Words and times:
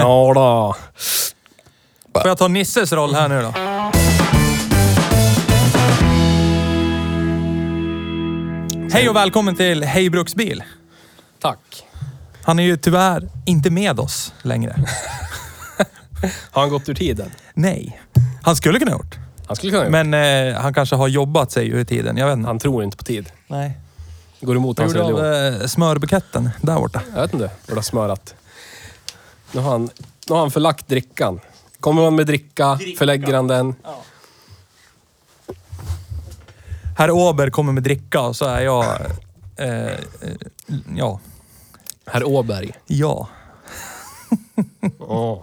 Ja 0.00 0.32
då. 0.34 0.76
Får 2.20 2.28
jag 2.28 2.38
ta 2.38 2.48
Nisses 2.48 2.92
roll 2.92 3.14
här 3.14 3.28
nu 3.28 3.42
då? 3.42 3.52
Hej 8.92 9.08
och 9.08 9.16
välkommen 9.16 9.56
till 9.56 9.84
Hej 9.84 10.10
Bruksbil. 10.10 10.62
Tack. 11.40 11.58
Han 12.42 12.58
är 12.58 12.62
ju 12.62 12.76
tyvärr 12.76 13.28
inte 13.46 13.70
med 13.70 14.00
oss 14.00 14.32
längre. 14.42 14.76
Har 16.50 16.60
han 16.62 16.70
gått 16.70 16.88
ur 16.88 16.94
tiden? 16.94 17.30
Nej. 17.54 18.00
Han 18.42 18.56
skulle 18.56 18.78
kunna 18.78 18.90
ha 18.90 18.98
gjort. 18.98 19.18
Han 19.46 19.56
skulle 19.56 19.72
kunna 19.72 20.02
Men 20.04 20.14
eh, 20.54 20.60
han 20.60 20.74
kanske 20.74 20.96
har 20.96 21.08
jobbat 21.08 21.52
sig 21.52 21.68
ur 21.68 21.84
tiden. 21.84 22.16
Jag 22.16 22.26
vet 22.26 22.36
inte. 22.36 22.46
Han 22.46 22.58
tror 22.58 22.84
inte 22.84 22.96
på 22.96 23.04
tid. 23.04 23.32
Nej. 23.46 23.78
Går 24.40 24.56
emot 24.56 24.78
Vad 24.78 24.86
hans 24.86 24.98
gjorde 24.98 25.12
du 25.22 25.22
religion. 25.28 25.54
av 25.56 25.60
eh, 25.62 25.66
smörbuketten 25.66 26.50
där 26.60 26.74
borta? 26.74 27.00
Jag 27.14 27.20
vet 27.22 27.32
inte. 27.32 27.50
Det 27.66 27.74
har 27.74 27.82
smörat. 27.82 28.34
Nu 29.52 29.60
har, 29.60 29.70
han, 29.70 29.82
nu 30.28 30.34
har 30.34 30.38
han 30.38 30.50
förlagt 30.50 30.88
drickan. 30.88 31.40
Kommer 31.80 32.02
man 32.02 32.14
med 32.14 32.26
dricka, 32.26 32.78
förlägger 32.98 33.34
han 33.34 33.46
den. 33.46 33.74
Herr 36.96 37.10
Åber 37.10 37.50
kommer 37.50 37.72
med 37.72 37.82
dricka 37.82 38.20
och 38.20 38.36
så 38.36 38.44
är 38.44 38.60
jag... 38.60 38.84
Eh, 39.56 39.86
eh, 39.86 39.96
ja. 40.96 41.20
Herr 42.06 42.24
Åberg. 42.24 42.72
Ja. 42.86 43.28
Åh. 44.98 45.42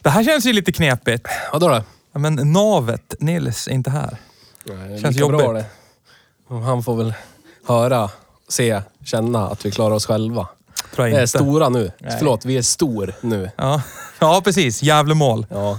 Det 0.00 0.10
här 0.10 0.24
känns 0.24 0.46
ju 0.46 0.52
lite 0.52 0.72
knepigt. 0.72 1.26
Vadå 1.52 1.68
då? 1.68 1.82
Ja, 2.12 2.18
Men 2.18 2.34
navet, 2.52 3.14
Nils, 3.18 3.68
är 3.68 3.72
inte 3.72 3.90
här. 3.90 4.16
Nej, 4.64 5.00
Känns 5.00 5.16
lika 5.16 5.28
bra 5.28 5.42
jobbigt. 5.42 5.64
det. 6.48 6.54
Han 6.54 6.82
får 6.82 6.96
väl 6.96 7.14
höra, 7.66 8.10
se, 8.48 8.82
känna 9.04 9.48
att 9.48 9.66
vi 9.66 9.70
klarar 9.70 9.94
oss 9.94 10.06
själva. 10.06 10.48
Tror 10.94 11.06
jag 11.06 11.10
Vi 11.12 11.16
är 11.18 11.20
inte. 11.22 11.38
stora 11.38 11.68
nu. 11.68 11.90
Nej. 11.98 12.14
Förlåt, 12.18 12.44
vi 12.44 12.56
är 12.56 12.62
stor 12.62 13.14
nu. 13.20 13.50
Ja. 13.56 13.82
ja, 14.18 14.40
precis. 14.44 14.82
Gävlemål. 14.82 15.46
Ja. 15.50 15.78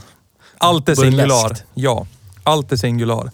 Allt 0.57 0.89
är 0.89 0.95
Burleskt. 0.95 1.17
singular. 1.17 1.57
Ja, 1.73 2.05
allt 2.43 2.71
är 2.71 2.75
singular. 2.75 3.31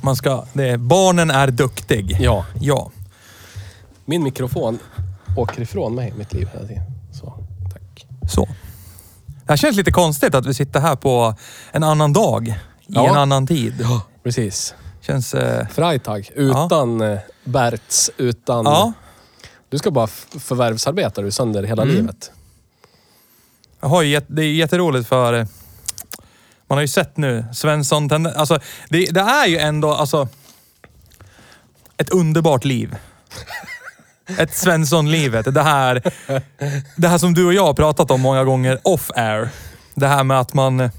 Man 0.00 0.16
ska... 0.16 0.44
Det 0.52 0.68
är, 0.68 0.76
barnen 0.76 1.30
är 1.30 1.48
duktig. 1.50 2.16
ja. 2.20 2.44
Ja. 2.60 2.90
Min 4.04 4.22
mikrofon 4.22 4.78
åker 5.36 5.60
ifrån 5.62 5.94
mig 5.94 6.12
mitt 6.16 6.32
liv 6.32 6.48
hela 6.52 6.66
tiden. 6.66 6.82
Så, 7.12 7.34
tack. 7.72 8.06
Så. 8.30 8.48
Det 9.26 9.52
här 9.52 9.56
känns 9.56 9.76
lite 9.76 9.90
konstigt 9.92 10.34
att 10.34 10.46
vi 10.46 10.54
sitter 10.54 10.80
här 10.80 10.96
på 10.96 11.34
en 11.72 11.82
annan 11.84 12.12
dag. 12.12 12.48
I 12.48 12.54
Ja. 12.86 13.08
en 13.08 13.16
annan 13.16 13.46
tid. 13.46 13.74
Ja, 13.80 14.02
precis. 14.22 14.74
Känns... 15.00 15.34
Eh, 15.34 15.66
Freitag. 15.68 16.30
Utan 16.34 17.00
ja. 17.00 17.18
Berts, 17.44 18.10
utan... 18.16 18.64
ja. 18.64 18.92
Du 19.70 19.78
ska 19.78 19.90
bara 19.90 20.06
förvärvsarbeta 20.38 21.22
du 21.22 21.30
sönder 21.30 21.62
hela 21.62 21.82
Mm. 21.82 21.94
livet. 21.94 22.30
Jag 23.80 23.88
har 23.88 24.02
ju 24.02 24.20
det 24.26 24.42
är 24.42 24.52
jätteroligt 24.52 25.08
för... 25.08 25.32
eh, 25.32 25.46
Man 26.66 26.76
har 26.78 26.80
ju 26.82 26.88
sett 26.88 27.16
nu 27.16 27.44
Svensson... 27.52 28.08
tenden- 28.08 28.34
Alltså, 28.36 28.60
det, 28.88 29.06
det 29.06 29.20
är 29.20 29.46
ju 29.46 29.58
ändå 29.58 29.92
alltså... 29.94 30.28
Ett 31.96 32.10
underbart 32.10 32.64
liv. 32.64 32.96
Ett 34.38 34.54
Svensson-livet. 34.56 35.54
Det 35.54 35.62
här, 35.62 36.02
det 36.96 37.08
här 37.08 37.18
som 37.18 37.34
du 37.34 37.46
och 37.46 37.54
jag 37.54 37.64
har 37.66 37.74
pratat 37.74 38.10
om 38.10 38.20
många 38.20 38.44
gånger 38.44 38.78
off-air. 38.84 39.48
Det 39.94 40.06
här 40.06 40.24
med 40.24 40.40
att 40.40 40.54
man... 40.54 40.90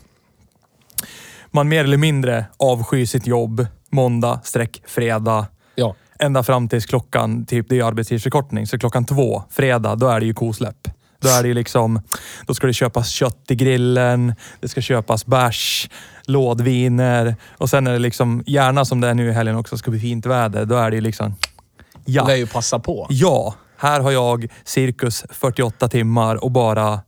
Man 1.51 1.67
mer 1.69 1.83
eller 1.83 1.97
mindre 1.97 2.45
avskyr 2.57 3.05
sitt 3.05 3.27
jobb 3.27 3.67
måndag, 3.89 4.39
streck 4.43 4.81
fredag. 4.87 5.45
Ja. 5.75 5.95
Ända 6.19 6.43
fram 6.43 6.69
tills 6.69 6.85
klockan, 6.85 7.45
typ 7.45 7.65
det 7.69 7.79
är 7.79 7.83
arbetstidsförkortning, 7.83 8.67
så 8.67 8.79
klockan 8.79 9.05
två, 9.05 9.43
fredag, 9.49 9.95
då 9.95 10.07
är 10.07 10.19
det 10.19 10.25
ju 10.25 10.33
kosläpp. 10.33 10.87
Då 11.21 11.29
är 11.29 11.41
det 11.41 11.47
ju 11.47 11.53
liksom, 11.53 12.01
då 12.47 12.53
ska 12.53 12.67
det 12.67 12.73
köpas 12.73 13.09
kött 13.09 13.45
i 13.47 13.55
grillen, 13.55 14.35
det 14.59 14.67
ska 14.67 14.81
köpas 14.81 15.25
bärs, 15.25 15.89
lådviner 16.25 17.35
och 17.51 17.69
sen 17.69 17.87
är 17.87 17.91
det 17.91 17.99
liksom, 17.99 18.43
gärna 18.45 18.85
som 18.85 19.01
det 19.01 19.07
är 19.07 19.13
nu 19.13 19.29
i 19.29 19.31
helgen 19.31 19.55
också, 19.55 19.77
ska 19.77 19.91
bli 19.91 19.99
fint 19.99 20.25
väder. 20.25 20.65
Då 20.65 20.75
är 20.75 20.89
det 20.89 20.95
ju 20.95 21.01
liksom, 21.01 21.35
ja. 22.05 22.31
är 22.31 22.35
ju 22.35 22.47
passa 22.47 22.79
på. 22.79 23.07
Ja, 23.09 23.55
här 23.77 23.99
har 23.99 24.11
jag 24.11 24.47
cirkus 24.63 25.25
48 25.29 25.87
timmar 25.87 26.43
och 26.43 26.51
bara 26.51 26.99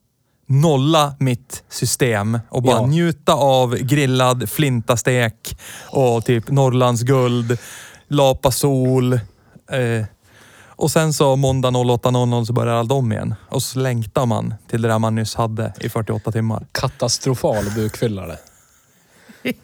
nolla 0.48 1.16
mitt 1.20 1.64
system 1.70 2.40
och 2.50 2.64
bara 2.64 2.76
Ja. 2.76 2.86
njuta 2.86 3.34
av 3.34 3.76
grillad 3.76 4.50
flintastek 4.50 5.58
och 5.90 6.26
typ 6.26 6.52
Norrlands 6.52 7.02
guld, 7.02 7.58
Lapa 8.12 8.52
sol. 8.52 9.14
Eh, 9.14 10.06
och 10.68 10.92
sen 10.92 11.14
så 11.14 11.36
måndag 11.36 11.70
08.00 11.70 12.46
så 12.46 12.54
börjar 12.54 12.74
allt 12.74 12.92
om 12.92 13.12
igen. 13.12 13.36
Och 13.50 13.64
så 13.64 13.80
längtar 13.80 14.26
man 14.26 14.54
till 14.70 14.82
det 14.82 14.88
där 14.88 15.00
man 15.00 15.16
nyss 15.16 15.36
hade 15.36 15.74
i 15.80 15.90
48 15.90 16.32
timmar. 16.32 16.66
Katastrofal 16.72 17.66
bukfyllare. 17.76 18.38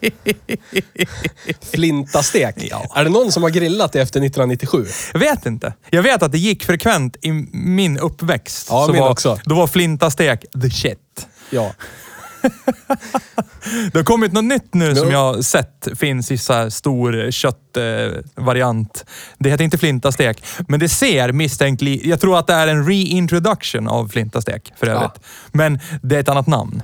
Flintastek. 1.72 2.56
Ja. 2.58 2.86
Är 2.96 3.04
det 3.04 3.10
någon 3.10 3.32
som 3.32 3.44
har 3.44 3.50
grillat 3.50 3.92
det 3.92 4.02
efter 4.02 4.20
1997? 4.20 4.86
Jag 5.14 5.20
vet 5.20 5.46
inte. 5.46 5.74
Jag 5.90 6.04
vet 6.04 6.24
att 6.24 6.32
det 6.32 6.38
gick 6.38 6.64
frekvent 6.64 7.18
i 7.22 7.32
min 7.52 8.00
uppväxt. 8.00 8.68
Ja, 8.70 8.86
så 8.86 8.92
min 8.92 9.02
var, 9.02 9.10
också. 9.10 9.40
Då 9.44 9.56
var 9.56 9.68
flintastek 9.68 10.46
the 10.62 10.70
shit. 10.70 11.28
Ja. 11.50 11.72
Det 13.92 14.00
har 14.00 14.04
kommit 14.04 14.34
något 14.34 14.44
nytt 14.44 14.74
nu 14.74 14.96
som 14.96 15.12
jag 15.12 15.34
har 15.34 15.42
sett 15.42 15.88
finns 15.96 16.32
i 16.32 16.38
så 16.38 16.54
här 16.54 16.70
stor 16.70 17.32
köttvariant. 17.32 18.38
Eh, 18.38 18.44
variant. 18.44 19.06
det 19.38 19.50
heter 19.50 19.64
inte 19.64 19.78
flintastek, 19.78 20.44
men 20.68 20.80
det 20.80 20.90
ser 20.90 21.32
misstänkt 21.32 21.82
Jag 21.82 22.22
tror 22.22 22.38
att 22.38 22.48
det 22.48 22.54
är 22.54 22.68
en 22.68 22.88
reintroduction 22.88 23.88
av 23.88 24.08
flintastek 24.08 24.74
för 24.80 24.88
övrigt. 24.88 25.12
Ja. 25.14 25.22
Men 25.52 25.80
det 26.02 26.16
är 26.16 26.20
ett 26.20 26.30
annat 26.30 26.48
namn. 26.48 26.82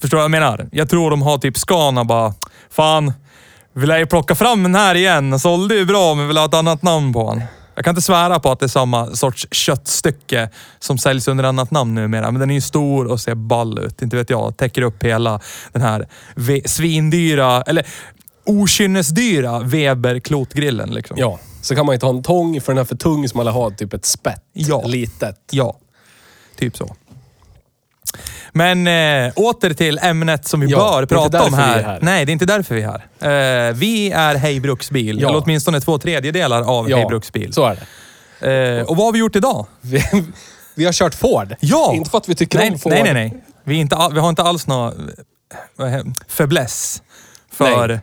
Förstår 0.00 0.16
du 0.16 0.20
vad 0.20 0.24
jag 0.24 0.30
menar? 0.30 0.68
Jag 0.72 0.90
tror 0.90 1.10
de 1.10 1.22
har 1.22 1.38
typ 1.38 1.58
Scana 1.58 2.04
bara, 2.04 2.34
fan, 2.70 3.12
vi 3.72 3.86
lär 3.86 3.98
ju 3.98 4.06
plocka 4.06 4.34
fram 4.34 4.62
den 4.62 4.74
här 4.74 4.94
igen. 4.94 5.38
Sålde 5.38 5.74
ju 5.74 5.84
bra, 5.84 6.14
men 6.14 6.28
vill 6.28 6.36
ha 6.36 6.44
ett 6.44 6.54
annat 6.54 6.82
namn 6.82 7.12
på 7.12 7.34
den. 7.34 7.42
Jag 7.78 7.84
kan 7.84 7.92
inte 7.92 8.02
svära 8.02 8.40
på 8.40 8.50
att 8.50 8.60
det 8.60 8.66
är 8.66 8.68
samma 8.68 9.16
sorts 9.16 9.46
köttstycke 9.50 10.50
som 10.78 10.98
säljs 10.98 11.28
under 11.28 11.44
annat 11.44 11.70
namn 11.70 11.94
numera. 11.94 12.30
Men 12.30 12.40
den 12.40 12.50
är 12.50 12.54
ju 12.54 12.60
stor 12.60 13.06
och 13.06 13.20
ser 13.20 13.34
ball 13.34 13.78
ut. 13.78 14.02
Inte 14.02 14.16
vet 14.16 14.30
jag. 14.30 14.56
Täcker 14.56 14.82
upp 14.82 15.02
hela 15.02 15.40
den 15.72 15.82
här 15.82 16.08
svindyra, 16.64 17.62
eller 17.62 17.86
okynnesdyra 18.44 19.60
Weber 19.60 20.18
klotgrillen 20.18 20.90
liksom. 20.90 21.16
ja. 21.20 21.38
Så 21.62 21.74
kan 21.74 21.86
man 21.86 21.94
ju 21.94 21.98
ta 21.98 22.08
en 22.08 22.22
tång 22.22 22.60
för 22.60 22.72
den 22.72 22.80
är 22.80 22.84
för 22.84 22.96
tung 22.96 23.28
så 23.28 23.36
man 23.36 23.46
har 23.46 23.70
typ 23.70 23.92
ett 23.92 24.06
spett. 24.06 24.44
Ja. 24.52 24.82
Litet. 24.86 25.40
Ja, 25.50 25.76
typ 26.56 26.76
så. 26.76 26.96
Men 28.52 28.86
äh, 28.86 29.32
åter 29.36 29.74
till 29.74 29.98
ämnet 29.98 30.46
som 30.48 30.60
vi 30.60 30.66
Ja, 30.66 30.78
bör 30.78 31.06
prata 31.06 31.42
om 31.44 31.54
här. 31.54 31.78
är 31.78 31.82
här. 31.82 31.98
Nej, 32.02 32.24
det 32.24 32.30
är 32.30 32.32
inte 32.32 32.46
därför 32.46 32.74
vi 32.74 32.82
är 32.82 33.00
här. 33.20 33.68
Eh, 33.68 33.74
vi 33.74 34.10
är 34.10 34.34
Hej 34.34 34.60
Bruksbil, 34.60 35.20
Ja. 35.20 35.28
eller 35.28 35.42
åtminstone 35.44 35.80
två 35.80 35.98
tredjedelar 35.98 36.62
av 36.62 36.90
Ja, 36.90 36.96
Hej 36.96 37.06
Bruksbil. 37.06 37.52
så 37.52 37.64
är 37.64 37.78
det. 38.40 38.78
Eh, 38.78 38.84
och 38.84 38.96
vad 38.96 39.06
har 39.06 39.12
vi 39.12 39.18
gjort 39.18 39.36
idag? 39.36 39.66
Vi, 39.80 40.04
vi 40.74 40.84
har 40.84 40.92
kört 40.92 41.14
Ford. 41.14 41.54
Ja! 41.60 41.92
Inte 41.94 42.10
för 42.10 42.18
att 42.18 42.28
vi 42.28 42.34
tycker 42.34 42.58
nej, 42.58 42.70
om 42.70 42.78
Ford. 42.78 42.92
Nej, 42.92 43.02
nej, 43.02 43.14
nej. 43.14 43.44
Vi, 43.64 43.74
inte 43.76 43.96
vi 44.12 44.20
har 44.20 44.28
inte 44.28 44.42
alls 44.42 44.66
någon 44.66 45.10
fäbless 46.28 47.02
för 47.52 47.88
Nej. 47.88 48.00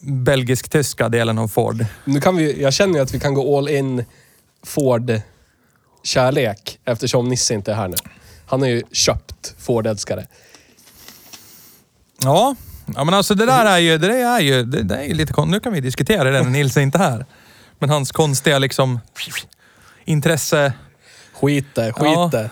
belgisk-tyska 0.00 1.08
delen 1.08 1.38
av 1.38 1.48
Ford. 1.48 1.84
Nu 2.04 2.20
kan 2.20 2.36
vi, 2.36 2.62
jag 2.62 2.72
känner 2.72 2.94
ju 2.94 3.00
att 3.00 3.14
vi 3.14 3.20
kan 3.20 3.34
gå 3.34 3.58
all 3.58 3.68
in 3.68 4.04
Ford-kärlek 4.66 6.78
eftersom 6.84 7.28
Nisse 7.28 7.54
inte 7.54 7.72
är 7.72 7.76
här 7.76 7.88
nu. 7.88 7.96
Han 8.50 8.62
är 8.62 8.66
ju 8.68 8.82
köpt 8.92 9.54
Ford-älskare. 9.58 10.26
Ja. 12.22 12.54
ja, 12.94 13.04
men 13.04 13.14
alltså 13.14 13.34
det 13.34 13.46
där 13.46 13.66
är 13.66 13.78
ju, 13.78 13.98
det 13.98 14.08
där 14.08 14.36
är 14.36 14.40
ju, 14.40 14.62
det, 14.64 14.82
det 14.82 14.96
är 14.96 15.02
ju 15.04 15.14
lite 15.14 15.32
konstigt. 15.32 15.50
Nu 15.52 15.60
kan 15.60 15.72
vi 15.72 15.80
diskutera 15.80 16.24
det 16.30 16.42
när 16.42 16.50
Nils 16.50 16.76
är 16.76 16.80
inte 16.80 16.98
här. 16.98 17.26
Men 17.78 17.90
hans 17.90 18.12
konstiga 18.12 18.58
liksom 18.58 19.00
intresse. 20.04 20.72
Skit 21.34 21.66
det, 21.74 21.92
skit 21.92 22.02
Ja. 22.04 22.28
det. 22.32 22.50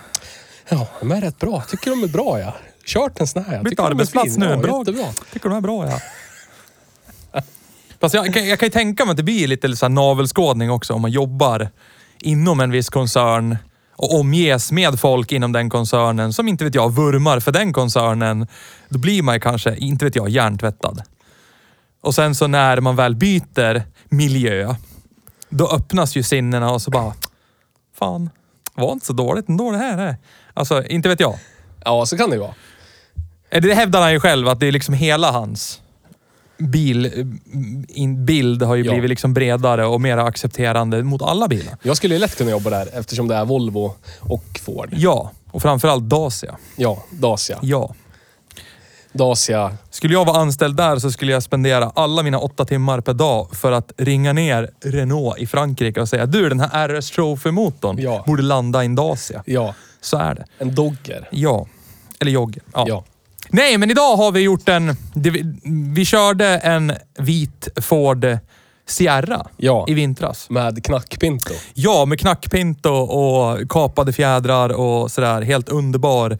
Ja, 0.68 0.86
de 1.00 1.12
är 1.12 1.20
rätt 1.20 1.38
bra. 1.38 1.62
Tycker 1.70 1.90
de 1.90 2.02
är 2.02 2.08
bra 2.08 2.40
ja. 2.40 2.54
Kört 2.84 3.20
en 3.20 3.26
sån 3.26 3.44
här. 3.44 3.54
Jag 3.54 3.64
Bytt 3.64 3.80
arbetsplats 3.80 4.36
nu. 4.36 4.46
Ja, 4.46 4.56
bra. 4.56 4.78
Jättebra. 4.78 5.06
Tycker 5.32 5.48
de 5.48 5.56
är 5.56 5.60
bra 5.60 5.86
ja. 5.90 6.00
Fast 8.00 8.14
jag, 8.14 8.34
kan- 8.34 8.48
jag 8.48 8.58
kan 8.58 8.66
ju 8.66 8.70
tänka 8.70 9.04
mig 9.04 9.10
att 9.10 9.16
det 9.16 9.22
blir 9.22 9.48
lite 9.48 9.76
så 9.76 9.84
här 9.86 9.90
navelskådning 9.90 10.70
också 10.70 10.94
om 10.94 11.02
man 11.02 11.10
jobbar 11.10 11.68
inom 12.20 12.60
en 12.60 12.70
viss 12.70 12.88
koncern 12.88 13.56
och 13.98 14.20
omges 14.20 14.72
med 14.72 15.00
folk 15.00 15.32
inom 15.32 15.52
den 15.52 15.70
koncernen 15.70 16.32
som 16.32 16.48
inte 16.48 16.64
vet 16.64 16.74
jag 16.74 16.92
vurmar 16.92 17.40
för 17.40 17.52
den 17.52 17.72
koncernen. 17.72 18.46
Då 18.88 18.98
blir 18.98 19.22
man 19.22 19.40
kanske, 19.40 19.76
inte 19.76 20.04
vet 20.04 20.16
jag, 20.16 20.28
hjärntvättad. 20.28 21.02
Och 22.00 22.14
sen 22.14 22.34
så 22.34 22.46
när 22.46 22.80
man 22.80 22.96
väl 22.96 23.14
byter 23.14 23.82
miljö, 24.08 24.74
då 25.48 25.68
öppnas 25.68 26.16
ju 26.16 26.22
sinnena 26.22 26.70
och 26.70 26.82
så 26.82 26.90
bara, 26.90 27.12
fan, 27.98 28.30
var 28.74 28.92
inte 28.92 29.06
så 29.06 29.12
dåligt 29.12 29.48
ändå 29.48 29.70
det 29.70 29.78
här. 29.78 29.98
Är. 29.98 30.16
Alltså, 30.54 30.84
inte 30.86 31.08
vet 31.08 31.20
jag. 31.20 31.38
Ja, 31.84 32.06
så 32.06 32.16
kan 32.16 32.30
det 32.30 32.36
ju 32.36 32.40
vara. 32.40 32.54
Eh, 33.50 33.62
Det 33.62 33.74
hävdar 33.74 34.00
han 34.00 34.12
ju 34.12 34.20
själv, 34.20 34.48
att 34.48 34.60
det 34.60 34.66
är 34.66 34.72
liksom 34.72 34.94
hela 34.94 35.30
hans 35.30 35.80
bil, 36.58 37.26
in, 37.88 38.24
bild 38.26 38.62
har 38.62 38.74
ju 38.74 38.84
Ja. 38.84 38.92
blivit 38.92 39.10
liksom 39.10 39.34
bredare 39.34 39.86
och 39.86 40.00
mer 40.00 40.16
accepterande 40.18 41.02
mot 41.02 41.22
alla 41.22 41.48
bilar. 41.48 41.76
Jag 41.82 41.96
skulle 41.96 42.14
ju 42.14 42.20
lätt 42.20 42.36
kunna 42.38 42.50
jobba 42.50 42.70
där 42.70 42.88
eftersom 42.98 43.28
det 43.28 43.34
är 43.34 43.44
Volvo 43.44 43.94
och 44.20 44.60
Ford. 44.64 44.88
Ja, 44.92 45.30
och 45.50 45.62
framförallt 45.62 46.02
Dacia. 46.04 46.56
Ja, 46.76 47.02
Dacia. 47.10 47.58
Ja. 47.62 47.94
Dacia. 49.12 49.76
Skulle 49.90 50.14
jag 50.14 50.24
vara 50.24 50.38
anställd 50.38 50.76
där 50.76 50.98
så 50.98 51.10
skulle 51.10 51.32
jag 51.32 51.42
spendera 51.42 51.92
alla 51.94 52.22
mina 52.22 52.38
åtta 52.38 52.64
timmar 52.64 53.00
per 53.00 53.14
dag 53.14 53.48
för 53.56 53.72
att 53.72 53.92
ringa 53.96 54.32
ner 54.32 54.70
Renault 54.84 55.38
i 55.38 55.46
Frankrike 55.46 56.00
och 56.00 56.08
säga 56.08 56.26
du, 56.26 56.48
den 56.48 56.60
här 56.60 56.88
RS 57.00 57.10
Trophy-motorn 57.10 57.98
Ja. 58.00 58.24
borde 58.26 58.42
landa 58.42 58.82
i 58.82 58.86
en 58.86 58.94
Dacia. 58.94 59.42
Ja, 59.46 59.74
Så 60.00 60.16
är 60.16 60.34
det. 60.34 60.44
en 60.58 60.74
Dogger. 60.74 61.28
Ja. 61.32 61.66
Eller 62.20 62.32
jogger. 62.32 62.62
Ja. 62.74 62.84
Ja. 62.88 63.04
Nej, 63.50 63.78
men 63.78 63.90
idag 63.90 64.16
har 64.16 64.32
vi 64.32 64.40
gjort 64.40 64.68
en... 64.68 64.96
Vi, 65.94 66.04
körde 66.04 66.46
en 66.46 66.92
vit 67.18 67.68
Ford 67.82 68.26
Sierra 68.86 69.46
Ja. 69.56 69.84
i 69.88 69.94
vintras. 69.94 70.50
Med 70.50 70.84
knackpinto. 70.84 71.54
Ja, 71.74 72.04
med 72.04 72.20
knackpinto 72.20 72.90
och 72.90 73.70
kapade 73.70 74.12
fjädrar 74.12 74.68
och 74.68 75.10
sådär. 75.10 75.42
Helt 75.42 75.68
underbar 75.68 76.38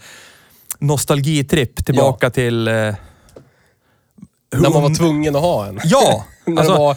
nostalgitripp 0.79 1.85
tillbaka 1.87 2.31
till... 2.31 2.69
Eh, 2.69 2.75
När 2.75 4.71
man 4.71 4.83
var 4.83 4.95
tvungen 4.95 5.37
att 5.37 5.43
ha 5.43 5.67
en. 5.67 5.81
Ja! 5.85 6.25
När 6.45 6.59
alltså, 6.59 6.73
det 6.73 6.79
var 6.79 6.97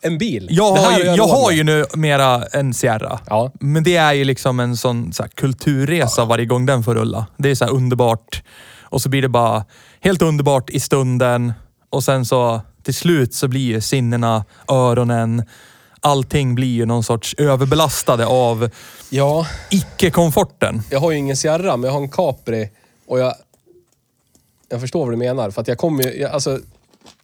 en 0.00 0.18
bil. 0.18 0.48
jag 0.50 0.72
har, 0.76 0.98
ju, 0.98 1.04
jag 1.04 1.26
har 1.28 1.52
ju 1.52 1.64
nu 1.64 1.84
mera 1.94 2.44
en 2.44 2.74
Sierra. 2.74 3.20
Ja. 3.26 3.52
Men 3.60 3.82
det 3.84 3.96
är 3.96 4.12
ju 4.12 4.24
liksom 4.24 4.60
en 4.60 4.76
sån 4.76 5.12
så 5.12 5.24
kulturresa 5.34 6.24
varje 6.24 6.44
gång 6.46 6.66
den 6.66 6.82
får 6.82 6.94
rulla. 6.94 7.26
Det 7.36 7.50
är 7.50 7.54
så 7.54 7.66
underbart. 7.66 8.42
Och 8.90 9.02
så 9.02 9.08
blir 9.08 9.22
det 9.22 9.28
bara 9.28 9.64
helt 10.00 10.22
underbart 10.22 10.70
i 10.70 10.80
stunden. 10.80 11.52
Och 11.90 12.04
sen 12.04 12.24
så 12.26 12.60
till 12.82 12.94
slut 12.94 13.34
så 13.34 13.48
blir 13.48 13.60
ju 13.60 13.80
sinnena, 13.80 14.44
öronen, 14.68 15.42
allting 16.00 16.54
blir 16.54 16.68
ju 16.74 16.86
någon 16.86 17.04
sorts 17.04 17.34
överbelastade 17.38 18.26
av 18.26 18.70
Ja, 19.10 19.46
icke-komforten. 19.70 20.82
jag 20.90 21.00
har 21.00 21.10
ju 21.10 21.18
ingen 21.18 21.36
Sierra, 21.36 21.76
men 21.76 21.86
jag 21.88 21.92
har 21.92 22.00
en 22.02 22.08
Capri. 22.10 22.70
Och 23.06 23.18
jag... 23.20 23.34
Jag 24.70 24.80
förstår 24.80 25.00
vad 25.04 25.12
du 25.12 25.16
menar. 25.16 25.50
För 25.50 25.60
att 25.60 25.68
jag 25.68 25.78
kommer 25.78 26.02
ju... 26.04 26.20
jag- 26.20 26.30
Alltså, 26.30 26.60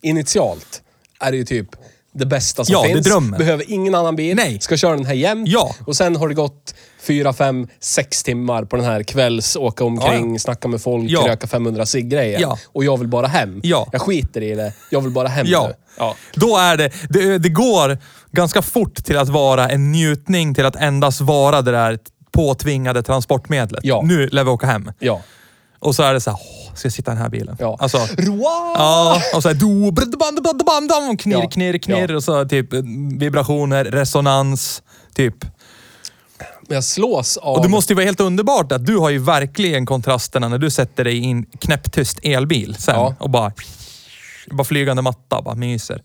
initialt 0.01 0.83
är 1.21 1.31
det 1.31 1.37
ju 1.37 1.45
typ 1.45 1.69
det 2.15 2.27
bästa 2.27 2.65
som 2.65 2.73
Ja, 2.73 2.83
det 2.83 2.91
är 2.91 2.95
finns. 2.95 3.07
drömmen. 3.07 3.39
Behöver 3.39 3.71
ingen 3.71 3.95
annan 3.95 4.17
bil. 4.17 4.37
Nej. 4.37 4.61
Ska 4.61 4.77
köra 4.77 4.97
den 4.97 5.05
här 5.07 5.15
jämt. 5.15 5.49
Ja. 5.49 5.75
Och 5.87 5.97
sen 5.97 6.17
har 6.17 6.29
det 6.29 6.35
gått 6.35 6.75
fyra, 7.03 7.33
fem, 7.33 7.69
sex 7.81 8.23
timmar 8.23 8.65
på 8.65 8.77
den 8.77 8.85
här 8.85 9.03
kvälls 9.03 9.57
åka 9.57 9.85
omkring, 9.85 10.27
Ja, 10.29 10.33
ja. 10.33 10.39
snacka 10.39 10.69
med 10.69 10.83
folk, 10.83 11.11
Ja. 11.11 11.25
röka 11.29 11.47
500 11.47 11.87
cigg-grejen. 11.87 12.41
Ja. 12.41 12.59
Och 12.73 12.85
jag 12.85 12.99
vill 12.99 13.09
bara 13.09 13.27
hem. 13.27 13.61
Ja. 13.63 13.89
Jag 13.93 14.01
skiter 14.01 14.41
i 14.41 14.55
det. 14.55 14.73
Jag 14.91 15.01
vill 15.01 15.13
bara 15.13 15.29
hem 15.29 15.47
Ja. 15.49 15.67
nu. 15.69 15.75
Ja. 15.99 16.15
Då 16.35 16.57
är 16.57 16.77
det, 16.77 16.91
det, 17.09 17.39
det 17.39 17.49
går 17.49 17.99
ganska 18.33 18.63
fort 18.63 19.05
till 19.05 19.17
att 19.19 19.29
vara 19.29 19.69
en 19.69 19.93
njutning 19.93 20.55
till 20.55 20.65
att 20.67 20.77
endast 20.77 21.21
vara 21.21 21.63
det 21.63 21.73
där 21.73 21.99
påtvingade 22.33 23.03
transportmedlet. 23.03 23.81
Ja. 23.85 24.03
Nu 24.05 24.27
lär 24.29 24.45
vi 24.45 24.51
åka 24.51 24.67
hem. 24.67 24.91
Ja. 24.99 25.21
Och 25.85 25.95
så 25.95 26.03
är 26.03 26.15
det 26.15 26.21
så 26.21 26.31
här, 26.31 26.39
åh, 26.43 26.75
ska 26.75 26.87
jag 26.87 26.93
sitta 26.93 27.13
i 27.13 27.15
den 27.15 27.23
här 27.23 27.29
bilen? 27.31 27.57
Ja. 27.61 27.77
Alltså, 27.81 27.99
Roa! 28.19 28.75
ja, 28.75 29.23
och 29.35 29.43
så 29.43 29.49
här, 29.49 29.55
do, 29.55 29.91
brd, 29.91 30.19
band, 30.19 30.43
band, 30.43 30.65
band, 30.67 30.89
band, 30.89 31.21
knirr, 31.21 31.51
knirr, 31.51 31.79
knirr 31.79 32.11
Ja. 32.11 32.17
och 32.17 32.25
så 32.25 32.45
typ 32.45 32.73
eh, 32.73 32.81
vibrationer, 33.19 33.85
resonans, 33.85 34.83
typ. 35.15 35.35
Men 36.69 36.75
jag 36.75 36.85
slås 36.85 37.37
av... 37.37 37.57
Och 37.57 37.63
det 37.63 37.69
måste 37.69 37.93
ju 37.93 37.95
vara 37.95 38.05
helt 38.05 38.21
underbart 38.21 38.73
att 38.73 38.87
du 38.87 38.97
har 38.97 39.11
ju 39.11 39.19
verkligen 39.19 39.87
kontrasterna 39.87 40.49
när 40.49 40.59
du 40.59 40.71
sätter 40.71 41.05
dig 41.05 41.17
i 41.19 41.31
en 41.31 41.45
knäpptyst 41.45 42.19
elbil 42.23 42.77
sen 42.79 42.95
Ja. 42.95 43.15
och 43.19 43.31
bara, 43.31 43.53
bara 44.51 44.65
flygande 44.65 45.03
matta, 45.03 45.43
bara 45.43 45.55
myser. 45.55 46.03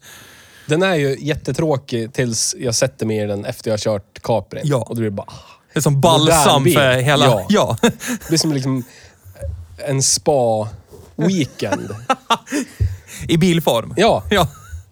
Den 0.67 0.83
är 0.83 0.95
ju 0.95 1.17
jättetråkig 1.19 2.13
tills 2.13 2.55
jag 2.59 2.75
sätter 2.75 3.05
mig 3.05 3.17
i 3.17 3.25
den 3.25 3.45
efter 3.45 3.69
jag 3.69 3.73
har 3.73 3.77
kört 3.79 4.21
Capri. 4.23 4.61
Ja. 4.63 4.77
Och 4.77 4.95
då 4.95 4.99
blir 4.99 5.09
det 5.09 5.15
bara... 5.15 5.33
Det 5.73 5.79
är 5.79 5.81
som 5.81 6.01
balsam 6.01 6.63
för 6.63 6.93
hela... 7.01 7.25
Ja. 7.25 7.45
ja. 7.49 7.77
Det 7.81 8.27
blir 8.27 8.37
som 8.37 8.53
liksom 8.53 8.83
en 9.87 10.03
spa-weekend. 10.03 11.89
I 13.27 13.37
bilform. 13.37 13.93
Ja. 13.97 14.23
Ja. 14.29 14.47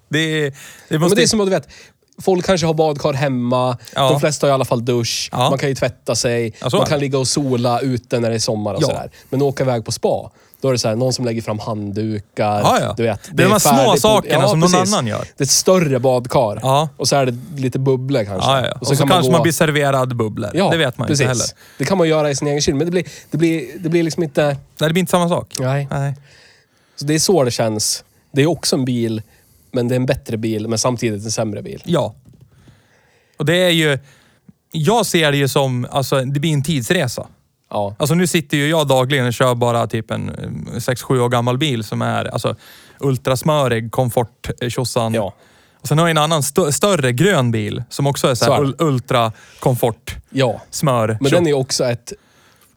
Det, 0.09 0.53
det 0.89 0.99
måste... 0.99 0.99
Men 0.99 1.15
det 1.15 1.23
är 1.23 1.27
som 1.27 1.41
att 1.41 1.47
du 1.47 1.51
vet, 1.51 1.69
folk 2.21 2.45
kanske 2.45 2.67
har 2.67 2.73
badkar 2.73 3.13
hemma. 3.13 3.77
Ja. 3.95 4.09
De 4.09 4.19
flesta 4.19 4.47
har 4.47 4.51
i 4.51 4.53
alla 4.53 4.65
fall 4.65 4.85
dusch. 4.85 5.29
Ja. 5.31 5.49
Man 5.49 5.59
kan 5.59 5.69
ju 5.69 5.75
tvätta 5.75 6.15
sig. 6.15 6.53
Ja, 6.61 6.69
så 6.69 6.77
man 6.77 6.85
kan 6.85 6.97
det. 6.97 7.01
ligga 7.01 7.19
och 7.19 7.27
sola 7.27 7.79
ute 7.79 8.19
när 8.19 8.29
det 8.29 8.35
är 8.35 8.39
sommar 8.39 8.73
och 8.73 8.81
Ja. 8.83 8.87
sådär. 8.87 9.09
Men 9.29 9.41
åka 9.41 9.63
iväg 9.63 9.85
på 9.85 9.91
spa, 9.91 10.31
då 10.61 10.67
är 10.67 10.71
det 10.71 10.77
så 10.79 10.87
här, 10.87 10.95
någon 10.95 11.13
som 11.13 11.25
lägger 11.25 11.41
fram 11.41 11.59
handdukar. 11.59 12.59
Ja, 12.59 12.77
ja. 12.81 12.93
Du 12.97 13.03
vet, 13.03 13.19
Det 13.33 13.43
är 13.43 13.47
de 13.47 13.51
här 13.51 13.59
små 13.59 13.95
sakerna 13.97 14.47
som 14.47 14.59
någon 14.59 14.75
annan 14.75 15.07
gör. 15.07 15.19
Det 15.37 15.41
är 15.41 15.45
ett 15.45 15.49
större 15.49 15.99
badkar. 15.99 16.59
Ja. 16.63 16.89
Och 16.97 17.07
så 17.07 17.15
är 17.15 17.25
det 17.25 17.37
lite 17.61 17.79
bubblor 17.79 18.23
kanske. 18.23 18.49
Ja, 18.51 18.65
ja. 18.65 18.77
Och 18.81 18.87
så, 18.87 18.95
kan 18.95 19.07
kanske 19.07 19.31
man 19.31 19.37
gå- 19.39 19.43
blir 19.43 19.53
serverad 19.53 20.15
bubblor. 20.15 20.51
Ja, 20.53 20.69
det 20.69 20.77
vet 20.77 20.97
man 20.97 21.07
precis. 21.07 21.21
inte 21.21 21.29
heller. 21.29 21.45
Det 21.77 21.85
kan 21.85 21.97
man 21.97 22.07
göra 22.09 22.29
i 22.31 22.35
sin 22.35 22.47
egen 22.47 22.61
kyl, 22.61 22.75
men 22.75 22.85
det 22.87 22.91
blir, 22.91 23.03
det 23.31 23.37
blir, 23.37 23.65
det 23.79 23.89
blir 23.89 24.03
liksom 24.03 24.23
inte... 24.23 24.43
Nej, 24.45 24.57
det 24.77 24.89
blir 24.93 24.99
inte 24.99 25.11
samma 25.11 25.29
sak. 25.29 25.55
Nej. 25.59 25.87
Nej. 25.91 26.13
Så 26.95 27.05
det 27.05 27.15
är 27.15 27.19
så 27.19 27.43
det 27.43 27.51
känns. 27.51 28.03
Det 28.31 28.41
är 28.41 28.47
också 28.47 28.75
en 28.75 28.85
bil, 28.85 29.21
men 29.77 29.87
det 29.87 29.93
är 29.95 29.99
en 29.99 30.05
bättre 30.05 30.37
bil, 30.37 30.67
men 30.67 30.77
samtidigt 30.79 31.23
en 31.25 31.31
sämre 31.31 31.61
bil. 31.61 31.81
Ja. 31.85 32.15
Och 33.37 33.45
det 33.45 33.55
är 33.55 33.69
ju... 33.69 33.99
Jag 34.71 35.05
ser 35.05 35.31
det 35.31 35.37
ju 35.37 35.47
som, 35.47 35.87
alltså 35.91 36.21
det 36.25 36.39
blir 36.39 36.53
en 36.53 36.63
tidsresa. 36.63 37.27
Ja. 37.69 37.95
Alltså 37.99 38.15
nu 38.15 38.27
sitter 38.27 38.57
ju 38.57 38.69
jag 38.69 38.87
dagligen 38.87 39.25
och 39.27 39.33
kör 39.33 39.55
bara 39.55 39.87
typ 39.87 40.11
en 40.11 40.31
6-7 40.77 41.19
år 41.19 41.29
gammal 41.29 41.57
bil 41.57 41.83
som 41.83 42.01
är 42.01 42.25
alltså 42.25 42.55
ultrasmörig, 42.99 43.91
komfort, 43.91 44.49
eh, 44.61 44.69
tjosan. 44.69 45.13
Ja. 45.13 45.33
Och 45.81 45.87
sen 45.87 45.97
har 45.99 46.05
jag 46.05 46.11
en 46.11 46.17
annan 46.17 46.41
stö- 46.41 46.71
större 46.71 47.11
grön 47.11 47.51
bil 47.51 47.83
som 47.89 48.07
också 48.07 48.27
är 48.27 48.35
så 48.35 48.45
här 48.45 48.57
Så 48.57 48.63
ul- 48.63 48.75
ultra 48.79 49.31
komfort, 49.59 50.15
Ja. 50.29 50.61
smör, 50.69 51.17
Men 51.21 51.31
den 51.31 51.43
är 51.43 51.47
ju 51.49 51.53
också 51.55 51.85
ett 51.85 52.13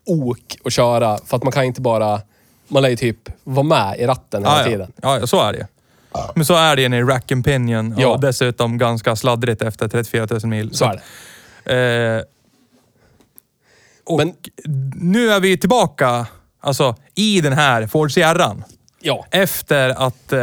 ok 0.07 0.57
att 0.65 0.73
köra, 0.73 1.19
för 1.27 1.37
att 1.37 1.43
man 1.43 1.53
kan 1.53 1.65
inte 1.65 1.81
bara... 1.81 2.21
Man 2.69 2.83
lär 2.83 2.91
ju 2.91 2.97
typ 2.97 3.29
vara 3.45 3.67
med 3.67 3.99
i 3.99 4.07
ratten 4.07 4.45
hela 4.45 4.59
ja, 4.59 4.65
tiden. 4.65 4.93
Ja, 5.03 5.19
ja, 5.19 5.27
så 5.27 5.41
är 5.43 5.53
det. 5.53 5.67
Men 6.35 6.45
så 6.45 6.55
är 6.55 6.77
det 6.77 6.83
ju 6.83 6.97
i 6.97 7.03
rack 7.03 7.33
and 7.33 7.45
pinion 7.45 7.95
Ja. 7.99 8.09
och 8.09 8.21
dessutom 8.21 8.79
ganska 8.79 9.17
sladdrigt 9.17 9.63
efter 9.63 9.89
34 9.89 10.27
000 10.31 10.41
mil. 10.47 10.75
Så 10.75 10.85
är 10.85 11.01
det. 11.65 12.17
Eh, 12.17 12.23
och 14.05 14.17
Men- 14.19 14.35
nu 14.95 15.31
är 15.31 15.41
vi 15.41 15.59
tillbaka 15.59 16.27
alltså, 16.61 16.97
i 17.15 17.41
den 17.41 17.53
här 17.53 17.87
Ford 17.87 18.13
Sierran. 18.13 18.65
Ja. 19.01 19.27
Efter 19.31 19.91
att 20.07 20.33
eh, 20.33 20.41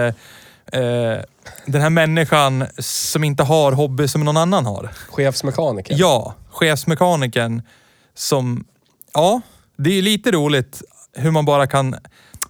eh, 0.81 1.21
den 1.65 1.81
här 1.81 1.89
människan 1.89 2.65
som 2.79 3.23
inte 3.23 3.43
har 3.43 3.71
hobby 3.71 4.07
som 4.07 4.23
någon 4.25 4.37
annan 4.37 4.65
har. 4.65 4.89
Chefsmekaniker. 5.09 5.95
Ja, 5.97 6.35
chefsmekanikern 6.49 7.61
som... 8.15 8.65
Ja, 9.13 9.41
det 9.77 9.89
är 9.89 9.93
ju 9.93 10.01
lite 10.01 10.31
roligt 10.31 10.81
hur 11.13 11.31
man 11.31 11.45
bara 11.45 11.67
kan... 11.67 11.95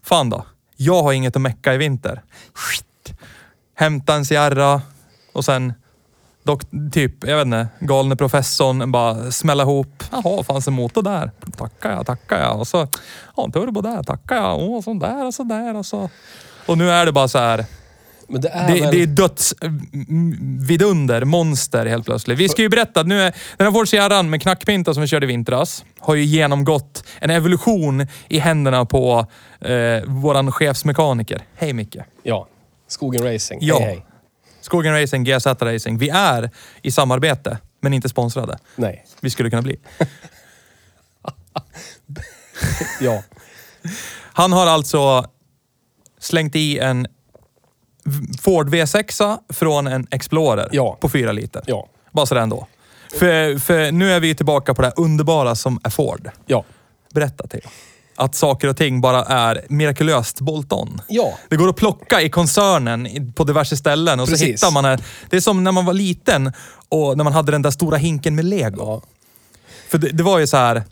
Fan 0.04 0.30
då. 0.30 0.46
Jag 0.76 1.04
har 1.04 1.14
inget 1.14 1.36
att 1.36 1.42
mecka 1.42 1.74
i 1.74 1.78
vinter. 1.78 2.22
Hämta 3.80 4.14
en 4.14 4.26
Sierra 4.26 4.82
och 5.34 5.46
sen 5.46 5.74
dock, 6.44 6.62
typ, 6.94 7.28
jag 7.28 7.38
vet 7.38 7.46
inte, 7.46 7.68
galne 7.80 8.16
professorn 8.16 8.92
bara 8.92 9.32
smälla 9.32 9.64
ihop. 9.64 10.04
Jaha, 10.12 10.44
fanns 10.44 10.68
en 10.68 10.74
motor 10.74 11.02
där. 11.04 11.32
Tackar 11.58 11.92
jag, 11.92 12.06
tackar 12.06 12.40
jag. 12.40 12.60
Och 12.60 12.68
så, 12.68 12.88
ja, 13.38 13.44
en 13.44 13.52
turbo 13.52 13.82
där, 13.82 14.04
tackar 14.04 14.36
jag. 14.36 14.70
Och 14.70 14.84
så 14.84 14.94
där 14.94 15.26
och 15.26 15.34
så 15.34 15.44
där 15.44 15.76
och 15.76 15.86
så. 15.86 16.10
Och 16.66 16.78
nu 16.78 16.90
är 16.92 17.06
det 17.06 17.12
bara 17.12 17.28
så 17.28 17.38
här. 17.38 17.66
Men 18.30 18.42
det 18.42 18.50
är 18.50 18.68
Det, 18.74 18.82
väl... 18.82 18.92
det 18.92 19.04
är 19.04 19.08
döds... 19.08 19.54
m- 19.62 20.58
Vidunder, 20.68 21.26
monster 21.26 21.86
helt 21.86 22.06
plötsligt. 22.06 22.38
Vi 22.40 22.50
ska 22.50 22.62
ju 22.62 22.70
berätta 22.70 23.00
att 23.02 23.08
nu 23.08 23.22
är 23.22 23.36
den 23.58 23.68
här 23.68 23.72
Ford 23.74 23.90
Sierran 23.90 24.30
med 24.30 24.42
knackpinta 24.42 24.94
som 24.94 25.02
vi 25.02 25.08
körde 25.08 25.26
i 25.26 25.28
vintras 25.28 25.86
har 26.00 26.16
ju 26.16 26.24
genomgått 26.24 27.04
en 27.20 27.30
evolution 27.30 28.08
i 28.28 28.40
händerna 28.40 28.86
på 28.86 29.26
eh, 29.62 30.04
våran 30.06 30.52
chefsmekaniker. 30.52 31.42
Hej 31.56 31.74
Micke. 31.74 31.98
Ja. 32.24 32.48
Skogen 32.88 33.24
Racing. 33.34 33.60
Ja. 33.62 33.80
Hej, 33.80 33.86
hej. 33.88 34.06
Skogen 34.62 34.94
Racing, 35.02 35.24
GZ 35.28 35.46
Racing. 35.46 35.98
Vi 36.00 36.10
är 36.10 36.52
i 36.82 36.92
samarbete, 36.92 37.58
men 37.82 37.94
inte 37.94 38.10
sponsrade. 38.10 38.58
Nej. 38.76 39.06
Vi 39.22 39.30
skulle 39.30 39.50
kunna 39.50 39.62
bli. 39.62 39.80
Ja. 43.02 43.24
Han 44.34 44.54
har 44.54 44.68
alltså 44.68 45.26
slängt 46.20 46.56
i 46.56 46.80
en 46.80 47.08
Ford 48.42 48.70
V6 48.70 49.38
från 49.54 49.88
en 49.88 50.08
Explorer 50.12 50.70
Ja. 50.72 50.98
på 51.02 51.10
fyra 51.10 51.32
liter. 51.32 51.64
Ja. 51.68 51.88
Bara 52.12 52.26
sådär 52.26 52.42
ändå. 52.42 52.68
För, 53.20 53.60
för 53.60 53.92
nu 53.92 54.12
är 54.12 54.20
vi 54.20 54.36
tillbaka 54.36 54.74
på 54.74 54.82
det 54.82 54.94
underbara 54.96 55.56
som 55.56 55.80
är 55.84 55.90
Ford. 55.90 56.30
Ja. 56.46 56.64
Berätta 57.14 57.48
till. 57.48 57.62
Att 58.20 58.36
saker 58.36 58.68
och 58.68 58.78
ting 58.78 59.02
bara 59.02 59.24
är 59.24 59.66
mirakulöst 59.70 60.42
bolt-on. 60.42 61.02
Ja. 61.08 61.38
Det 61.50 61.56
går 61.56 61.70
att 61.70 61.76
plocka 61.76 62.22
i 62.22 62.30
koncernen 62.30 63.34
på 63.34 63.44
diverse 63.44 63.78
ställen 63.78 64.20
och 64.20 64.28
så 64.28 64.32
Precis. 64.32 64.48
hittar 64.48 64.72
man 64.72 64.86
här. 64.86 65.00
Det 65.30 65.38
är 65.38 65.42
som 65.42 65.64
när 65.64 65.72
man 65.72 65.86
var 65.86 65.94
liten 65.94 66.54
och 66.90 67.18
när 67.18 67.24
man 67.24 67.34
hade 67.34 67.52
den 67.52 67.62
där 67.62 67.72
stora 67.72 67.98
hinken 67.98 68.36
med 68.36 68.46
lego. 68.46 68.78
Ja. 68.80 69.02
För 69.90 69.98
det, 69.98 70.10
det 70.10 70.24
var 70.24 70.40
ju 70.40 70.48
så 70.48 70.58
här. 70.58 70.84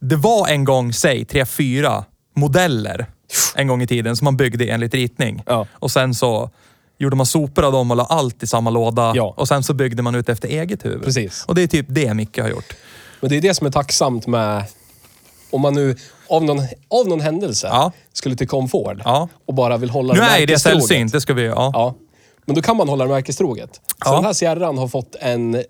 Det 0.00 0.16
var 0.16 0.48
en 0.48 0.64
gång, 0.64 0.92
säg 0.92 1.24
tre, 1.24 1.46
fyra 1.46 2.04
modeller 2.36 3.06
en 3.54 3.66
gång 3.66 3.82
i 3.82 3.86
tiden 3.86 4.16
som 4.16 4.24
man 4.24 4.36
byggde 4.36 4.64
enligt 4.64 4.94
ritning. 4.94 5.42
Ja. 5.46 5.66
Och 5.72 5.90
sen 5.90 6.14
så 6.14 6.50
gjorde 6.98 7.16
man 7.16 7.26
sopor 7.26 7.64
av 7.64 7.72
dem 7.72 7.90
och 7.90 7.96
la 7.96 8.04
allt 8.04 8.42
i 8.42 8.46
samma 8.46 8.70
låda. 8.70 9.12
Ja. 9.16 9.34
Och 9.36 9.48
sen 9.48 9.62
så 9.62 9.74
byggde 9.74 10.02
man 10.02 10.14
ut 10.14 10.28
efter 10.28 10.48
eget 10.48 10.84
huvud. 10.84 11.04
Precis. 11.04 11.44
Och 11.44 11.54
det 11.54 11.62
är 11.62 11.66
typ 11.66 11.86
det 11.88 12.14
Micke 12.14 12.38
har 12.38 12.48
gjort. 12.48 12.72
Men 13.20 13.30
det 13.30 13.36
är 13.36 13.40
det 13.40 13.54
som 13.54 13.66
är 13.66 13.70
tacksamt 13.70 14.26
med... 14.26 14.64
Om 15.50 15.60
man 15.60 15.74
nu 15.74 15.96
av 16.28 16.44
någon, 16.44 16.58
av 16.88 17.08
någon 17.08 17.20
händelse 17.20 17.66
Ja. 17.70 17.92
skulle 18.12 18.36
tycka 18.36 18.56
om 18.56 18.68
Ford 18.68 19.02
Ja. 19.04 19.28
och 19.46 19.54
bara 19.54 19.76
vill 19.76 19.90
hålla 19.90 20.14
Nu 20.14 20.20
är 20.20 20.38
ju 20.38 20.46
det 20.46 20.52
märkestroget. 20.52 20.86
sällsynt, 20.86 21.12
det 21.12 21.20
ska 21.20 21.34
vi 21.34 21.46
ja. 21.46 21.70
Ja. 21.74 21.94
Men 22.44 22.54
då 22.56 22.62
kan 22.62 22.76
man 22.76 22.88
hålla 22.88 23.04
det 23.04 23.10
märkestroget. 23.10 23.74
Så 23.74 23.80
Ja. 24.04 24.14
den 24.14 24.24
här 24.24 24.32
Sierran 24.32 24.78
har 24.78 24.88
fått 24.88 25.14
en, 25.20 25.62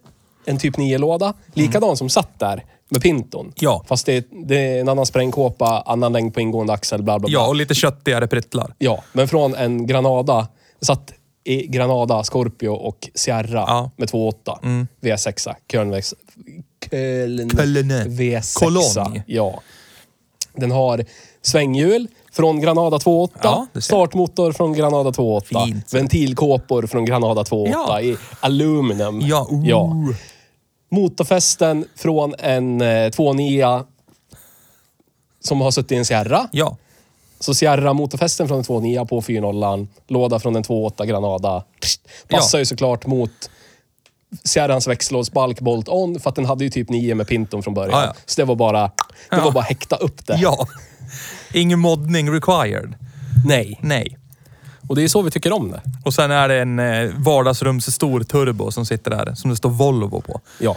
en 0.45 0.59
typ 0.59 0.77
9-låda. 0.77 1.35
Likadan 1.55 1.97
som 1.97 2.09
satt 2.09 2.39
där 2.39 2.65
med 2.89 3.03
Pinton. 3.03 3.41
Mm. 3.41 3.53
Ja. 3.61 3.85
Fast 3.89 4.07
det 4.07 4.13
är, 4.17 4.25
det 4.47 4.57
är 4.57 4.81
en 4.81 4.89
annan 4.89 5.07
sprängkåpa, 5.07 5.83
annan 5.87 6.13
längd 6.13 6.35
på 6.35 6.41
ingående 6.41 6.73
axel, 6.73 7.03
bla 7.03 7.19
bla 7.19 7.29
bla. 7.29 7.39
Ja, 7.41 7.47
och 7.49 7.55
lite 7.57 7.75
köttigare 7.75 8.27
pryttlar. 8.27 8.75
Ja, 8.79 9.03
men 9.13 9.29
från 9.29 9.55
en 9.55 9.87
Granada. 9.87 10.49
Satt 10.81 11.13
i 11.45 11.67
Granada, 11.67 12.25
Scorpio 12.25 12.69
och 12.69 13.09
Sierra 13.15 13.65
Ja. 13.67 13.91
med 13.97 14.09
2.8. 14.09 14.87
V6. 15.01 15.55
Kölnväx... 15.73 16.15
Köln... 16.91 17.51
Kölne. 17.51 18.05
V6. 18.05 18.55
Cologne. 18.59 19.23
Ja. 19.27 19.61
Den 20.57 20.71
har 20.71 21.05
svänghjul 21.43 22.09
från 22.33 22.61
Granada 22.61 22.97
2.8. 22.97 23.31
Ja. 23.43 23.67
Startmotor 23.81 24.53
från 24.53 24.73
Granada 24.73 25.11
2.8. 25.11 25.65
Fint. 25.67 25.95
Ventilkåpor 25.95 26.87
från 26.87 27.05
Granada 27.05 27.43
2.8 27.43 27.69
Ja. 27.73 28.01
i 28.01 28.17
aluminium. 28.41 29.21
Ja, 29.21 29.49
uh. 29.53 29.69
ja. 29.69 29.93
Motorfästen 30.91 31.85
från 31.97 32.35
en 32.39 32.81
eh, 32.81 32.85
2.9 32.85 33.85
som 35.41 35.61
har 35.61 35.71
suttit 35.71 35.93
i 35.93 35.97
en 35.97 36.05
Sierra. 36.05 36.49
Ja. 36.53 36.77
Så 37.41 37.55
Sierra 37.55 37.93
motorfästen 37.93 38.49
från 38.49 38.59
en 38.59 38.65
2.9 38.65 39.07
på 39.07 39.21
4.0. 39.21 39.87
Låda 40.09 40.39
från 40.39 40.57
en 40.57 40.63
2.8 40.63 41.05
Granada. 41.07 41.65
Psst. 41.81 42.01
Passar 42.29 42.59
ju 42.59 42.67
såklart 42.67 43.07
mot 43.07 43.51
Sierrans 44.45 44.87
växellådsbalk 44.87 45.61
Bolt 45.61 45.89
On 45.89 46.21
för 46.21 46.31
att 46.31 46.37
den 46.37 46.45
hade 46.45 46.65
ju 46.65 46.71
typ 46.71 46.89
9 46.89 47.15
med 47.15 47.29
Pinton 47.29 47.63
från 47.63 47.75
början. 47.75 48.01
Ja, 48.01 48.07
ja. 48.07 48.15
Så 48.27 48.41
det 48.41 48.45
var 48.45 48.55
bara 48.57 48.83
det 48.83 48.91
Ja. 49.31 49.45
var 49.45 49.53
bara 49.53 49.65
häkta 49.65 49.97
upp 49.97 50.27
det. 50.27 50.39
Ja. 50.41 50.67
Ingen 51.53 51.79
moddning 51.79 52.31
required. 52.33 52.95
Nej. 53.47 53.79
Nej. 53.83 54.19
Och 54.89 54.97
det 54.97 55.03
är 55.03 55.09
så 55.09 55.23
vi 55.23 55.31
tycker 55.31 55.53
om 55.53 55.71
det. 55.71 55.81
Och 56.05 56.15
sen 56.15 56.31
är 56.31 56.49
det 56.49 56.55
en 56.61 56.79
eh, 56.79 57.11
vardagsrumsstor 57.17 58.21
turbo 58.23 58.71
som 58.71 58.87
sitter 58.87 59.11
där, 59.11 59.35
som 59.35 59.51
det 59.51 59.57
står 59.57 59.71
Volvo 59.71 60.21
på. 60.21 60.41
Ja. 60.59 60.77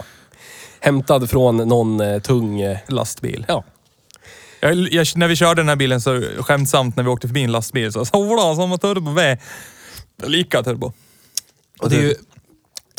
Hämtad 0.80 1.30
från 1.30 1.56
någon 1.56 2.00
eh, 2.00 2.18
tung... 2.20 2.60
Eh, 2.60 2.78
Lastbil. 2.88 3.44
ja. 3.48 3.64
Jag, 4.62 4.74
jag, 4.92 5.06
när 5.16 5.28
vi 5.28 5.36
körde 5.36 5.60
den 5.62 5.68
här 5.68 5.76
bilen 5.76 6.00
så 6.00 6.22
skämtsamt 6.38 6.96
när 6.96 7.02
vi 7.04 7.10
åkte 7.10 7.28
förbi 7.28 7.42
en 7.42 7.52
lastbil 7.52 7.92
så 7.92 8.04
sa 8.04 8.18
jag 8.26 8.56
samma 8.56 8.78
turbo 8.78 9.10
V. 9.12 9.38
Lika 10.22 10.62
turbo. 10.62 10.92
Och 11.80 11.90
det 11.90 11.96
är 11.96 12.00
ju 12.02 12.14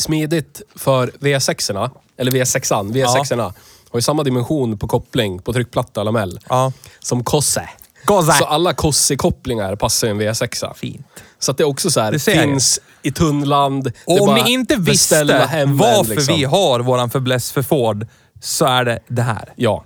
smidigt 0.02 0.62
för 0.76 1.06
V6orna, 1.20 1.90
eller 2.16 2.32
V6an, 2.32 2.92
V6orna 2.92 3.42
har 3.90 3.98
ju 3.98 4.02
samma 4.02 4.22
dimension 4.24 4.78
på 4.78 4.88
koppling 4.88 5.38
på 5.42 5.52
tryckplatta 5.52 6.00
och 6.00 6.04
lamell 6.06 6.40
Ja. 6.48 6.72
som 7.00 7.24
Kosse. 7.24 7.68
Kosse. 8.04 8.32
Så 8.32 8.44
alla 8.44 8.72
Kossi-kopplingar 8.72 9.76
passar 9.76 10.06
ju 10.06 10.10
en 10.10 10.20
V6. 10.20 10.74
Fint. 10.74 11.06
Så 11.38 11.50
att 11.50 11.56
det 11.58 11.62
är 11.62 11.68
också 11.68 11.90
så 11.90 12.00
här, 12.00 12.12
Det 12.12 12.18
ser 12.18 12.34
jag. 12.34 12.42
finns 12.44 12.80
i 13.02 13.12
tunnland. 13.12 13.84
det 13.84 13.90
är 14.12 14.14
Och 14.16 14.20
om 14.20 14.26
bara 14.26 14.44
ni 14.44 14.52
inte 14.52 14.76
beställa 14.76 15.32
visste 15.38 15.48
hem 15.56 15.68
en, 15.70 15.76
varför 15.76 16.14
liksom. 16.14 16.36
vi 16.36 16.44
har 16.44 16.80
våran 16.80 17.10
fäbless 17.10 17.52
för 17.52 17.62
Ford 17.62 18.06
så 18.40 18.64
är 18.64 18.84
det 18.84 18.98
det 19.08 19.22
här. 19.22 19.52
Ja. 19.56 19.84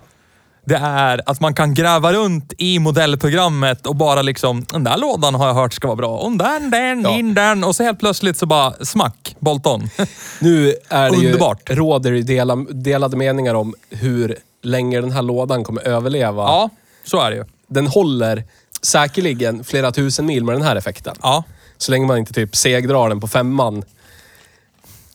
Det 0.67 0.75
är 0.75 1.21
att 1.25 1.39
man 1.39 1.53
kan 1.53 1.73
gräva 1.73 2.13
runt 2.13 2.53
i 2.57 2.79
modellprogrammet 2.79 3.87
och 3.87 3.95
bara 3.95 4.21
liksom, 4.21 4.65
den 4.69 4.83
där 4.83 4.97
lådan 4.97 5.35
har 5.35 5.47
jag 5.47 5.53
hört 5.53 5.73
ska 5.73 5.87
vara 5.87 5.95
bra. 5.95 6.17
Och 6.17 6.31
den, 6.37 6.69
den, 6.71 7.01
Ja. 7.01 7.09
in 7.09 7.33
den. 7.33 7.63
Och 7.63 7.75
så 7.75 7.83
helt 7.83 7.99
plötsligt 7.99 8.37
så 8.37 8.45
bara 8.45 8.73
smack, 8.85 9.35
bolt-on. 9.39 9.89
Nu 10.39 10.75
är 10.89 11.09
det 11.11 11.17
Underbart. 11.17 11.69
ju, 11.69 11.75
råder 11.75 12.11
det 12.11 12.21
dela, 12.21 12.55
delade 12.55 13.17
meningar 13.17 13.53
om 13.53 13.73
hur 13.89 14.37
länge 14.63 15.01
den 15.01 15.11
här 15.11 15.21
lådan 15.21 15.63
kommer 15.63 15.81
överleva. 15.87 16.43
ja, 16.43 16.69
så 17.03 17.19
är 17.21 17.29
det 17.31 17.35
ju. 17.37 17.43
Den 17.67 17.87
håller 17.87 18.43
säkerligen 18.81 19.63
flera 19.63 19.91
tusen 19.91 20.25
mil 20.25 20.43
med 20.43 20.55
den 20.55 20.61
här 20.63 20.75
effekten. 20.75 21.15
Ja. 21.21 21.43
Så 21.77 21.91
länge 21.91 22.07
man 22.07 22.17
inte 22.17 22.33
typ 22.33 22.55
segdrar 22.55 23.09
den 23.09 23.19
på 23.21 23.27
femman. 23.27 23.83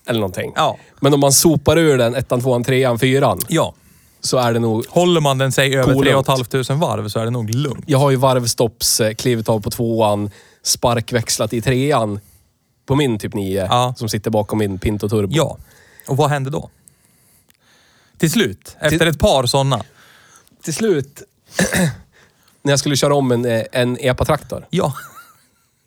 Eller 0.06 0.20
någonting. 0.20 0.52
Ja. 0.56 0.76
Men 1.00 1.14
om 1.14 1.20
man 1.20 1.32
sopar 1.32 1.78
ur 1.78 1.98
den 1.98 2.14
ettan, 2.14 2.40
tvåan, 2.40 2.64
trean, 2.64 2.98
fyran. 2.98 3.40
Ja. 3.48 3.74
Så 4.24 4.38
är 4.38 4.52
det 4.52 4.58
nog... 4.58 4.86
Håller 4.88 5.20
man 5.20 5.38
den 5.38 5.52
sig 5.52 5.76
över 5.76 5.94
Coolt. 5.94 6.50
3 6.50 6.64
500 6.64 6.86
varv 6.86 7.08
så 7.08 7.20
är 7.20 7.24
det 7.24 7.30
nog 7.30 7.50
lugnt. 7.54 7.84
Jag 7.86 7.98
har 7.98 8.10
ju 8.10 8.16
varvstopps 8.16 9.00
eh, 9.00 9.14
klivit 9.14 9.48
av 9.48 9.60
på 9.60 9.70
tvåan, 9.70 10.30
sparkväxlat 10.62 11.52
i 11.52 11.60
trean 11.60 12.20
på 12.86 12.94
min 12.94 13.18
typ 13.18 13.34
9 13.34 13.66
Ja. 13.70 13.94
som 13.98 14.08
sitter 14.08 14.30
bakom 14.30 14.58
min 14.58 14.78
Pinto 14.78 15.08
Turbo. 15.08 15.32
Ja. 15.34 15.56
Och 16.08 16.16
vad 16.16 16.30
hände 16.30 16.50
då? 16.50 16.70
Till 18.18 18.30
slut, 18.30 18.76
efter 18.80 19.06
ett 19.06 19.18
par 19.18 19.46
sådana. 19.46 19.82
Till 20.62 20.74
slut, 20.74 21.22
när 22.62 22.72
jag 22.72 22.78
skulle 22.78 22.96
köra 22.96 23.14
om 23.14 23.32
en, 23.32 23.44
eh, 23.44 23.62
en 23.72 23.98
EPA-traktor. 24.00 24.66
Ja. 24.70 24.92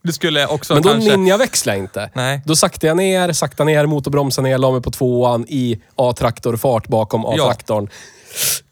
Du 0.03 0.13
skulle 0.13 0.47
också 0.47 0.73
Men 0.73 0.83
då 0.83 0.89
kanske... 0.89 1.11
ninja-växlade 1.17 1.77
jag 1.77 1.83
inte. 1.85 2.09
Nej. 2.13 2.41
Då 2.45 2.55
saktade 2.55 2.87
jag 2.87 2.97
ner, 2.97 3.33
sakta 3.33 3.63
ner, 3.63 3.85
motorbromsade 3.85 4.47
ner, 4.49 4.57
la 4.57 4.71
mig 4.71 4.81
på 4.81 4.91
tvåan 4.91 5.45
i 5.47 5.81
A-traktorfart 5.95 6.87
bakom 6.87 7.25
A-traktorn. 7.25 7.89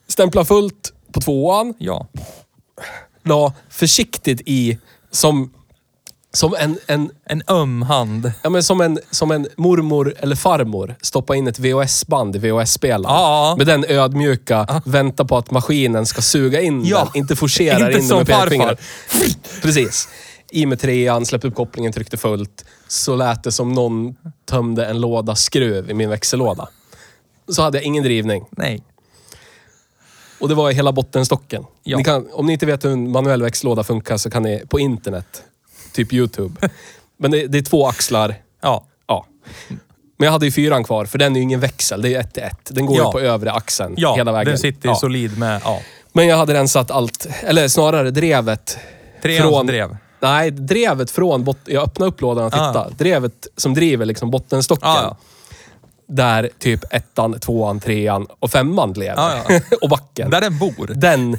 Stämpla 0.07 0.45
fullt 0.45 0.93
på 1.11 1.21
tvåan, 1.21 1.73
Ja. 1.77 2.07
la 3.23 3.53
försiktigt 3.69 4.41
i 4.45 4.79
som, 5.11 5.53
som 6.33 6.55
en, 6.59 6.77
en 6.87 7.09
En 7.25 7.41
öm 7.47 7.81
hand. 7.81 8.31
Ja, 8.43 8.49
men 8.49 8.63
som 8.63 8.81
en, 8.81 8.99
som 9.11 9.31
en 9.31 9.47
mormor 9.57 10.15
eller 10.19 10.35
farmor 10.35 10.95
stoppa 11.01 11.35
in 11.35 11.47
ett 11.47 11.59
VHS-band 11.59 12.35
i 12.35 12.39
VHS-spelaren. 12.39 13.15
Ja. 13.15 13.55
Med 13.57 13.67
den 13.67 13.85
ödmjuka, 13.87 14.81
vänta 14.85 15.25
på 15.25 15.37
att 15.37 15.51
maskinen 15.51 16.05
ska 16.05 16.21
suga 16.21 16.61
in 16.61 16.85
Ja. 16.85 16.97
den. 17.13 17.21
Inte 17.21 17.35
forcera 17.35 17.75
Inte 17.79 17.91
in 17.91 17.97
den 17.97 18.07
som 18.07 18.17
med 18.17 18.27
pekfingret. 18.27 18.79
Precis. 19.61 20.07
I 20.51 20.65
med 20.65 20.79
trean, 20.79 21.25
släppte 21.25 21.47
upp 21.47 21.55
kopplingen, 21.55 21.93
tryckte 21.93 22.17
fullt. 22.17 22.65
Så 22.87 23.15
lät 23.15 23.43
det 23.43 23.51
som 23.51 23.73
någon 23.73 24.15
tömde 24.49 24.85
en 24.85 25.01
låda 25.01 25.35
skruv 25.35 25.89
i 25.89 25.93
min 25.93 26.09
växellåda. 26.09 26.67
Så 27.47 27.61
hade 27.61 27.77
jag 27.77 27.85
ingen 27.85 28.03
drivning. 28.03 28.45
Nej. 28.51 28.83
Och 30.39 30.49
det 30.49 30.55
var 30.55 30.71
i 30.71 30.73
hela 30.73 30.91
bottenstocken. 30.91 31.65
Ja. 31.83 31.97
Ni 31.97 32.03
kan, 32.03 32.27
om 32.33 32.45
ni 32.45 32.53
inte 32.53 32.65
vet 32.65 32.85
hur 32.85 32.91
en 32.91 33.11
manuell 33.11 33.41
växellåda 33.41 33.83
funkar 33.83 34.17
så 34.17 34.29
kan 34.29 34.43
ni 34.43 34.63
på 34.69 34.79
internet, 34.79 35.43
typ 35.93 36.13
YouTube. 36.13 36.69
Men 37.17 37.31
det, 37.31 37.47
det 37.47 37.57
är 37.57 37.61
två 37.61 37.87
axlar. 37.87 38.35
Ja. 38.61 38.83
Ja. 39.07 39.25
Men 40.17 40.25
jag 40.25 40.31
hade 40.31 40.45
ju 40.45 40.51
fyran 40.51 40.83
kvar, 40.83 41.05
för 41.05 41.17
den 41.17 41.31
är 41.35 41.37
ju 41.37 41.43
ingen 41.43 41.59
växel. 41.59 42.01
Det 42.01 42.15
är 42.15 42.19
ett 42.19 42.33
till 42.33 42.43
ett. 42.43 42.59
Den 42.69 42.85
går 42.85 42.97
Ja. 42.97 43.05
ju 43.05 43.11
på 43.11 43.19
övre 43.19 43.51
axeln 43.51 43.93
Ja, 43.97 44.15
hela 44.15 44.31
vägen. 44.31 44.45
den 44.51 44.57
sitter 44.57 44.87
ju 44.87 44.91
Ja. 44.93 44.95
solid 44.95 45.37
med... 45.37 45.61
Ja. 45.63 45.79
Men 46.13 46.27
jag 46.27 46.37
hade 46.37 46.53
rensat 46.53 46.91
allt, 46.91 47.27
eller 47.43 47.67
snarare 47.67 48.11
drevet. 48.11 48.77
Treans 49.21 49.67
drev. 49.67 49.97
Nej, 50.19 50.51
drevet 50.51 51.11
från 51.11 51.43
bot- 51.43 51.57
Jag 51.65 51.83
öppnade 51.83 52.09
upp 52.11 52.21
lådan 52.21 52.45
och 52.45 52.51
tittade. 52.51 52.79
Ah. 52.79 52.89
Drevet 52.97 53.47
som 53.57 53.73
driver 53.73 54.05
liksom 54.05 54.31
bottenstocken. 54.31 55.15
Där 56.07 56.49
typ 56.59 56.93
ettan, 56.93 57.39
tvåan, 57.39 57.79
trean 57.79 58.27
och 58.39 58.51
femman 58.51 58.93
lever. 58.93 59.15
Ja, 59.15 59.43
ja. 59.49 59.59
och 59.81 59.89
backen. 59.89 60.29
Där 60.29 60.41
den 60.41 60.57
bor. 60.57 60.93
Den 60.95 61.37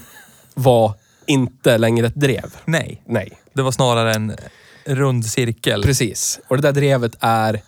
var 0.55 0.95
inte 1.27 1.79
längre 1.79 2.07
ett 2.07 2.15
drev. 2.15 2.55
Nej. 2.65 3.03
Nej. 3.07 3.33
Det 3.53 3.63
var 3.63 3.73
snarare 3.73 4.15
en 4.15 4.37
rund 4.85 5.27
cirkel. 5.27 5.83
Precis. 5.83 6.41
Och 6.49 6.57
det 6.57 6.63
där 6.63 6.73
drevet 6.73 7.17
är 7.21 7.61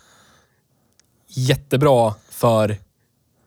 jättebra 1.27 2.13
för 2.29 2.77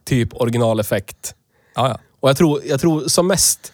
typ 0.05 0.35
originaleffekt. 0.35 1.35
Ja, 1.75 1.89
ja. 1.89 1.99
Och 2.21 2.29
jag 2.29 2.37
tror, 2.37 2.61
jag 2.65 2.81
tror 2.81 3.09
som 3.09 3.27
mest 3.27 3.73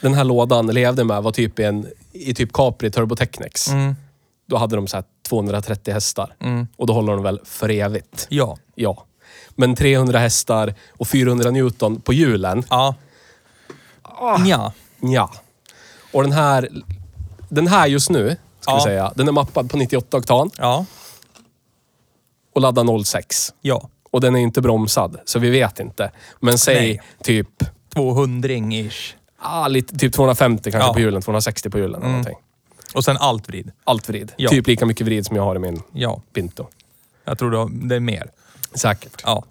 den 0.00 0.14
här 0.14 0.24
lådan 0.24 0.66
levde 0.66 1.04
med 1.04 1.22
var 1.22 1.32
typ 1.32 1.58
i 1.58 1.64
en, 1.64 1.86
i 2.12 2.34
typ 2.34 2.52
Capri 2.52 2.90
Turbo 2.90 3.16
Technics. 3.16 3.68
Mm. 3.68 3.96
Då 4.46 4.56
hade 4.56 4.76
de 4.76 4.86
så 4.86 4.96
här 4.96 5.04
230 5.30 5.94
hästar. 5.94 6.34
Och 6.76 6.86
då 6.86 6.92
håller 6.92 7.12
de 7.12 7.22
väl 7.22 7.40
för 7.44 7.68
evigt. 7.70 8.26
Ja. 8.30 8.56
Ja. 8.74 9.04
Men 9.50 9.74
300 9.76 10.18
hästar 10.18 10.74
och 10.98 11.08
400 11.08 11.50
Newton 11.50 12.00
på 12.00 12.12
hjulen, 12.12 12.64
Ja. 12.70 12.94
Ja. 14.46 14.72
ja. 15.00 15.30
Och 16.12 16.22
den 16.22 16.32
här, 16.32 16.68
den 17.48 17.66
här 17.66 17.86
just 17.86 18.10
nu, 18.10 18.36
ska 18.60 18.72
vi 18.74 18.78
Ja. 18.80 18.84
säga, 18.84 19.12
den 19.16 19.28
är 19.28 19.32
mappad 19.32 19.70
på 19.70 19.76
98 19.76 20.16
oktan 20.16 20.50
Ja. 20.58 20.84
och 22.54 22.60
laddar 22.60 23.04
06. 23.04 23.54
Ja. 23.60 23.88
Och 24.10 24.20
den 24.20 24.36
är 24.36 24.40
inte 24.40 24.60
bromsad, 24.60 25.20
så 25.24 25.38
vi 25.38 25.50
vet 25.50 25.80
inte. 25.80 26.10
Men 26.40 26.58
säg 26.58 26.74
Nej. 26.76 27.00
typ, 27.22 27.48
200-ish. 27.94 29.14
ah, 29.38 29.68
lite, 29.68 29.98
typ 29.98 30.12
250 30.12 30.70
kanske 30.70 30.88
Ja. 30.88 30.94
på 30.94 31.00
hjulen, 31.00 31.22
260 31.22 31.70
på 31.70 31.78
hjulen 31.78 31.94
eller 32.00 32.08
någonting. 32.08 32.36
Och 32.94 33.04
sen 33.04 33.16
allt 33.16 33.48
vrid. 33.48 33.70
Allt 33.84 34.08
vrid. 34.08 34.32
Ja. 34.36 34.50
Typ 34.50 34.66
lika 34.66 34.86
mycket 34.86 35.06
vrid 35.06 35.26
som 35.26 35.36
jag 35.36 35.42
har 35.42 35.56
i 35.56 35.58
min 35.58 35.82
Ja. 35.92 36.20
Pinto. 36.32 36.66
Jag 37.24 37.38
tror 37.38 37.70
det 37.88 37.94
är 37.96 38.00
mer. 38.00 38.30
Säkert. 38.74 39.22
Ja. 39.24 39.44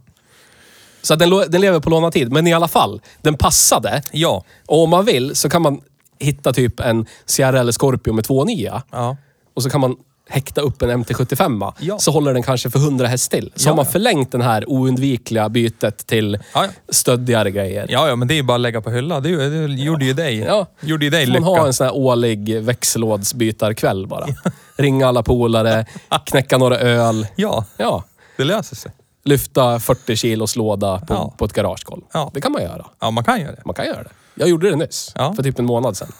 Så 1.01 1.13
att 1.13 1.19
den, 1.19 1.29
lo- 1.29 1.45
den 1.47 1.61
lever 1.61 1.79
på 1.79 1.89
lånad 1.89 2.13
tid. 2.13 2.31
Men 2.31 2.47
i 2.47 2.53
alla 2.53 2.67
fall, 2.67 3.01
den 3.21 3.37
passade. 3.37 4.01
Ja. 4.11 4.43
Och 4.65 4.83
om 4.83 4.89
man 4.89 5.05
vill 5.05 5.35
så 5.35 5.49
kan 5.49 5.61
man 5.61 5.81
hitta 6.19 6.53
typ 6.53 6.79
en 6.79 7.05
Sierra 7.25 7.59
eller 7.59 7.71
Scorpio 7.71 8.13
med 8.13 8.25
2.9. 8.25 8.81
Ja. 8.91 9.17
Och 9.53 9.63
så 9.63 9.69
kan 9.69 9.81
man 9.81 9.95
häkta 10.29 10.61
upp 10.61 10.81
en 10.81 10.89
MT75. 11.03 11.73
Ja. 11.79 11.99
Så 11.99 12.11
håller 12.11 12.33
den 12.33 12.43
kanske 12.43 12.69
för 12.69 12.79
100 12.79 13.07
häst 13.07 13.31
till. 13.31 13.51
Så 13.55 13.67
Ja, 13.67 13.71
har 13.71 13.75
man 13.75 13.85
förlängt 13.85 14.31
den 14.31 14.41
här 14.41 14.69
oundvikliga 14.69 15.49
bytet 15.49 16.07
till 16.07 16.39
Ja, 16.53 16.63
ja. 16.65 16.69
stöddigare 16.89 17.51
grejer. 17.51 17.85
Ja, 17.89 18.07
ja, 18.07 18.15
men 18.15 18.27
det 18.27 18.33
är 18.33 18.35
ju 18.35 18.43
bara 18.43 18.55
att 18.55 18.61
lägga 18.61 18.81
på 18.81 18.89
hylla. 18.91 19.19
Det, 19.19 19.49
det 19.67 19.73
gjorde 19.73 20.05
ju 20.05 20.13
dig, 20.13 20.37
Ja. 20.39 20.65
gjorde 20.81 21.05
ju 21.05 21.11
dig 21.11 21.25
Får 21.25 21.31
man 21.33 21.41
lycka. 21.41 21.59
ha 21.61 21.67
en 21.67 21.73
sån 21.73 21.85
här 21.87 21.95
årlig 21.95 22.61
växellådsbytarkväll 22.61 24.07
bara. 24.07 24.25
Ringa 24.77 25.07
alla 25.07 25.23
polare, 25.23 25.85
knäcka 26.25 26.57
några 26.57 26.77
öl. 26.77 27.27
Ja, 27.35 27.65
Ja. 27.77 28.03
det 28.37 28.43
löser 28.43 28.75
sig. 28.75 28.91
Lyfta 29.23 29.79
40 29.79 30.15
kilos 30.15 30.55
låda 30.55 30.99
på, 31.07 31.33
på 31.37 31.45
ett 31.45 31.53
garagegolv. 31.53 32.01
Ja. 32.13 32.31
Det 32.33 32.41
kan 32.41 32.51
man 32.51 32.61
göra. 32.63 32.85
Ja, 32.99 33.11
man 33.11 33.23
kan 33.23 33.41
göra 33.41 33.51
det. 33.51 33.61
Man 33.65 33.75
kan 33.75 33.85
göra 33.85 34.03
det. 34.03 34.09
Jag 34.35 34.49
gjorde 34.49 34.69
det 34.69 34.75
nyss. 34.75 35.13
För 35.35 35.43
typ 35.43 35.59
en 35.59 35.65
månad 35.65 35.97
sedan. 35.97 36.11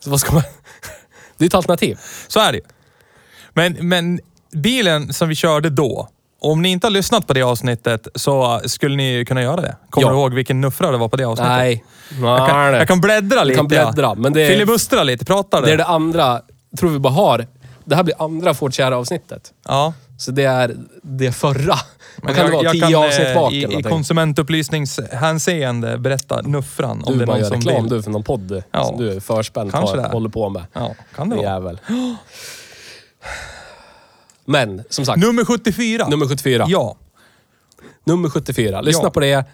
Så 0.00 0.10
vad 0.10 0.20
ska 0.20 0.32
man... 0.32 0.42
Det 1.36 1.44
är 1.44 1.46
ett 1.46 1.54
alternativ. 1.54 1.98
Så 2.28 2.40
är 2.40 2.52
det 2.52 2.58
ju. 2.58 2.64
Men, 3.54 3.76
men 3.80 4.20
bilen 4.52 5.12
som 5.12 5.28
vi 5.28 5.34
körde 5.34 5.70
då, 5.70 6.08
om 6.40 6.62
ni 6.62 6.68
inte 6.68 6.86
har 6.86 6.92
lyssnat 6.92 7.26
på 7.26 7.32
det 7.32 7.42
avsnittet 7.42 8.08
så 8.14 8.60
skulle 8.66 8.96
ni 8.96 9.24
kunna 9.24 9.42
göra 9.42 9.60
det. 9.60 9.76
Kommer 9.90 10.06
Ja. 10.06 10.12
du 10.12 10.18
ihåg 10.18 10.34
vilken 10.34 10.60
nuffra 10.60 10.90
det 10.90 10.96
var 10.98 11.08
på 11.08 11.16
det 11.16 11.24
avsnittet? 11.24 11.52
Nej. 11.56 11.84
Jag 12.22 12.48
kan, 12.48 12.74
jag 12.74 12.88
kan 12.88 13.00
bläddra 13.00 13.44
lite. 13.44 13.56
kan 13.56 13.68
bläddra, 13.68 14.14
men 14.14 14.32
det 14.32 14.42
är- 14.42 14.48
Filibustra 14.48 15.02
lite, 15.02 15.24
pratar 15.24 15.60
du? 15.60 15.66
Det 15.66 15.72
är 15.72 15.76
det 15.76 15.84
andra, 15.84 16.40
tror 16.78 16.90
vi 16.90 16.98
bara 16.98 17.12
har. 17.12 17.46
Det 17.84 17.96
här 17.96 18.02
blir 18.02 18.22
andra 18.22 18.54
Ford 18.54 18.80
avsnittet 18.80 19.52
Ja. 19.68 19.92
Så 20.18 20.30
det 20.30 20.44
är 20.44 20.76
det 21.02 21.32
förra. 21.32 21.74
Vad 22.22 22.36
kan 22.36 22.46
det 22.46 22.52
vara? 22.52 22.70
Tio 22.70 22.92
eh, 22.96 23.00
avsnitt 23.06 23.34
bak 23.34 23.52
i, 23.52 23.56
eller 23.56 23.64
i 23.64 23.66
någonting. 23.66 23.90
konsumentupplysningshänseende 23.90 25.98
berätta 25.98 26.42
nuffran. 26.42 27.02
Om 27.04 27.12
Du 27.12 27.18
det 27.18 27.24
är 27.24 27.26
bara 27.26 27.32
någon 27.32 27.40
gör 27.42 27.48
som 27.48 27.60
reklam 27.60 27.82
vill. 27.84 27.92
du 27.92 28.02
för 28.02 28.10
någon 28.10 28.22
podd 28.24 28.62
Ja. 28.72 28.84
som 28.84 28.96
du 28.98 29.12
är 29.12 29.20
förspänd 29.20 29.72
Kanske 29.72 29.96
det. 29.96 30.08
håller 30.08 30.28
på 30.28 30.48
med. 30.48 30.62
Ja, 30.72 30.94
kan 31.16 31.28
det 31.28 31.36
Din 31.36 31.44
vara. 31.44 31.54
jävel. 31.54 31.78
Men, 34.44 34.82
som 34.90 35.06
sagt. 35.06 35.20
Nummer 35.20 35.44
74. 35.44 36.08
nummer 36.08 36.26
74. 36.26 36.64
Ja. 36.68 36.96
Nummer 38.04 38.28
74. 38.30 38.80
Lyssna 38.80 39.02
Ja. 39.04 39.10
på 39.10 39.20
det. 39.20 39.44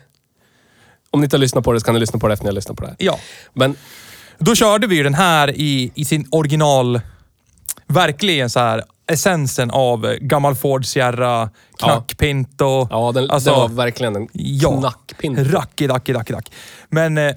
Om 1.11 1.20
ni 1.20 1.25
inte 1.25 1.37
har 1.37 1.40
lyssnat 1.40 1.64
på 1.64 1.73
det 1.73 1.80
så 1.80 1.85
kan 1.87 1.94
ni 1.94 2.00
lyssna 2.00 2.18
på 2.18 2.28
det 2.28 2.32
efter 2.35 2.44
ni 2.44 2.49
har 2.49 2.54
lyssnat 2.54 2.76
på 2.76 2.85
det. 2.85 2.94
Ja. 2.99 3.18
Men 3.52 3.76
Då 4.38 4.54
körde 4.54 4.87
vi 4.87 4.96
ju 4.96 5.02
den 5.02 5.14
här 5.14 5.50
i, 5.50 5.92
i 5.94 6.04
sin 6.04 6.28
original... 6.30 7.00
Verkligen 7.88 8.50
så 8.50 8.60
här 8.60 8.84
essensen 9.10 9.71
av 9.71 10.14
gammal 10.21 10.54
Ford 10.54 10.86
Sierra, 10.86 11.50
knackpinto. 11.78 12.88
ja, 12.91 13.12
den, 13.12 13.30
Alltså, 13.30 13.50
det 13.50 13.56
var 13.56 13.69
verkligen 13.69 14.17
en 14.17 14.28
Ja. 14.32 14.78
knackpinne. 14.80 15.45
Racki, 15.45 15.88
racki, 15.88 16.12
racki, 16.12 16.32
rack. 16.32 16.52
Men... 16.88 17.19
eh, 17.19 17.34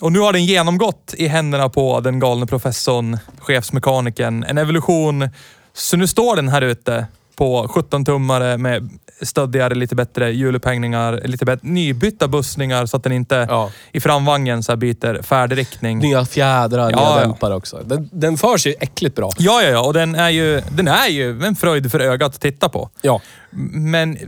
Och 0.00 0.12
nu 0.12 0.18
har 0.18 0.32
den 0.32 0.44
genomgått 0.46 1.14
i 1.18 1.26
händerna 1.28 1.68
på 1.68 2.00
den 2.00 2.18
galne 2.20 2.46
professorn, 2.46 3.18
chefsmekanikern, 3.38 4.44
en 4.44 4.58
evolution. 4.58 5.28
Så 5.74 5.96
nu 5.96 6.06
står 6.06 6.36
den 6.36 6.48
här 6.48 6.62
ute 6.62 7.06
på 7.36 7.66
17-tummare 7.66 8.58
med 8.58 8.90
stöddigare, 9.22 9.74
lite 9.74 9.94
bättre 9.94 10.30
hjulupphängningar, 10.32 11.20
lite 11.24 11.44
bättre, 11.44 11.68
nybytta 11.68 12.28
bussningar 12.28 12.86
så 12.86 12.96
att 12.96 13.02
den 13.02 13.12
inte 13.12 13.46
Ja. 13.50 13.70
i 13.92 14.00
framvagnen 14.00 14.62
så 14.62 14.76
byter 14.76 15.22
färdriktning. 15.22 15.98
Nya 15.98 16.24
fjädrar, 16.24 16.90
Ja, 16.90 16.96
nya 16.96 17.20
ja. 17.20 17.20
dämpare 17.20 17.54
också. 17.54 17.80
Den, 17.84 18.08
den 18.12 18.36
för 18.36 18.56
sig 18.56 18.74
äckligt 18.80 19.16
bra. 19.16 19.30
Ja, 19.38 19.62
ja, 19.62 19.68
ja. 19.68 19.80
Och 19.86 19.92
den 19.92 20.14
är 20.14 20.30
ju, 20.30 20.60
den 20.72 20.88
är 20.88 21.08
ju 21.08 21.42
en 21.44 21.56
fröjd 21.56 21.90
för 21.92 22.00
ögat 22.00 22.34
att 22.34 22.40
titta 22.40 22.68
på. 22.68 22.90
Ja. 23.02 23.20
Men 23.72 24.18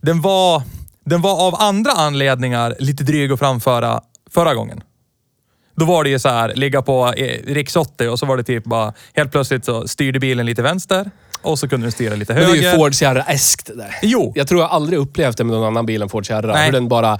den 0.00 0.20
var, 0.20 0.62
den 1.04 1.20
var 1.22 1.46
av 1.46 1.54
andra 1.54 1.92
anledningar 1.92 2.74
lite 2.78 3.04
dryg 3.04 3.32
att 3.32 3.38
framföra 3.38 4.00
förra 4.30 4.54
gången. 4.54 4.80
Då 5.76 5.84
var 5.84 6.04
det 6.04 6.10
ju 6.10 6.18
så 6.18 6.28
här, 6.28 6.54
ligga 6.54 6.82
på 6.82 7.12
eh, 7.16 7.42
riks 7.54 7.76
80 7.76 8.08
och 8.08 8.18
så 8.18 8.26
var 8.26 8.36
det 8.36 8.42
typ 8.42 8.64
bara, 8.64 8.92
helt 9.14 9.32
plötsligt 9.32 9.64
så 9.64 9.88
styrde 9.88 10.20
bilen 10.20 10.46
lite 10.46 10.62
vänster 10.62 11.10
och 11.42 11.58
så 11.58 11.68
kunde 11.68 11.84
den 11.84 11.92
styra 11.92 12.14
lite 12.14 12.34
Men 12.34 12.42
höger. 12.42 12.60
det 12.62 12.68
är 12.68 12.72
ju 12.72 12.78
Ford 12.78 12.94
Sierra-eskt 12.94 13.66
det 13.66 13.74
där. 13.74 13.96
Jo. 14.02 14.32
Jag 14.36 14.48
tror 14.48 14.60
jag 14.60 14.70
aldrig 14.70 14.98
upplevt 14.98 15.36
det 15.36 15.44
med 15.44 15.56
någon 15.56 15.66
annan 15.66 15.86
bil 15.86 16.02
än 16.02 16.08
Ford 16.08 16.26
Sierra. 16.26 16.52
Nej. 16.52 16.64
Hur 16.66 16.72
den 16.72 16.88
bara, 16.88 17.18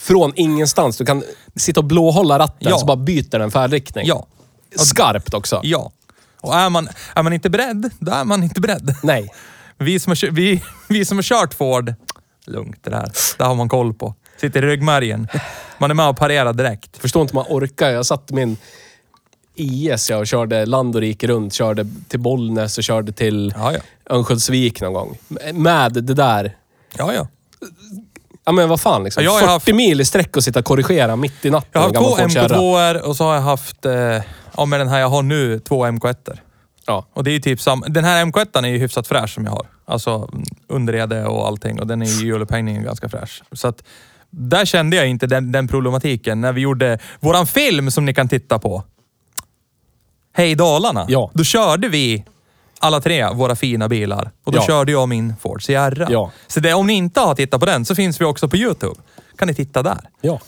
från 0.00 0.32
ingenstans, 0.36 0.96
du 0.96 1.04
kan 1.06 1.22
sitta 1.56 1.80
och 1.80 1.84
blåhålla 1.84 2.38
ratten 2.38 2.70
Ja. 2.70 2.78
så 2.78 2.86
bara 2.86 2.96
byter 2.96 3.38
den 3.38 3.50
färdriktning. 3.50 4.06
Ja. 4.06 4.26
Skarpt 4.76 5.34
också. 5.34 5.60
Ja. 5.62 5.90
Och 6.40 6.54
är 6.54 6.70
man, 6.70 6.88
är 7.14 7.22
man 7.22 7.32
inte 7.32 7.50
beredd, 7.50 7.90
då 7.98 8.12
är 8.12 8.24
man 8.24 8.42
inte 8.42 8.60
beredd. 8.60 8.94
Nej. 9.02 9.28
Vi 9.78 10.00
som 10.00 10.10
har, 10.10 10.30
vi, 10.30 10.62
vi 10.88 11.04
som 11.04 11.18
har 11.18 11.22
kört 11.22 11.54
Ford, 11.54 11.94
lugnt 12.46 12.78
det 12.84 12.90
där. 12.90 13.10
Det 13.38 13.44
har 13.44 13.54
man 13.54 13.68
koll 13.68 13.94
på. 13.94 14.14
Sitter 14.42 14.62
i 14.64 14.66
ryggmärgen. 14.66 15.28
Man 15.78 15.90
är 15.90 15.94
med 15.94 16.08
och 16.08 16.16
parerar 16.16 16.52
direkt. 16.52 16.96
Förstår 16.98 17.22
inte 17.22 17.34
man 17.34 17.44
orkar. 17.48 17.90
Jag 17.90 18.06
satt 18.06 18.30
min 18.30 18.56
IS 19.54 20.10
jag 20.10 20.20
och 20.20 20.26
körde 20.26 20.66
land 20.66 20.94
och 20.94 21.00
rike 21.00 21.26
runt. 21.26 21.52
Körde 21.54 21.86
till 22.08 22.20
Bollnäs 22.20 22.78
och 22.78 22.84
körde 22.84 23.12
till 23.12 23.54
Ja, 23.56 23.72
ja. 23.72 23.78
Örnsköldsvik 24.10 24.80
någon 24.80 24.92
gång. 24.92 25.18
Med 25.52 25.92
det 25.92 26.14
där. 26.14 26.56
Ja, 26.98 27.14
ja. 27.14 27.28
Ja 28.44 28.52
men 28.52 28.68
vad 28.68 28.80
fan 28.80 29.04
liksom. 29.04 29.24
Ja, 29.24 29.30
jag 29.30 29.32
har 29.34 29.40
40 29.40 29.50
haft- 29.52 29.76
mil 29.76 30.00
i 30.00 30.04
sträck 30.04 30.36
och 30.36 30.44
sitta 30.44 30.58
och 30.58 30.64
korrigera 30.64 31.16
mitt 31.16 31.44
i 31.44 31.50
natten. 31.50 31.68
Jag 31.72 31.80
har 31.80 31.86
en 31.88 31.92
gammal 31.92 32.10
två 32.10 32.16
Ford 32.16 32.30
Sierra. 32.32 32.48
MK2 32.56 33.00
och 33.00 33.16
så 33.16 33.24
har 33.24 33.34
jag 33.34 33.42
haft, 33.42 33.86
eh, 33.86 33.92
ja 34.56 34.64
med 34.66 34.80
den 34.80 34.88
här 34.88 35.00
jag 35.00 35.08
har 35.08 35.22
nu, 35.22 35.58
två 35.58 35.86
MK1. 35.86 36.30
Ja. 36.86 37.06
Och 37.12 37.24
det 37.24 37.30
är 37.30 37.32
ju 37.32 37.40
typ 37.40 37.60
sam, 37.60 37.84
Den 37.88 38.04
här 38.04 38.24
MK1 38.24 38.58
är 38.64 38.68
ju 38.68 38.78
hyfsat 38.78 39.06
fräsch 39.06 39.30
som 39.34 39.44
jag 39.44 39.52
har. 39.52 39.66
Alltså 39.84 40.28
mm, 40.32 40.44
underrede 40.68 41.24
och 41.24 41.46
allting 41.46 41.80
och 41.80 41.86
den 41.86 42.02
är 42.02 42.06
ju 42.06 42.26
hjulupphängningen 42.26 42.82
ganska 42.84 43.08
fräsch. 43.08 43.42
Så 43.52 43.68
att 43.68 43.82
där 44.34 44.64
kände 44.64 44.96
jag 44.96 45.08
inte 45.08 45.26
den, 45.26 45.52
den 45.52 45.68
problematiken 45.68 46.40
när 46.40 46.52
vi 46.52 46.60
gjorde 46.60 46.98
våran 47.20 47.46
film 47.46 47.90
som 47.90 48.04
ni 48.04 48.14
kan 48.14 48.28
titta 48.28 48.58
på. 48.58 48.84
Hej 50.36 50.54
Dalarna. 50.54 51.04
Ja. 51.08 51.30
Då 51.34 51.44
körde 51.44 51.88
vi 51.88 52.24
alla 52.80 53.00
tre 53.00 53.28
våra 53.30 53.56
fina 53.56 53.88
bilar. 53.88 54.30
Och 54.44 54.52
då 54.52 54.58
Ja. 54.58 54.62
körde 54.66 54.92
jag 54.92 55.08
min 55.08 55.34
Ford 55.42 55.62
Sierra. 55.64 56.06
Ja. 56.10 56.30
Så 56.46 56.60
det, 56.60 56.74
om 56.74 56.86
ni 56.86 56.92
inte 56.92 57.20
har 57.20 57.34
tittat 57.34 57.60
på 57.60 57.66
den 57.66 57.84
så 57.84 57.94
finns 57.94 58.20
vi 58.20 58.24
också 58.24 58.48
på 58.48 58.56
Youtube. 58.56 59.00
kan 59.38 59.48
ni 59.48 59.54
titta 59.54 59.82
där. 59.82 59.98
Ja. 60.20 60.40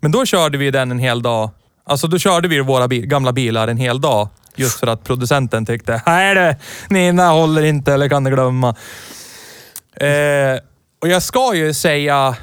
Men 0.00 0.12
då 0.12 0.24
körde 0.26 0.58
vi 0.58 0.70
den 0.70 0.90
en 0.90 0.98
hel 0.98 1.22
dag. 1.22 1.50
Alltså 1.84 2.06
då 2.06 2.18
körde 2.18 2.48
vi 2.48 2.60
våra 2.60 2.88
bi- 2.88 3.06
gamla 3.06 3.32
bilar 3.32 3.68
en 3.68 3.76
hel 3.76 4.00
dag. 4.00 4.28
Just 4.56 4.80
för 4.80 4.86
att 4.86 5.04
producenten 5.04 5.66
tyckte, 5.66 6.02
nej 6.06 6.34
det, 6.34 6.56
Nina 6.90 7.30
håller 7.30 7.62
inte 7.62 7.92
eller 7.92 8.08
kan 8.08 8.24
du 8.24 8.30
glömma. 8.30 8.68
Eh, 9.96 10.58
och 11.02 11.08
jag 11.08 11.22
ska 11.22 11.54
ju 11.54 11.74
säga, 11.74 12.36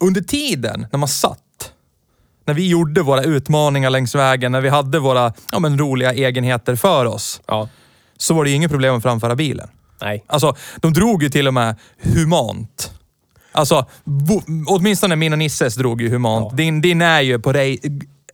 under 0.00 0.20
tiden 0.20 0.86
när 0.92 0.98
man 0.98 1.08
satt, 1.08 1.72
när 2.46 2.54
vi 2.54 2.68
gjorde 2.68 3.02
våra 3.02 3.22
utmaningar 3.22 3.90
längs 3.90 4.14
vägen, 4.14 4.52
när 4.52 4.60
vi 4.60 4.68
hade 4.68 4.98
våra 4.98 5.32
ja, 5.52 5.58
men, 5.58 5.78
roliga 5.78 6.12
egenheter 6.12 6.76
för 6.76 7.04
oss, 7.04 7.40
Ja. 7.46 7.68
så 8.16 8.34
var 8.34 8.44
det 8.44 8.50
ju 8.50 8.56
inget 8.56 8.70
problem 8.70 8.96
att 8.96 9.02
framföra 9.02 9.36
bilen. 9.36 9.68
Nej. 10.00 10.24
Alltså, 10.26 10.56
de 10.76 10.92
drog 10.92 11.22
ju 11.22 11.28
till 11.30 11.48
och 11.48 11.54
med 11.54 11.76
humant. 12.02 12.90
Alltså, 13.52 13.86
bo, 14.04 14.42
åtminstone 14.66 15.16
min 15.16 15.32
och 15.32 15.38
Nisses 15.38 15.74
drog 15.74 16.00
ju 16.02 16.08
humant. 16.08 16.56
Din, 16.56 16.80
din 16.80 17.02
är 17.02 17.20
ju 17.20 17.38
på 17.38 17.52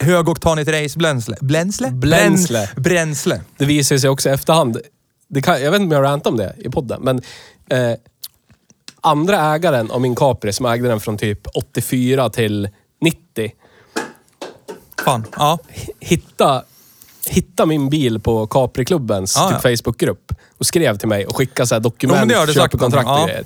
högoktanigt 0.01 0.71
racebränsle. 0.71 1.37
Bränsle? 1.41 1.91
Bränsle. 1.91 2.59
Brän- 2.75 2.83
Bränsle. 2.83 3.41
Det 3.59 3.65
visar 3.65 3.99
sig 3.99 4.11
också 4.11 4.29
i 4.29 4.33
efterhand. 4.33 4.79
Det 5.29 5.43
kan, 5.43 5.63
jag 5.63 5.71
vet 5.71 5.81
inte 5.81 5.97
om 5.97 6.03
jag 6.03 6.11
rantar 6.11 6.31
om 6.31 6.37
det 6.37 6.55
i 6.59 6.69
podden, 6.71 7.03
men 7.03 7.23
eh, 7.69 7.97
andra 9.03 9.55
ägaren 9.55 9.91
av 9.91 10.01
min 10.01 10.15
Capri 10.17 10.53
som 10.53 10.67
ägde 10.67 10.89
den 10.89 11.01
från 11.01 11.19
typ 11.19 11.47
84 11.55 12.31
till 12.31 12.69
90 13.01 13.53
Fan, 15.05 15.25
ja. 15.37 15.59
hitta 16.01 16.63
hittade 17.27 17.67
min 17.67 17.89
bil 17.89 18.21
på 18.21 18.47
Capri-klubbens 18.47 19.37
Ah, 19.37 19.49
typ 19.51 19.59
ja. 19.65 19.77
Facebookgrupp 19.77 20.33
och 20.59 20.67
skrev 20.67 20.97
till 20.99 21.09
mig 21.09 21.27
och 21.27 21.37
skickade 21.37 21.67
så 21.67 21.75
här 21.75 21.81
Jo, 21.81 21.83
men 21.85 21.91
dokument, 22.09 22.29
det 22.29 22.35
har 22.39 22.47
du 22.47 22.53
sagt 22.55 22.73
köpekontrakt 22.73 23.09
och 23.09 23.19
ja. 23.19 23.27
grejer. 23.27 23.45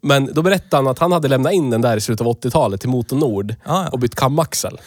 Men 0.00 0.34
då 0.34 0.42
berättade 0.42 0.76
han 0.82 0.88
att 0.88 0.98
han 0.98 1.12
hade 1.12 1.28
lämnat 1.28 1.52
in 1.52 1.70
den 1.70 1.80
där 1.80 1.96
i 1.96 2.00
slutet 2.00 2.26
av 2.26 2.32
80-talet 2.32 2.80
till 2.80 2.88
Motor 2.88 3.16
Nord 3.16 3.54
Ah, 3.64 3.82
ja. 3.84 3.88
och 3.88 3.98
bytt 3.98 4.14
kamaxel. 4.14 4.80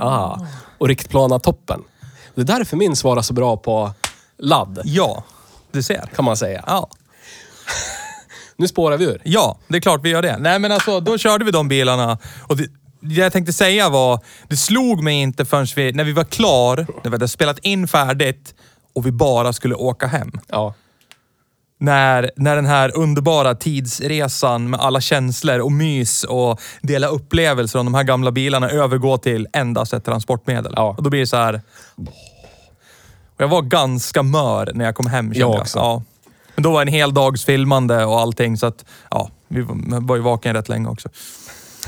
Ah. 0.00 0.36
Och 0.78 0.88
riktplana 0.88 1.38
toppen. 1.38 1.82
Det 2.34 2.40
är 2.40 2.44
därför 2.44 2.76
min 2.76 2.96
svarar 2.96 3.22
så 3.22 3.32
bra 3.34 3.56
på 3.56 3.90
ladd, 4.38 4.80
Ja, 4.84 5.24
du 5.72 5.82
ser. 5.82 6.10
kan 6.16 6.24
man 6.24 6.36
säga. 6.36 6.64
Ja. 6.66 6.88
Nu 8.60 8.68
spårar 8.68 8.96
vi 8.96 9.04
ur. 9.04 9.22
Ja, 9.24 9.58
det 9.68 9.76
är 9.76 9.80
klart 9.80 10.00
vi 10.04 10.08
gör 10.08 10.22
det. 10.22 10.36
Nej 10.38 10.58
men 10.58 10.72
alltså, 10.72 11.00
då 11.00 11.18
körde 11.18 11.44
vi 11.44 11.50
de 11.50 11.68
bilarna. 11.68 12.18
Och 12.46 12.56
det, 12.56 12.66
det 13.00 13.14
jag 13.14 13.32
tänkte 13.32 13.52
säga 13.52 13.88
var, 13.88 14.20
det 14.48 14.56
slog 14.56 15.02
mig 15.02 15.14
inte 15.14 15.44
förrän 15.44 15.66
vi, 15.76 15.92
när 15.92 16.04
vi 16.04 16.12
var 16.12 16.24
klar, 16.24 16.76
när 16.76 17.10
vi 17.10 17.10
hade 17.10 17.28
spelat 17.28 17.58
in 17.58 17.88
färdigt 17.88 18.54
och 18.94 19.06
vi 19.06 19.12
bara 19.12 19.52
skulle 19.52 19.74
åka 19.74 20.06
hem. 20.06 20.32
Ja. 20.48 20.74
När, 21.78 22.30
när 22.36 22.56
den 22.56 22.66
här 22.66 22.96
underbara 22.96 23.54
tidsresan 23.54 24.70
med 24.70 24.80
alla 24.80 25.00
känslor 25.00 25.58
och 25.58 25.72
mys 25.72 26.24
och 26.24 26.60
dela 26.82 27.06
upplevelser 27.06 27.78
om 27.78 27.86
de 27.86 27.94
här 27.94 28.04
gamla 28.04 28.30
bilarna 28.30 28.70
övergår 28.70 29.18
till 29.18 29.46
endast 29.52 29.92
ett 29.92 30.04
transportmedel. 30.04 30.72
Ja. 30.76 30.94
Och 30.98 31.02
då 31.02 31.10
blir 31.10 31.20
det 31.20 31.26
så 31.26 31.36
här... 31.36 31.60
Och 33.36 33.40
jag 33.40 33.48
var 33.48 33.62
ganska 33.62 34.22
mör 34.22 34.70
när 34.74 34.84
jag 34.84 34.94
kom 34.94 35.06
hem 35.06 35.26
kände 35.26 35.38
Jag 35.38 35.60
också. 35.60 35.78
Ja. 35.78 36.02
Men 36.60 36.62
då 36.62 36.72
var 36.72 36.82
en 36.82 36.88
hel 36.88 37.14
dags 37.14 37.44
filmande 37.44 38.04
och 38.04 38.20
allting 38.20 38.56
så 38.56 38.66
att, 38.66 38.84
ja, 39.10 39.30
vi 39.48 39.60
var 39.60 40.00
var 40.00 40.16
ju 40.16 40.22
vaken 40.22 40.54
rätt 40.54 40.68
länge 40.68 40.88
också. 40.88 41.08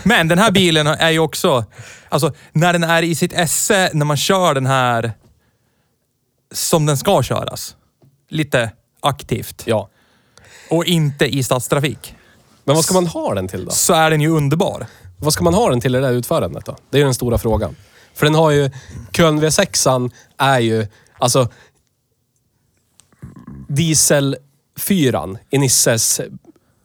Men 0.02 0.28
den 0.28 0.38
här 0.38 0.50
bilen 0.50 0.86
är 0.86 1.10
ju 1.10 1.18
också, 1.18 1.64
alltså 2.08 2.32
när 2.52 2.72
den 2.72 2.84
är 2.84 3.02
i 3.02 3.14
sitt 3.14 3.32
esse, 3.32 3.90
när 3.92 4.04
man 4.04 4.16
kör 4.16 4.54
den 4.54 4.66
här 4.66 5.12
som 6.52 6.86
den 6.86 6.96
ska 6.96 7.22
köras. 7.22 7.76
Lite 8.28 8.70
aktivt. 9.00 9.62
ja. 9.66 9.88
Och 10.70 10.84
inte 10.84 11.36
i 11.36 11.42
stadstrafik. 11.42 12.14
Men 12.64 12.76
vad 12.76 12.84
ska 12.84 12.94
man 12.94 13.06
ha 13.06 13.34
den 13.34 13.48
till 13.48 13.64
då? 13.64 13.70
Så 13.70 13.94
är 13.94 14.10
den 14.10 14.20
ju 14.20 14.28
underbar. 14.28 14.86
Vad 15.18 15.32
ska 15.32 15.44
man 15.44 15.54
ha 15.54 15.70
den 15.70 15.80
till 15.80 15.94
i 15.94 15.98
det 15.98 16.06
där 16.06 16.12
utförandet 16.12 16.64
då? 16.64 16.76
Det 16.90 16.96
är 16.96 16.98
ju 16.98 17.04
den 17.04 17.14
stora 17.14 17.38
frågan. 17.38 17.76
För 18.14 18.26
den 18.26 18.34
har 18.34 18.50
ju... 18.50 18.70
Köln 19.12 19.44
V6 19.44 20.10
är 20.38 20.58
ju... 20.58 20.86
Alltså... 21.18 21.48
Diesel 23.68 24.36
4 24.82 25.28
i 25.50 25.58
Nisses 25.58 26.20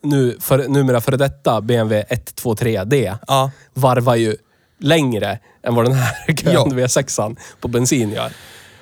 nu, 0.03 0.37
för, 0.39 0.67
numera 0.67 1.01
före 1.01 1.17
detta 1.17 1.61
BMW 1.61 2.05
123D 2.15 3.17
Ja. 3.27 3.51
varvar 3.73 4.15
ju 4.15 4.35
längre 4.79 5.39
än 5.63 5.75
vad 5.75 5.85
den 5.85 5.93
här 5.93 6.33
Köln 6.35 6.53
Ja. 6.79 6.85
V6 6.85 7.37
på 7.61 7.67
bensin 7.67 8.11
gör. 8.11 8.31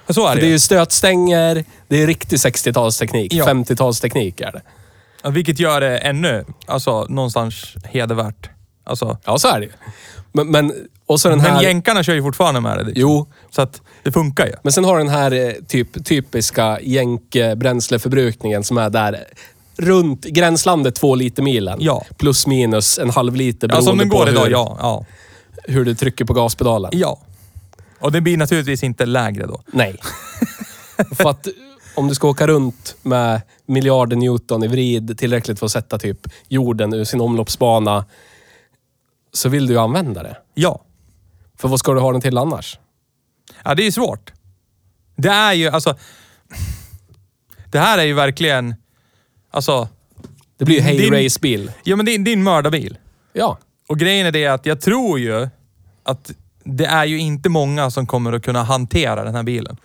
Så 0.09 0.27
är 0.27 0.29
För 0.29 0.35
det, 0.35 0.41
det 0.41 0.45
är 0.45 0.47
ju. 0.47 0.53
ju 0.53 0.59
stötstänger, 0.59 1.65
det 1.87 2.03
är 2.03 2.07
riktig 2.07 2.35
60-talsteknik. 2.37 3.27
Ja. 3.33 3.45
50-talsteknik 3.45 4.41
är 4.47 4.51
det. 4.51 4.61
Ja, 5.23 5.29
Vilket 5.29 5.59
gör 5.59 5.81
det 5.81 5.97
ännu, 5.97 6.45
alltså 6.65 7.05
någonstans 7.09 7.73
hedervärt. 7.83 8.49
Alltså, 8.85 9.17
Ja, 9.25 9.37
så 9.37 9.47
är 9.47 9.59
det 9.59 9.65
ju. 9.65 9.71
Men, 10.31 10.51
men, 10.51 10.73
och 11.05 11.19
så 11.19 11.29
den 11.29 11.39
här... 11.39 11.53
men 11.53 11.63
jänkarna 11.63 12.03
kör 12.03 12.13
ju 12.13 12.21
fortfarande 12.21 12.61
med 12.61 12.77
det. 12.77 12.83
liksom. 12.83 13.01
Jo, 13.01 13.27
Så 13.49 13.61
att 13.61 13.81
det 14.03 14.11
funkar 14.11 14.45
ju. 14.45 14.53
Men 14.63 14.73
sen 14.73 14.85
har 14.85 14.97
den 14.97 15.09
här 15.09 15.31
eh, 15.31 15.51
typ, 15.67 16.05
typiska 16.05 16.79
jänke-bränsleförbrukningen 16.81 18.63
som 18.63 18.77
är 18.77 18.89
där 18.89 19.23
runt 19.77 20.25
gränslandet 20.25 20.95
två 20.95 21.15
liter 21.15 21.43
milen. 21.43 21.77
Ja. 21.81 22.05
Plus 22.17 22.47
minus 22.47 22.99
en 22.99 23.09
halv 23.09 23.35
liter 23.35 23.69
Ja, 23.71 23.81
som 23.81 23.97
beroende 23.97 24.03
den 24.03 24.09
på 24.09 24.17
går 24.17 24.29
idag, 24.29 24.43
hur, 24.43 24.51
ja. 24.51 24.77
ja. 24.79 25.05
hur 25.63 25.85
du 25.85 25.95
trycker 25.95 26.25
på 26.25 26.33
gaspedalen. 26.33 26.91
Ja. 26.93 27.19
Och 27.99 28.11
det 28.11 28.21
blir 28.21 28.37
naturligtvis 28.37 28.83
inte 28.83 29.05
lägre 29.05 29.45
då. 29.45 29.61
Nej. 29.65 29.95
för 31.15 31.29
att 31.29 31.47
om 31.95 32.07
du 32.07 32.15
ska 32.15 32.27
åka 32.27 32.47
runt 32.47 32.95
med 33.01 33.41
miljarder 33.65 34.15
Newton 34.15 34.63
i 34.63 34.67
vrid 34.67 35.17
tillräckligt 35.17 35.59
för 35.59 35.65
att 35.65 35.71
sätta 35.71 35.97
typ 35.97 36.19
jorden 36.47 36.93
ur 36.93 37.03
sin 37.03 37.21
omloppsbana 37.21 38.05
så 39.35 39.49
vill 39.49 39.67
du 39.67 39.73
ju 39.73 39.79
använda 39.79 40.23
det. 40.23 40.37
Ja. 40.53 40.81
För 41.57 41.67
vad 41.67 41.79
ska 41.79 41.93
du 41.93 41.99
ha 41.99 42.11
den 42.11 42.21
till 42.21 42.37
annars? 42.37 42.79
Ja, 43.63 43.75
det 43.75 43.81
är 43.83 43.85
ju 43.85 43.91
svårt. 43.91 44.33
Det 45.15 45.29
är 45.29 45.53
ju, 45.53 45.69
alltså... 45.69 45.95
Det 47.71 47.79
här 47.79 47.97
är 47.97 48.03
ju 48.03 48.13
verkligen... 48.13 48.75
Alltså... 49.51 49.87
Det 50.57 50.65
blir 50.65 50.75
ju 50.75 50.81
Hey 50.81 50.97
Din- 50.97 51.13
Race-bil. 51.13 51.71
Ja, 51.83 51.95
men 51.95 52.05
det 52.05 52.15
är 52.15 52.19
din 52.19 52.43
mördarbil. 52.43 52.97
Ja. 53.33 53.57
Och 53.87 53.99
grejen 53.99 54.27
är 54.27 54.31
det 54.31 54.47
att 54.47 54.65
jag 54.65 54.81
tror 54.81 55.19
ju 55.19 55.49
att 56.03 56.31
det 56.63 56.85
är 56.85 57.05
ju 57.05 57.19
inte 57.19 57.49
många 57.49 57.91
som 57.91 58.07
kommer 58.07 58.33
att 58.33 58.43
kunna 58.43 58.63
hantera 58.63 59.23
den 59.23 59.35
här 59.35 59.43
bilen. 59.43 59.77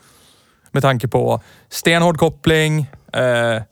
Med 0.71 0.83
tanke 0.83 1.09
på 1.09 1.43
stenhård 1.69 2.19
koppling. 2.19 2.81
Eh, 3.13 3.63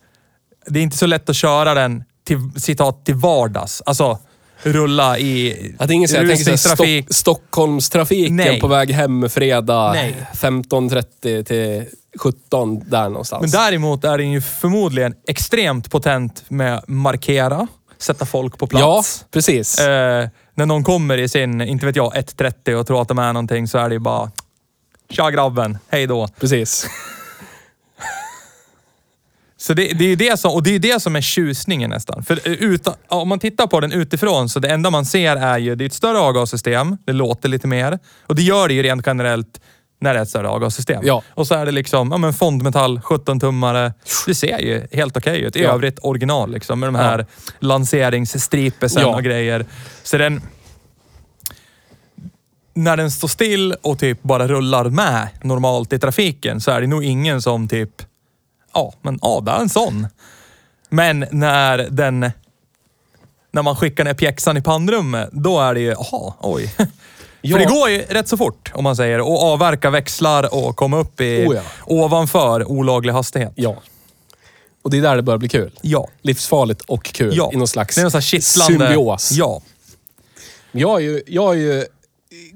det 0.66 0.78
är 0.78 0.82
inte 0.82 0.96
så 0.96 1.06
lätt 1.06 1.28
att 1.28 1.36
köra 1.36 1.74
den 1.74 2.04
till, 2.24 2.50
citat, 2.56 3.04
till 3.04 3.14
vardags. 3.14 3.82
Alltså 3.86 4.18
rulla 4.62 5.18
i 5.18 5.50
är 5.78 5.90
ingen 5.90 6.08
så 6.08 6.14
jag 6.16 6.20
tänker 6.20 6.44
såhär, 6.44 6.56
rusningstrafik. 6.56 7.06
Stockholmstrafiken 7.10 8.36
Nej. 8.36 8.60
på 8.60 8.68
väg 8.68 8.90
hem 8.90 9.28
fredag 9.28 9.92
Nej. 9.92 10.16
15.30 10.34 11.44
till 11.44 11.84
17 12.18 12.82
där 12.90 13.08
någonstans. 13.08 13.40
Men 13.40 13.50
däremot 13.50 14.04
är 14.04 14.18
den 14.18 14.30
ju 14.30 14.40
förmodligen 14.40 15.14
extremt 15.28 15.90
potent 15.90 16.44
med 16.48 16.82
markera, 16.86 17.66
sätta 17.98 18.26
folk 18.26 18.58
på 18.58 18.68
ja, 18.70 18.78
plats. 18.78 19.24
precis. 19.30 19.78
Eh, 19.80 20.28
när 20.54 20.66
någon 20.66 20.84
kommer 20.84 21.18
i 21.18 21.28
sin, 21.28 21.60
inte 21.60 21.86
vet 21.86 21.96
jag, 21.96 22.14
1.30 22.14 22.74
och 22.74 22.86
tror 22.86 23.02
att 23.02 23.08
de 23.08 23.18
är 23.18 23.32
någonting 23.32 23.68
så 23.68 23.78
är 23.78 23.88
det 23.88 23.94
ju 23.94 23.98
bara 23.98 24.30
Tja 25.10 25.30
grabben, 25.30 25.78
hej 25.88 26.06
då. 26.06 26.28
Precis. 26.40 26.86
Så 29.60 29.74
det, 29.74 29.92
det 29.98 30.04
är 30.04 30.16
det 30.16 30.36
som, 30.40 30.52
och 30.52 30.62
det 30.62 30.74
är 30.74 30.78
det 30.78 31.00
som 31.02 31.16
är 31.16 31.20
tjusningen 31.20 31.90
nästan. 31.90 32.22
För 32.24 32.34
eh, 32.48 32.52
utan, 32.52 32.94
om 33.08 33.28
man 33.28 33.38
tittar 33.38 33.66
på 33.66 33.80
den 33.80 33.92
utifrån 33.92 34.48
så 34.48 34.60
det 34.60 34.68
enda 34.68 34.90
man 34.90 35.04
ser 35.04 35.36
är 35.36 35.58
ju, 35.58 35.74
det 35.74 35.84
är 35.84 35.86
ett 35.86 35.92
större 35.92 36.18
avgassystem, 36.18 36.96
det 37.06 37.12
låter 37.12 37.48
lite 37.48 37.66
mer. 37.66 37.98
Och 38.26 38.34
det 38.34 38.42
gör 38.42 38.68
det 38.68 38.74
ju 38.74 38.82
rent 38.82 39.06
generellt 39.06 39.60
när 40.00 40.14
det 40.14 40.18
är 40.20 40.22
ett 40.22 40.28
större 40.28 40.48
avgassystem. 40.48 41.02
Ja. 41.04 41.22
Och 41.34 41.46
så 41.46 41.54
är 41.54 41.66
det 41.66 41.72
liksom, 41.72 42.08
ja 42.12 42.18
men 42.18 42.32
fondmetall, 42.34 42.98
17-tummare. 42.98 43.92
Det 44.26 44.34
ser 44.34 44.58
ju 44.58 44.86
helt 44.92 45.16
okej 45.16 45.40
ut. 45.40 45.56
I 45.56 45.62
Ja. 45.62 45.70
övrigt 45.74 45.98
original 46.02 46.50
liksom 46.52 46.80
med 46.80 46.86
de 46.88 46.94
här 46.94 47.26
lanseringsstripesen 47.60 49.02
Ja. 49.02 49.14
och 49.16 49.22
grejer. 49.22 49.66
Så 50.02 50.18
den... 50.18 50.42
När 52.74 52.96
den 52.96 53.10
står 53.10 53.28
still 53.28 53.72
och 53.82 53.98
typ 53.98 54.22
bara 54.22 54.48
rullar 54.48 54.84
med 54.84 55.28
normalt 55.42 55.92
i 55.92 55.98
trafiken 55.98 56.60
så 56.60 56.70
är 56.70 56.80
det 56.80 56.86
nog 56.86 57.04
ingen 57.04 57.42
som 57.42 57.68
typ 57.68 57.90
Ja, 58.74 58.92
men 59.02 59.18
det 59.44 59.50
är 59.50 59.60
en 59.60 59.68
sån. 59.68 60.06
Men 60.88 61.26
när 61.30 61.78
den... 61.78 62.30
När 63.50 63.62
man 63.62 63.76
skickar 63.76 64.04
ner 64.04 64.14
pjäxan 64.14 64.56
i 64.56 64.62
pannrummet, 64.62 65.28
då 65.32 65.60
är 65.60 65.74
det 65.74 65.80
ju, 65.80 65.88
jaha, 65.88 66.34
oj. 66.40 66.74
För 67.42 67.58
det 67.58 67.64
går 67.64 67.90
ju 67.90 67.98
rätt 67.98 68.28
så 68.28 68.36
fort, 68.36 68.72
om 68.74 68.84
man 68.84 68.96
säger. 68.96 69.20
Och 69.20 69.42
avverka 69.42 69.90
växlar 69.90 70.54
och 70.54 70.76
komma 70.76 70.98
upp 70.98 71.20
i 71.20 71.46
Oh 71.46 71.54
ja. 71.56 71.62
ovanför 71.86 72.68
olaglig 72.70 73.12
hastighet. 73.12 73.52
Ja. 73.54 73.76
Och 74.82 74.90
det 74.90 74.98
är 74.98 75.02
där 75.02 75.16
det 75.16 75.22
börjar 75.22 75.38
bli 75.38 75.48
kul. 75.48 75.78
Ja. 75.82 76.08
Livsfarligt 76.22 76.80
och 76.80 77.04
kul 77.04 77.36
Ja. 77.36 77.50
i 77.52 77.56
någon 77.56 77.68
slags 77.68 77.94
det 77.94 78.00
är 78.00 78.02
någon 78.02 78.10
sån 78.10 78.18
här 78.18 78.22
kittlande... 78.22 78.86
symbios. 78.86 79.32
Ja. 79.32 79.60
Jag 80.72 80.96
är 80.96 81.04
ju... 81.04 81.22
Jag, 81.26 81.54
är 81.54 81.58
ju 81.58 81.84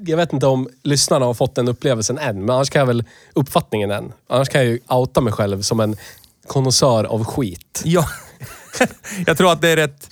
jag 0.07 0.17
vet 0.17 0.33
inte 0.33 0.47
om 0.47 0.69
lyssnarna 0.83 1.27
har 1.27 1.35
fått 1.35 1.55
den 1.55 1.69
upplevelsen 1.69 2.19
än, 2.19 2.41
men 2.45 2.51
annars 2.55 2.71
kan 2.71 2.81
jag 2.81 2.87
väl 2.87 3.05
uppfattningen 3.35 3.91
än. 3.91 4.13
Annars 4.29 4.49
kan 4.49 4.61
jag 4.61 4.71
ju 4.71 4.81
outa 4.89 5.21
mig 5.21 5.33
själv 5.33 5.63
som 5.63 5.81
en 5.81 5.97
konnässör 6.47 7.05
av 7.05 7.25
skit. 7.25 7.83
ja. 7.85 8.05
jag 9.27 9.37
tror 9.37 9.53
att 9.53 9.61
det 9.61 9.69
är 9.69 9.77
rätt 9.77 10.11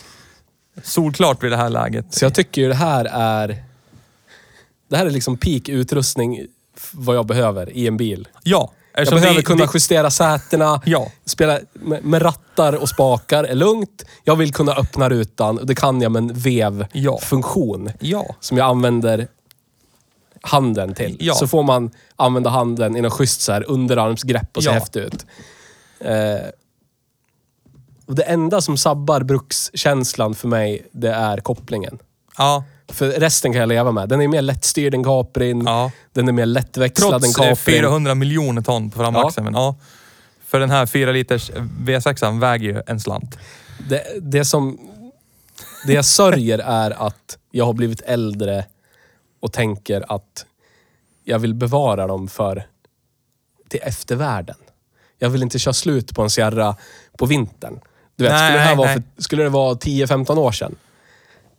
solklart 0.82 1.42
vid 1.42 1.52
det 1.52 1.56
här 1.56 1.70
läget. 1.70 2.14
Så 2.14 2.24
jag 2.24 2.34
tycker 2.34 2.62
ju 2.62 2.68
det 2.68 2.74
här 2.74 3.04
är... 3.12 3.64
Det 4.88 4.96
här 4.96 5.06
är 5.06 5.10
liksom 5.10 5.36
peak 5.36 5.68
utrustning 5.68 6.46
vad 6.92 7.16
jag 7.16 7.26
behöver 7.26 7.76
i 7.76 7.86
en 7.86 7.96
bil. 7.96 8.28
Ja. 8.42 8.72
Jag 8.94 9.06
behöver 9.08 9.34
det- 9.34 9.42
kunna 9.42 9.64
det- 9.64 9.70
justera 9.74 10.10
sätena, 10.10 10.80
Ja. 10.84 11.06
spela 11.24 11.58
med, 11.72 12.04
med 12.04 12.22
rattar 12.22 12.72
och 12.72 12.88
spakar 12.88 13.44
är 13.44 13.54
lugnt. 13.54 14.04
Jag 14.24 14.36
vill 14.36 14.52
kunna 14.54 14.72
öppna 14.72 15.08
rutan 15.08 15.60
det 15.62 15.74
kan 15.74 16.00
jag 16.00 16.12
med 16.12 16.20
en 16.22 16.32
vevfunktion 16.34 17.90
Ja. 18.00 18.34
som 18.40 18.56
jag 18.58 18.66
använder 18.70 19.28
handen 20.42 20.94
till. 20.94 21.16
Ja. 21.20 21.34
Så 21.34 21.46
får 21.46 21.62
man 21.62 21.90
använda 22.16 22.50
handen 22.50 22.96
i 22.96 23.00
något 23.00 23.12
schysst 23.12 23.40
så 23.40 23.52
här 23.52 23.70
underarmsgrepp 23.70 24.56
och 24.56 24.62
se 24.62 24.68
Ja. 24.68 24.74
häftigt 24.74 25.04
ut. 25.04 25.26
Eh, 26.00 26.48
och 28.06 28.14
det 28.14 28.22
enda 28.22 28.60
som 28.60 28.76
sabbar 28.76 29.20
brukskänslan 29.22 30.34
för 30.34 30.48
mig, 30.48 30.86
det 30.92 31.10
är 31.12 31.38
kopplingen. 31.38 31.98
Ja. 32.38 32.64
För 32.88 33.08
resten 33.08 33.52
kan 33.52 33.60
jag 33.60 33.68
leva 33.68 33.92
med. 33.92 34.08
Den 34.08 34.20
är 34.20 34.28
mer 34.28 34.42
lättstyrd 34.42 34.94
än 34.94 35.04
Caprin. 35.04 35.62
Ja. 35.66 35.90
Den 36.12 36.28
är 36.28 36.32
mer 36.32 36.46
lättväxlad 36.46 37.14
än 37.14 37.20
Trots 37.20 37.38
eh, 37.38 37.48
Caprin. 37.48 37.76
400 37.80 38.14
miljoner 38.14 38.62
ton 38.62 38.90
på 38.90 38.98
framaxeln. 38.98 39.44
Men 39.44 39.54
ja. 39.54 39.76
För 40.46 40.60
den 40.60 40.70
här 40.70 40.86
4 40.86 41.12
liters 41.12 41.50
V6 41.80 42.40
väger 42.40 42.68
ju 42.68 42.82
en 42.86 43.00
slant. 43.00 43.38
Det, 43.88 44.04
det 44.20 44.44
som... 44.44 44.78
Det 45.86 45.92
jag 45.92 46.04
sörjer 46.04 46.58
är 46.58 47.06
att 47.06 47.38
jag 47.50 47.64
har 47.66 47.72
blivit 47.72 48.00
äldre 48.00 48.64
och 49.40 49.52
tänker 49.52 50.12
att 50.12 50.46
jag 51.24 51.38
vill 51.38 51.54
bevara 51.54 52.06
dem 52.06 52.28
för 52.28 52.66
till 53.68 53.80
eftervärlden. 53.82 54.56
Jag 55.18 55.30
vill 55.30 55.42
inte 55.42 55.58
köra 55.58 55.74
slut 55.74 56.14
på 56.14 56.22
en 56.22 56.30
Sierra 56.30 56.76
på 57.18 57.26
vintern. 57.26 57.80
Du 58.16 58.24
vet, 58.24 58.32
Nej, 58.32 58.48
skulle, 58.48 58.58
det 58.58 58.64
här 58.64 58.76
vara 58.76 58.92
för, 58.92 59.02
skulle 59.18 59.42
det 59.42 59.48
vara 59.48 59.74
10-15 59.74 60.38
år 60.38 60.52
sedan 60.52 60.74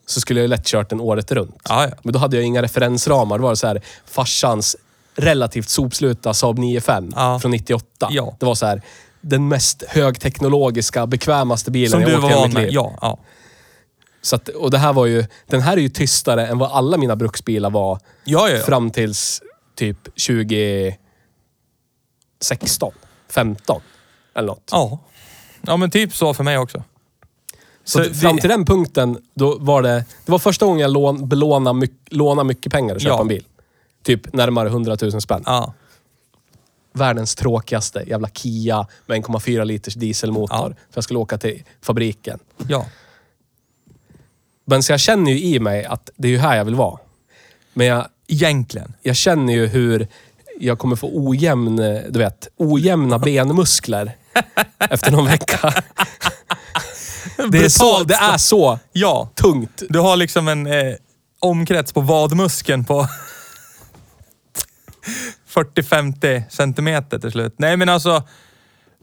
så 0.05 0.21
skulle 0.21 0.41
jag 0.41 0.49
lätt 0.49 0.65
kört 0.65 0.89
den 0.89 1.01
året 1.01 1.31
runt. 1.31 1.61
Ja, 1.69 1.87
ja. 1.87 1.95
Men 2.03 2.13
då 2.13 2.19
hade 2.19 2.35
jag 2.35 2.45
inga 2.45 2.61
referensramar. 2.61 3.37
Det 3.37 3.43
var 3.43 3.55
så 3.55 3.67
här 3.67 3.81
farsans 4.05 4.75
relativt 5.15 5.69
sopsluta 5.69 6.33
Saab 6.33 6.59
9-5 6.59 7.13
Ja. 7.15 7.39
från 7.39 7.51
98. 7.51 8.07
Ja. 8.11 8.35
Det 8.39 8.45
var 8.45 8.55
så 8.55 8.65
här 8.65 8.81
den 9.21 9.47
mest 9.47 9.83
högteknologiska, 9.87 11.07
bekvämaste 11.07 11.71
bilen 11.71 11.91
Som 11.91 12.01
jag 12.01 12.23
åkt 12.23 12.25
i 12.25 12.27
hela 12.27 12.47
mitt 12.47 12.57
liv. 12.57 12.69
Ja, 12.71 12.93
ja. 13.01 13.17
Så 14.21 14.35
att, 14.35 14.49
och 14.49 14.71
det 14.71 14.77
här 14.77 14.93
var 14.93 15.05
ju, 15.05 15.25
den 15.47 15.61
här 15.61 15.73
är 15.77 15.81
ju 15.81 15.89
tystare 15.89 16.47
än 16.47 16.57
vad 16.57 16.71
alla 16.71 16.97
mina 16.97 17.15
bruksbilar 17.15 17.69
var 17.69 17.99
Ja, 18.23 18.49
ja, 18.49 18.55
ja. 18.57 18.63
fram 18.63 18.91
tills 18.91 19.41
typ 19.75 19.97
2016, 22.39 22.91
15 23.29 23.81
eller 24.35 24.47
något. 24.47 24.69
ja. 24.71 24.99
Ja, 25.61 25.77
men 25.77 25.91
typ 25.91 26.15
så 26.15 26.33
för 26.33 26.43
mig 26.43 26.57
också. 26.57 26.83
Så, 27.83 28.03
Så 28.03 28.13
fram 28.13 28.37
till 28.37 28.49
den 28.49 28.65
punkten, 28.65 29.17
då 29.33 29.57
var 29.59 29.81
det... 29.81 30.05
Det 30.25 30.31
var 30.31 30.39
första 30.39 30.65
gången 30.65 30.79
jag 30.79 30.91
lån, 30.91 31.29
belånade 31.29 31.79
myck, 31.79 31.91
lånade 32.09 32.47
mycket 32.47 32.71
pengar 32.71 32.95
och 32.95 33.01
köpa 33.01 33.15
Ja. 33.15 33.21
en 33.21 33.27
bil. 33.27 33.45
Typ 34.03 34.33
närmare 34.33 34.67
100 34.69 34.97
000 35.01 35.21
spänn. 35.21 35.43
Ja. 35.45 35.73
Världens 36.93 37.35
tråkigaste 37.35 38.03
jävla 38.07 38.29
Kia 38.29 38.87
med 39.05 39.23
1,4 39.25 39.65
liters 39.65 39.93
dieselmotor. 39.93 40.67
För 40.67 40.75
jag 40.93 41.03
skulle 41.03 41.19
åka 41.19 41.37
till 41.37 41.63
fabriken. 41.81 42.39
Ja. 42.67 42.85
Men 44.71 44.83
så 44.83 44.93
jag 44.93 44.99
känner 44.99 45.31
ju 45.31 45.39
i 45.41 45.59
mig 45.59 45.85
att 45.85 46.09
det 46.17 46.27
är 46.27 46.31
ju 46.31 46.37
här 46.37 46.57
jag 46.57 46.65
vill 46.65 46.75
vara. 46.75 46.99
Men 47.73 47.87
jag, 47.87 48.07
Egentligen. 48.27 48.93
jag 49.01 49.15
känner 49.15 49.53
ju 49.53 49.67
hur 49.67 50.07
jag 50.59 50.79
kommer 50.79 50.95
få 50.95 51.09
ojämn, 51.13 51.75
du 52.09 52.19
vet, 52.19 52.47
ojämna 52.57 53.19
benmuskler 53.19 54.15
efter 54.89 55.11
någon 55.11 55.25
vecka. 55.25 55.73
Det 57.51 57.57
är, 57.57 57.69
så, 57.69 58.03
det 58.03 58.13
är 58.13 58.37
så 58.37 58.79
Ja. 58.91 59.29
tungt. 59.35 59.83
Du 59.89 59.99
har 59.99 60.15
liksom 60.15 60.47
en 60.47 60.67
eh, 60.67 60.93
omkrets 61.39 61.93
på 61.93 62.01
vadmuskeln 62.01 62.85
på 62.85 63.07
40-50 65.53 66.43
centimeter 66.49 67.19
till 67.19 67.31
slut. 67.31 67.55
Nej 67.57 67.77
men 67.77 67.89
alltså, 67.89 68.23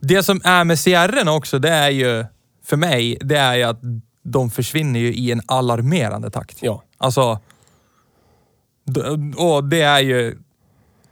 det 0.01 0.23
som 0.23 0.41
är 0.43 0.63
med 0.63 0.79
Sierrorna 0.79 1.31
också, 1.33 1.59
det 1.59 1.69
är 1.69 1.89
ju, 1.89 2.25
för 2.65 2.77
mig, 2.77 3.17
det 3.21 3.37
är 3.37 3.55
ju 3.55 3.63
att 3.63 3.79
de 4.23 4.51
försvinner 4.51 4.99
ju 4.99 5.13
i 5.13 5.31
en 5.31 5.41
alarmerande 5.45 6.31
takt. 6.31 6.57
Ja. 6.61 6.83
Alltså, 6.97 7.39
och 9.35 9.63
det 9.63 9.81
är 9.81 9.99
ju... 9.99 10.37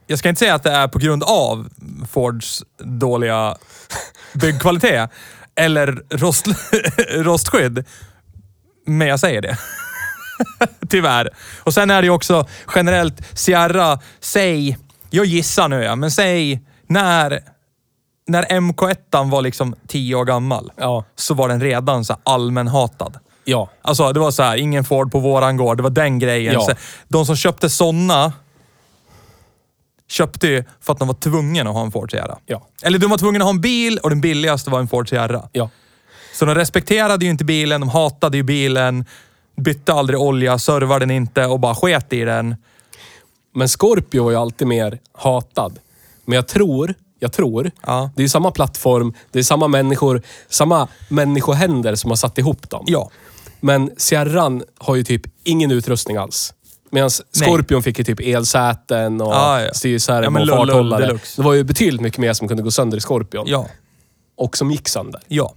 Jag 0.07 0.19
ska 0.19 0.29
inte 0.29 0.39
säga 0.39 0.55
att 0.55 0.63
det 0.63 0.71
är 0.71 0.87
på 0.87 0.99
grund 0.99 1.23
av 1.23 1.69
Fords 2.09 2.63
dåliga 2.77 3.57
byggkvalitet 4.33 5.09
eller 5.55 6.03
rost, 6.09 6.45
rostskydd. 7.09 7.85
Men 8.85 9.07
jag 9.07 9.19
säger 9.19 9.41
det. 9.41 9.57
Tyvärr. 10.89 11.29
Och 11.63 11.73
sen 11.73 11.89
är 11.89 12.01
det 12.01 12.05
ju 12.05 12.11
också 12.11 12.47
generellt 12.75 13.37
Sierra, 13.37 13.99
säg, 14.19 14.77
jag 15.09 15.25
gissar 15.25 15.67
nu 15.67 15.83
ja, 15.83 15.95
men 15.95 16.11
säg 16.11 16.61
när, 16.87 17.43
när 18.27 18.43
MK1 18.43 19.29
var 19.29 19.41
liksom 19.41 19.75
10 19.87 20.15
år 20.15 20.25
gammal 20.25 20.71
Ja. 20.75 21.03
så 21.15 21.33
var 21.33 21.49
den 21.49 21.61
redan 21.61 22.05
så 22.05 22.13
här 22.13 22.21
allmän 22.23 22.67
hatad. 22.67 23.19
Ja. 23.43 23.69
Alltså 23.81 24.13
det 24.13 24.19
var 24.19 24.31
så 24.31 24.43
här, 24.43 24.57
ingen 24.57 24.83
Ford 24.83 25.11
på 25.11 25.19
våran 25.19 25.57
gård. 25.57 25.77
Det 25.77 25.83
var 25.83 25.89
den 25.89 26.19
grejen. 26.19 26.53
Ja. 26.53 26.61
Så, 26.61 26.71
de 27.07 27.25
som 27.25 27.35
köpte 27.35 27.69
sådana 27.69 28.33
köpte 30.07 30.47
ju 30.47 30.63
för 30.81 30.93
att 30.93 30.99
de 30.99 31.07
var 31.07 31.15
tvungna 31.15 31.61
att 31.69 31.75
ha 31.75 31.81
en 31.81 31.91
Ford 31.91 32.11
Sierra. 32.11 32.37
Ja. 32.45 32.67
Eller 32.83 32.99
de 32.99 33.09
var 33.09 33.17
tvungna 33.17 33.39
att 33.39 33.43
ha 33.43 33.49
en 33.49 33.61
bil 33.61 33.97
och 34.03 34.09
den 34.09 34.21
billigaste 34.21 34.69
var 34.69 34.79
en 34.79 34.87
Ford 34.87 35.09
Sierra. 35.09 35.49
Ja. 35.51 35.69
Så 36.33 36.45
de 36.45 36.55
respekterade 36.55 37.25
ju 37.25 37.31
inte 37.31 37.45
bilen, 37.45 37.81
de 37.81 37.89
hatade 37.89 38.37
ju 38.37 38.43
bilen, 38.43 39.05
bytte 39.55 39.93
aldrig 39.93 40.19
olja, 40.19 40.59
servade 40.59 40.99
den 40.99 41.11
inte 41.11 41.45
och 41.45 41.59
bara 41.59 41.75
sket 41.75 42.13
i 42.13 42.21
den. 42.21 42.55
Men 43.55 43.67
Scorpio 43.67 44.23
var 44.23 44.31
ju 44.31 44.37
alltid 44.37 44.67
mer 44.67 44.99
hatad. 45.11 45.79
Men 46.25 46.35
jag 46.35 46.47
tror, 46.47 46.93
jag 47.19 47.31
tror, 47.31 47.71
Ja. 47.85 48.09
det 48.15 48.21
är 48.21 48.23
ju 48.23 48.29
samma 48.29 48.51
plattform, 48.51 49.13
det 49.31 49.39
är 49.39 49.43
samma 49.43 49.67
människor, 49.67 50.21
samma 50.49 50.87
människohänder 51.09 51.95
som 51.95 52.11
har 52.11 52.15
satt 52.15 52.37
ihop 52.37 52.69
dem. 52.69 52.83
Ja. 52.87 53.09
Men 53.59 53.91
Sierran 53.97 54.63
har 54.77 54.95
ju 54.95 55.03
typ 55.03 55.21
ingen 55.43 55.71
utrustning 55.71 56.17
alls. 56.17 56.53
Medan. 56.89 57.09
Scorpion 57.09 57.83
fick 57.83 57.97
ju 57.99 58.03
typ 58.03 58.19
elsäten 58.19 59.21
och 59.21 59.33
Ja, 59.33 59.61
ja. 59.61 59.73
styrskärm 59.73 60.35
Ja, 60.35 60.39
och 60.41 60.45
lull 60.47 60.57
farthållare. 60.57 61.19
Det 61.35 61.41
var 61.43 61.53
ju 61.53 61.63
betydligt 61.63 62.01
mycket 62.01 62.19
mer 62.19 62.33
som 62.33 62.47
kunde 62.47 62.63
gå 62.63 62.71
sönder 62.71 62.97
i 62.97 63.01
Scorpion. 63.01 63.45
Ja. 63.47 63.67
Och 64.35 64.57
som 64.57 64.71
gick 64.71 64.87
sönder. 64.89 65.21
Ja. 65.27 65.53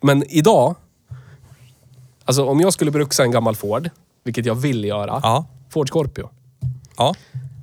Men 0.00 0.24
idag, 0.28 0.74
alltså 2.24 2.44
om 2.46 2.60
jag 2.60 2.72
skulle 2.72 2.90
bruxa 2.90 3.22
en 3.22 3.30
gammal 3.30 3.56
Ford, 3.56 3.90
vilket 4.24 4.46
jag 4.46 4.54
vill 4.54 4.84
göra, 4.84 5.20
Ja. 5.22 5.46
Ford 5.70 5.90
Scorpio. 5.90 6.28
Ja. 6.96 7.14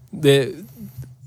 Det, 0.10 0.50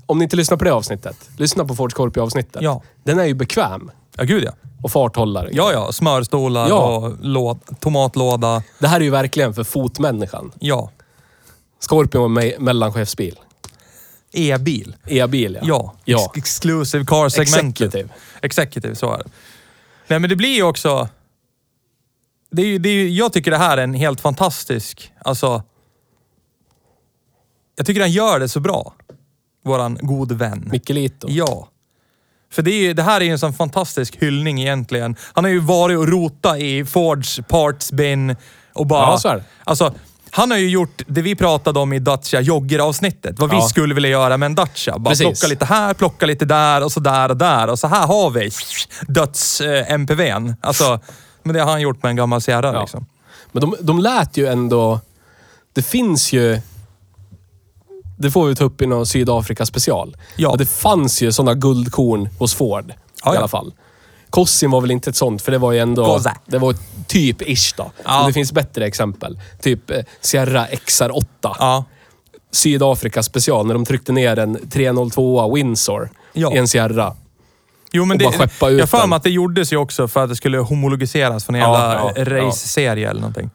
om 0.05 0.17
ni 0.17 0.23
inte 0.23 0.35
lyssnar 0.35 0.57
på 0.57 0.63
det 0.63 0.73
avsnittet, 0.73 1.29
lyssna 1.37 1.65
på 1.65 1.75
Ford 1.75 1.93
Scorpio-avsnittet. 1.93 2.61
Ja. 2.61 2.81
Den 3.03 3.19
är 3.19 3.25
ju 3.25 3.33
bekväm. 3.33 3.91
Ja, 4.17 4.23
gud 4.23 4.43
ja. 4.43 4.51
Och 4.83 4.91
farthållare. 4.91 5.49
Ja, 5.51 5.71
ja. 5.73 5.91
Smörstolar 5.91 6.69
Ja. 6.69 6.97
och 6.97 7.17
låd, 7.21 7.59
tomatlåda. 7.79 8.63
Det 8.79 8.87
här 8.87 8.99
är 8.99 9.03
ju 9.03 9.09
verkligen 9.09 9.53
för 9.53 9.63
fotmänniskan. 9.63 10.51
Ja. 10.59 10.91
Scorpio 11.89 12.21
var 12.21 12.27
me- 12.27 12.59
mellanchefsbil. 12.59 13.39
E-bil. 14.31 14.95
E-bil, 15.07 15.57
ja. 15.61 15.67
Ja. 15.67 15.93
ja. 16.05 16.19
Ex- 16.35 16.37
exclusive 16.37 17.05
car-segmentet. 17.05 17.81
Executive. 17.95 18.09
Executive, 18.41 18.95
så 18.95 19.13
är 19.13 19.17
det. 19.17 19.23
Nej, 20.07 20.19
men 20.19 20.29
det 20.29 20.35
blir 20.35 20.55
ju 20.55 20.63
också... 20.63 21.07
Det 22.51 22.61
är 22.61 22.65
ju, 22.65 22.77
det 22.77 22.89
är 22.89 22.93
ju, 22.93 23.09
jag 23.09 23.33
tycker 23.33 23.51
det 23.51 23.57
här 23.57 23.77
är 23.77 23.83
en 23.83 23.93
helt 23.93 24.21
fantastisk... 24.21 25.11
Alltså... 25.25 25.63
Jag 27.75 27.85
tycker 27.85 28.01
han 28.01 28.11
gör 28.11 28.39
det 28.39 28.49
så 28.49 28.59
bra. 28.59 28.93
Våran 29.63 29.97
gode 30.01 30.35
vän. 30.35 30.69
Michelito. 30.71 31.27
Ja. 31.29 31.67
För 32.51 32.61
det, 32.61 32.71
är 32.71 32.81
ju, 32.81 32.93
det 32.93 33.03
här 33.03 33.21
är 33.21 33.25
ju 33.25 33.31
en 33.31 33.39
sån 33.39 33.53
fantastisk 33.53 34.15
hyllning 34.15 34.61
egentligen. 34.61 35.15
Han 35.33 35.43
har 35.43 35.51
ju 35.51 35.59
varit 35.59 35.97
och 35.97 36.07
rota 36.07 36.57
i 36.57 36.85
Fords 36.85 37.39
parts 37.47 37.91
bin 37.91 38.35
och 38.73 38.87
bara... 38.87 39.11
Ja, 39.11 39.17
så 39.17 39.27
är 39.27 39.35
det. 39.35 39.43
Alltså, 39.63 39.93
han 40.29 40.51
har 40.51 40.57
ju 40.57 40.69
gjort 40.69 41.01
det 41.07 41.21
vi 41.21 41.35
pratade 41.35 41.79
om 41.79 41.93
i 41.93 41.99
Dacia 41.99 42.41
Jogger-avsnittet. 42.41 43.39
Vad 43.39 43.49
vi 43.49 43.55
Ja. 43.55 43.61
skulle 43.61 43.93
vilja 43.93 44.09
göra 44.09 44.37
med 44.37 44.45
en 44.45 44.55
Dacia. 44.55 44.97
Bara 44.99 45.09
Precis. 45.09 45.25
plocka 45.39 45.47
lite 45.47 45.65
här, 45.65 45.93
plocka 45.93 46.25
lite 46.25 46.45
där 46.45 46.83
och 46.83 46.91
så 46.91 46.99
där 46.99 47.29
och 47.29 47.37
där. 47.37 47.67
Och 47.67 47.79
så 47.79 47.87
här 47.87 48.07
har 48.07 48.29
vi 48.29 48.49
döds-MPVn. 49.07 50.55
Alltså, 50.61 50.99
men 51.43 51.55
det 51.55 51.61
har 51.61 51.71
han 51.71 51.81
gjort 51.81 52.03
med 52.03 52.09
en 52.09 52.15
gammal 52.15 52.41
Sierra 52.41 52.73
Ja. 52.73 52.81
liksom. 52.81 53.05
Men 53.51 53.61
de, 53.61 53.75
de 53.81 53.99
lät 53.99 54.37
ju 54.37 54.47
ändå... 54.47 54.99
Det 55.73 55.81
finns 55.81 56.33
ju... 56.33 56.61
Det 58.17 58.31
får 58.31 58.47
vi 58.47 58.55
ta 58.55 58.63
upp 58.63 58.81
i 58.81 58.87
någon 58.87 59.05
Sydafrika 59.05 59.65
special. 59.65 60.17
Ja. 60.35 60.49
Och 60.49 60.57
det 60.57 60.65
fanns 60.65 61.21
ju 61.21 61.31
sådana 61.31 61.53
guldkorn 61.53 62.29
hos 62.39 62.53
Ford. 62.53 62.93
Ja, 63.23 63.33
I 63.33 63.37
alla 63.37 63.47
fall. 63.47 63.73
Cossin 64.29 64.71
var 64.71 64.81
väl 64.81 64.91
inte 64.91 65.09
ett 65.09 65.15
sånt, 65.15 65.41
för 65.41 65.51
det 65.51 65.57
var 65.57 65.71
ju 65.71 65.79
ändå... 65.79 66.05
Cosa. 66.05 66.37
Det 66.45 66.57
var 66.57 66.75
typ 67.07 67.41
ish 67.41 67.73
då. 67.77 67.91
Ja. 68.03 68.17
Men 68.17 68.27
det 68.27 68.33
finns 68.33 68.51
bättre 68.51 68.85
exempel. 68.85 69.39
Typ 69.61 69.91
eh, 69.91 70.03
Sierra 70.21 70.67
XR8. 70.67 71.23
Ja. 71.41 71.85
Sydafrika 72.51 73.23
special, 73.23 73.67
när 73.67 73.73
de 73.73 73.85
tryckte 73.85 74.11
ner 74.11 74.39
en 74.39 74.69
302 74.69 75.55
Windsor 75.55 76.09
Ja. 76.33 76.53
i 76.53 76.57
en 76.57 76.67
Sierra. 76.67 77.15
Jo, 77.91 78.05
men 78.05 78.17
det, 78.17 78.23
jag 78.23 78.31
har 78.31 78.85
för 78.85 79.07
mig 79.07 79.17
att 79.17 79.23
det 79.23 79.29
gjordes 79.29 79.73
ju 79.73 79.77
också 79.77 80.07
för 80.07 80.23
att 80.23 80.29
det 80.29 80.35
skulle 80.35 80.57
homologiseras 80.57 81.45
från 81.45 81.55
en 81.55 81.61
jävla 81.61 82.11
ja. 82.15 82.23
race-serie 82.25 83.09
eller 83.09 83.21
någonting. 83.21 83.49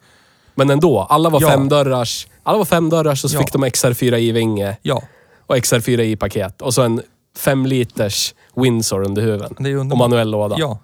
Men 0.59 0.69
ändå, 0.69 0.99
alla 1.09 1.29
var 1.29 1.41
Ja. 1.41 1.49
femdörrars. 1.49 2.27
Alla 2.43 2.57
var 2.57 2.65
femdörrars 2.65 3.23
och 3.23 3.29
så 3.31 3.35
Ja. 3.37 3.41
fick 3.41 3.53
de 3.53 3.63
XR4i-vinge 3.65 4.77
Ja. 4.81 5.01
och 5.47 5.55
XR4i-paket. 5.57 6.61
Och 6.61 6.73
så 6.73 6.81
en 6.81 7.01
fem 7.37 7.65
liters 7.65 8.33
Windsor 8.55 9.03
under 9.05 9.21
huven. 9.21 9.55
Det 9.59 9.69
är 9.69 9.75
och 9.75 9.81
underbart. 9.81 9.99
manuell 10.09 10.31
låda. 10.31 10.55
Ja. 10.59 10.79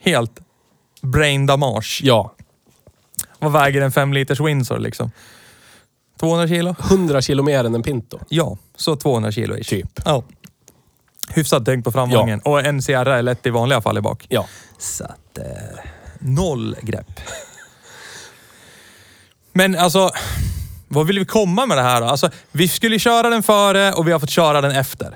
Helt 0.00 0.40
brain 1.02 1.46
damage. 1.46 2.00
ja. 2.02 2.34
Vad 3.38 3.52
väger 3.52 3.80
en 3.82 3.92
fem 3.92 4.12
liters 4.12 4.40
Windsor 4.40 4.78
liksom? 4.78 5.10
200 6.20 6.48
kilo? 6.48 6.74
100 6.90 7.22
kilo 7.22 7.42
mer 7.42 7.64
än 7.64 7.74
en 7.74 7.82
Pinto. 7.82 8.18
Ja, 8.28 8.56
så 8.76 8.96
200 8.96 9.32
kilo 9.32 9.56
ish. 9.56 9.68
Typ. 9.70 10.00
Ja. 10.04 10.22
Hyfsat 11.34 11.64
tyngd 11.66 11.84
på 11.84 11.92
framvagnen. 11.92 12.40
Och 12.40 12.60
en 12.64 12.82
Sierra 12.82 13.18
är 13.18 13.22
lätt 13.22 13.46
i 13.46 13.50
vanliga 13.50 13.80
fall 13.80 13.98
i 13.98 14.00
bak. 14.00 14.26
Ja. 14.28 14.46
Så 14.78 15.04
att... 15.04 15.38
Eh, 15.38 15.44
noll 16.18 16.76
grepp. 16.82 17.20
Men 19.52 19.76
alltså, 19.78 20.10
vad 20.88 21.06
vill 21.06 21.18
vi 21.18 21.24
komma 21.24 21.66
med 21.66 21.78
det 21.78 21.82
här 21.82 22.00
då? 22.00 22.06
Alltså, 22.06 22.30
vi 22.52 22.68
skulle 22.68 22.98
köra 22.98 23.30
den 23.30 23.42
före 23.42 23.92
och 23.92 24.08
vi 24.08 24.12
har 24.12 24.18
fått 24.18 24.30
köra 24.30 24.60
den 24.60 24.70
efter. 24.70 25.14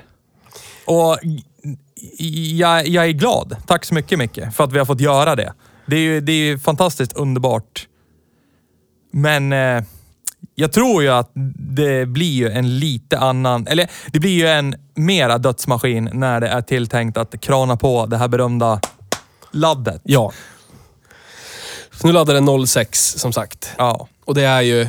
Och 0.85 1.17
jag, 2.57 2.87
jag 2.87 3.05
är 3.05 3.11
glad. 3.11 3.55
Tack 3.67 3.85
så 3.85 3.93
mycket 3.93 4.19
Micke 4.19 4.39
för 4.55 4.63
att 4.63 4.71
vi 4.73 4.77
har 4.79 4.85
fått 4.85 4.99
göra 4.99 5.35
det. 5.35 5.53
Det 5.85 5.95
är 5.95 5.99
ju, 5.99 6.21
det 6.21 6.31
är 6.31 6.45
ju 6.45 6.59
fantastiskt 6.59 7.13
underbart. 7.13 7.87
Men 9.11 9.53
eh, 9.53 9.83
Jag 10.55 10.71
tror 10.71 11.03
ju 11.03 11.09
att 11.09 11.31
det 11.55 12.05
blir 12.05 12.31
ju 12.33 12.49
en 12.49 12.79
lite 12.79 13.19
annan, 13.19 13.67
eller 13.67 13.89
det 14.07 14.19
blir 14.19 14.31
ju 14.31 14.47
en 14.47 14.75
mera 14.95 15.37
dödsmaskin 15.37 16.09
när 16.13 16.41
det 16.41 16.47
är 16.47 16.61
tilltänkt 16.61 17.17
att 17.17 17.41
krana 17.41 17.77
på 17.77 18.05
det 18.05 18.17
här 18.17 18.27
berömda 18.27 18.79
laddet. 19.51 20.01
Ja. 20.03 20.31
Så 21.91 22.07
nu 22.07 22.13
laddar 22.13 22.33
den 22.33 22.67
06 22.67 23.11
som 23.17 23.33
sagt. 23.33 23.71
Ja. 23.77 24.07
Och 24.25 24.35
det 24.35 24.43
är 24.43 24.61
ju... 24.61 24.87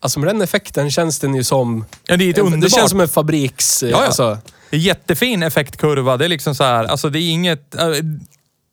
Alltså 0.00 0.18
med 0.20 0.28
den 0.28 0.42
effekten 0.42 0.90
känns 0.90 1.18
den 1.18 1.34
ju 1.34 1.44
som... 1.44 1.84
Ja, 2.06 2.16
det 2.16 2.24
är 2.24 2.30
ett 2.30 2.36
Det 2.36 2.42
underbart. 2.42 2.70
känns 2.72 2.90
som 2.90 3.00
en 3.00 3.08
fabriks... 3.08 3.82
Ja, 3.82 3.88
ja. 3.88 4.04
Alltså, 4.06 4.38
Det 4.70 4.76
är 4.76 4.80
jättefin 4.80 5.42
effektkurva. 5.42 6.16
Det 6.16 6.24
är 6.24 6.28
liksom 6.28 6.54
så 6.54 6.64
här, 6.64 6.84
alltså 6.84 7.10
det 7.10 7.18
är 7.18 7.30
inget... 7.30 7.74
äh, 7.74 7.88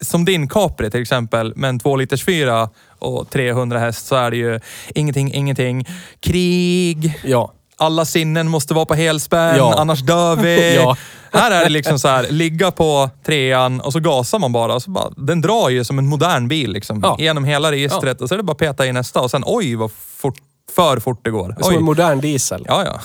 Som 0.02 0.26
din 0.26 0.48
Capri 0.48 0.92
till 0.92 1.02
exempel, 1.02 1.54
med 1.56 1.70
en 1.70 1.80
2 1.80 1.96
liters 1.96 2.24
fyra 2.26 2.70
och 3.00 3.30
300 3.30 3.80
häst 3.80 4.08
så 4.08 4.16
är 4.16 4.32
det 4.32 4.38
ju 4.38 4.60
ingenting, 4.96 5.34
ingenting. 5.34 5.86
Krig. 6.20 7.20
ja. 7.24 7.54
Alla 7.78 8.06
sinnen 8.06 8.48
måste 8.50 8.74
vara 8.74 8.86
på 8.86 8.94
helspänn, 8.94 9.58
Ja. 9.58 9.76
annars 9.78 10.00
dör 10.02 10.36
vi. 10.36 10.76
Ja. 10.84 10.98
Här 11.34 11.52
är 11.52 11.64
det 11.64 11.70
liksom 11.70 12.00
så 12.00 12.08
här, 12.08 12.28
ligga 12.30 12.72
på 12.72 13.10
trean 13.26 13.82
och 13.82 13.94
så 13.94 14.00
gasar 14.00 14.40
man 14.40 14.52
bara. 14.52 14.80
Så 14.80 14.92
bara 14.92 15.10
den 15.18 15.42
drar 15.42 15.70
ju 15.70 15.84
som 15.84 16.00
en 16.00 16.08
modern 16.08 16.48
bil 16.48 16.72
liksom. 16.72 17.00
Ja. 17.04 17.16
Genom 17.20 17.44
hela 17.44 17.72
registret 17.72 18.22
och 18.22 18.28
så 18.28 18.36
är 18.36 18.38
det 18.38 18.44
bara 18.44 18.52
att 18.52 18.58
peta 18.58 18.86
i 18.86 18.94
nästa 18.94 19.22
och 19.22 19.32
sen 19.32 19.44
oj 19.46 19.76
vad 19.76 19.92
fort, 19.92 20.38
för 20.76 21.00
fort 21.00 21.20
det 21.24 21.32
går. 21.32 21.56
Som 21.60 21.72
Oj. 21.72 21.76
en 21.76 21.84
modern 21.84 22.20
diesel. 22.20 22.66
Ja, 22.68 22.84
ja. 22.86 23.00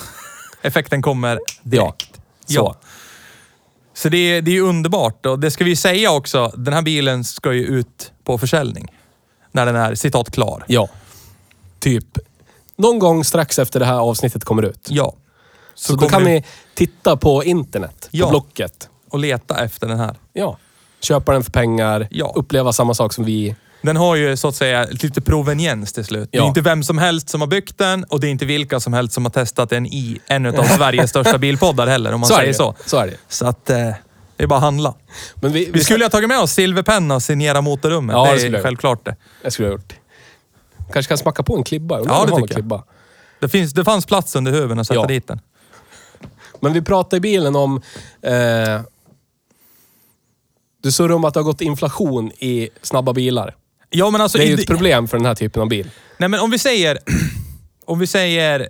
Effekten 0.61 1.01
kommer 1.01 1.39
direkt. 1.63 2.13
Så. 2.45 2.53
Ja. 2.53 2.75
Så 3.93 4.09
det 4.09 4.17
är, 4.17 4.41
det 4.41 4.57
är 4.57 4.61
underbart 4.61 5.25
och 5.25 5.39
det 5.39 5.51
ska 5.51 5.63
vi 5.63 5.75
säga 5.75 6.11
också. 6.11 6.51
Den 6.55 6.73
här 6.73 6.81
bilen 6.81 7.23
ska 7.23 7.53
ju 7.53 7.65
ut 7.65 8.11
på 8.23 8.37
försäljning. 8.37 8.87
När 9.51 9.65
den 9.65 9.75
är 9.75 9.95
citat 9.95 10.31
klar. 10.31 10.63
Ja. 10.67 10.89
Typ 11.79 12.17
någon 12.75 12.99
gång 12.99 13.23
strax 13.23 13.59
efter 13.59 13.79
det 13.79 13.85
här 13.85 13.99
avsnittet 13.99 14.43
kommer 14.43 14.63
ut. 14.63 14.87
Ja. 14.89 15.13
Så, 15.79 15.93
då 15.93 15.99
kommer 15.99 16.09
kan 16.09 16.23
du 16.23 16.29
ni 16.29 16.43
titta 16.75 17.17
på 17.17 17.43
internet, 17.43 18.07
Ja. 18.11 18.25
på 18.25 18.31
Blocket. 18.31 18.89
och 19.09 19.19
leta 19.19 19.63
efter 19.63 19.87
den 19.87 19.99
här. 19.99 20.15
Ja. 20.33 20.57
Köpa 21.01 21.31
den 21.33 21.43
för 21.43 21.51
pengar, 21.51 22.07
Ja. 22.11 22.33
uppleva 22.35 22.73
samma 22.73 22.93
sak 22.93 23.13
som 23.13 23.23
vi. 23.25 23.55
Den 23.81 23.97
har 23.97 24.15
ju 24.15 24.37
så 24.37 24.47
att 24.47 24.55
säga 24.55 24.87
lite 24.91 25.21
proveniens 25.21 25.93
till 25.93 26.05
slut. 26.05 26.29
Det 26.31 26.37
är 26.37 26.41
Ja. 26.41 26.47
inte 26.47 26.61
vem 26.61 26.83
som 26.83 26.97
helst 26.97 27.29
som 27.29 27.41
har 27.41 27.47
byggt 27.47 27.77
den 27.77 28.03
och 28.03 28.19
det 28.19 28.27
är 28.27 28.31
inte 28.31 28.45
vilka 28.45 28.79
som 28.79 28.93
helst 28.93 29.13
som 29.13 29.25
har 29.25 29.29
testat 29.31 29.69
den 29.69 29.85
i 29.85 30.19
en 30.27 30.45
av 30.45 30.63
Sveriges 30.63 31.09
största 31.09 31.37
bilpoddar 31.47 31.87
heller, 31.87 32.13
om 32.13 32.19
man 32.19 32.27
Så 32.29 32.35
säger 32.35 32.47
det. 32.47 32.53
så. 32.53 32.75
Så 32.85 32.97
är 32.97 33.07
det. 33.07 33.15
Så 33.27 33.45
att 33.47 33.69
eh, 33.69 33.77
det 34.37 34.43
är 34.43 34.47
bara 34.47 34.55
att 34.57 34.63
handla. 34.63 34.93
Men 35.35 35.51
vi, 35.51 35.69
Vi 35.73 35.83
skulle 35.83 35.99
ju 35.99 36.05
ha 36.05 36.09
tagit 36.09 36.29
med 36.29 36.39
oss 36.39 36.51
silverpenna 36.53 37.15
och 37.15 37.23
signera 37.23 37.61
motorrummet. 37.61 38.13
Ja, 38.13 38.25
det 38.25 38.31
det 38.33 38.39
skulle 38.39 38.51
är 38.57 38.59
jag. 38.59 38.63
självklart 38.63 39.05
det. 39.05 39.15
Jag 39.43 39.53
skulle 39.53 39.67
ha 39.67 39.73
gjort. 39.73 39.93
Kanske 40.93 41.09
kan 41.09 41.17
smacka 41.17 41.43
på 41.43 41.55
en 41.57 41.63
klibba. 41.63 41.99
Ja, 41.99 42.21
det 42.21 42.25
tycker 42.27 42.39
jag. 42.41 42.49
klibba. 42.49 42.83
Det, 43.39 43.49
finns, 43.49 43.73
det 43.73 43.83
fanns 43.85 44.05
plats 44.05 44.35
under 44.35 44.51
huven 44.51 44.79
att 44.79 44.87
sätta 44.87 44.99
Ja. 44.99 45.05
dit 45.07 45.27
den. 45.27 45.39
Men 46.59 46.73
vi 46.73 46.81
pratade 46.81 47.17
i 47.17 47.19
bilen 47.19 47.55
om... 47.55 47.81
Eh, 48.21 48.81
du 50.83 50.91
surrade 50.91 51.13
om 51.13 51.25
att 51.25 51.33
det 51.33 51.39
har 51.39 51.45
gått 51.45 51.61
inflation 51.61 52.31
i 52.31 52.69
snabba 52.81 53.13
bilar. 53.13 53.55
Ja, 53.89 54.09
men 54.09 54.21
alltså... 54.21 54.37
Det 54.37 54.43
är 54.43 54.47
ju 54.47 54.53
ett 54.53 54.67
problem 54.67 55.07
för 55.07 55.17
den 55.17 55.25
här 55.25 55.35
typen 55.35 55.61
av 55.61 55.69
bil. 55.69 55.89
Nej, 56.17 56.29
men 56.29 56.39
om 56.39 56.51
vi 56.51 56.59
säger... 56.59 56.99
Om 57.85 57.99
vi 57.99 58.07
säger... 58.07 58.67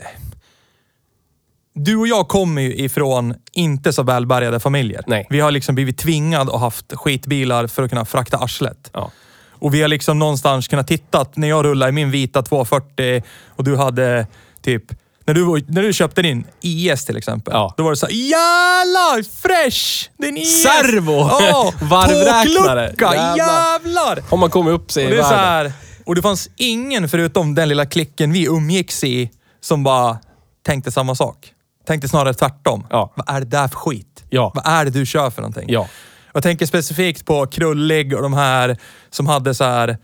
Du 1.73 1.95
och 1.95 2.07
jag 2.07 2.27
kommer 2.27 2.61
ju 2.61 2.75
ifrån 2.75 3.35
inte 3.51 3.93
så 3.93 4.03
välbärgade 4.03 4.59
familjer. 4.59 5.03
Nej. 5.07 5.27
Vi 5.29 5.39
har 5.39 5.51
liksom 5.51 5.75
blivit 5.75 5.97
tvingade 5.97 6.51
och 6.51 6.59
haft 6.59 6.93
skitbilar 6.93 7.67
för 7.67 7.83
att 7.83 7.89
kunna 7.89 8.05
frakta 8.05 8.37
arslet. 8.37 8.89
Ja. 8.93 9.11
Och 9.51 9.73
vi 9.73 9.81
har 9.81 9.87
liksom 9.87 10.19
någonstans 10.19 10.67
kunnat 10.67 10.87
titta 10.87 11.25
när 11.35 11.49
jag 11.49 11.65
rullade 11.65 11.89
i 11.89 11.93
min 11.93 12.11
vita 12.11 12.41
240 12.41 13.23
och 13.47 13.63
du 13.63 13.75
hade 13.77 14.27
typ... 14.61 14.83
När 15.29 15.33
du, 15.33 15.43
var- 15.43 15.61
när 15.67 15.81
du 15.83 15.93
köpte 15.93 16.21
din 16.21 16.43
IS 16.61 17.05
till 17.05 17.17
exempel. 17.17 17.53
Ja. 17.53 17.73
Då 17.77 17.83
var 17.83 17.89
det 17.91 17.97
så 17.97 18.05
här, 18.05 18.13
jävlar! 18.13 19.23
Fresh! 19.41 20.09
Din 20.17 20.37
IS! 20.37 20.63
Servo! 20.63 21.11
Ja, 21.17 21.73
Varvräknare! 21.81 22.87
tåglucka! 22.87 23.15
Jävlar. 23.15 23.37
Jävlar! 23.37 24.19
Har 24.29 24.37
man 24.37 24.49
kommit 24.49 24.73
upp 24.73 24.91
sig 24.91 25.05
Och 25.05 25.11
i 25.11 25.13
det 25.15 25.19
är 25.19 25.23
så 25.23 25.29
världen. 25.29 25.71
här, 25.71 25.71
och 26.05 26.15
det 26.15 26.21
fanns 26.21 26.49
ingen 26.55 27.09
förutom 27.09 27.55
den 27.55 27.69
lilla 27.69 27.85
klicken 27.85 28.31
vi 28.31 28.45
umgicks 28.45 29.03
i 29.03 29.29
som 29.61 29.83
bara 29.83 30.17
tänkte 30.65 30.91
samma 30.91 31.15
sak. 31.15 31.53
Tänkte 31.87 32.07
snarare 32.09 32.33
tvärtom. 32.33 32.87
Ja. 32.89 33.13
Vad 33.15 33.29
är 33.35 33.39
det 33.39 33.45
där 33.47 33.67
för 33.67 33.75
skit? 33.75 34.23
Ja. 34.29 34.51
Vad 34.55 34.67
är 34.67 34.85
det 34.85 34.91
du 34.91 35.05
kör 35.05 35.29
för 35.29 35.41
någonting? 35.41 35.65
Ja. 35.69 35.87
Jag 36.33 36.43
tänker 36.43 36.65
specifikt 36.65 37.25
på 37.25 37.45
Krullig 37.47 38.13
och 38.15 38.21
de 38.21 38.33
här 38.33 38.77
som 39.09 39.27
hade 39.27 39.55
så 39.55 39.63
här, 39.63 39.97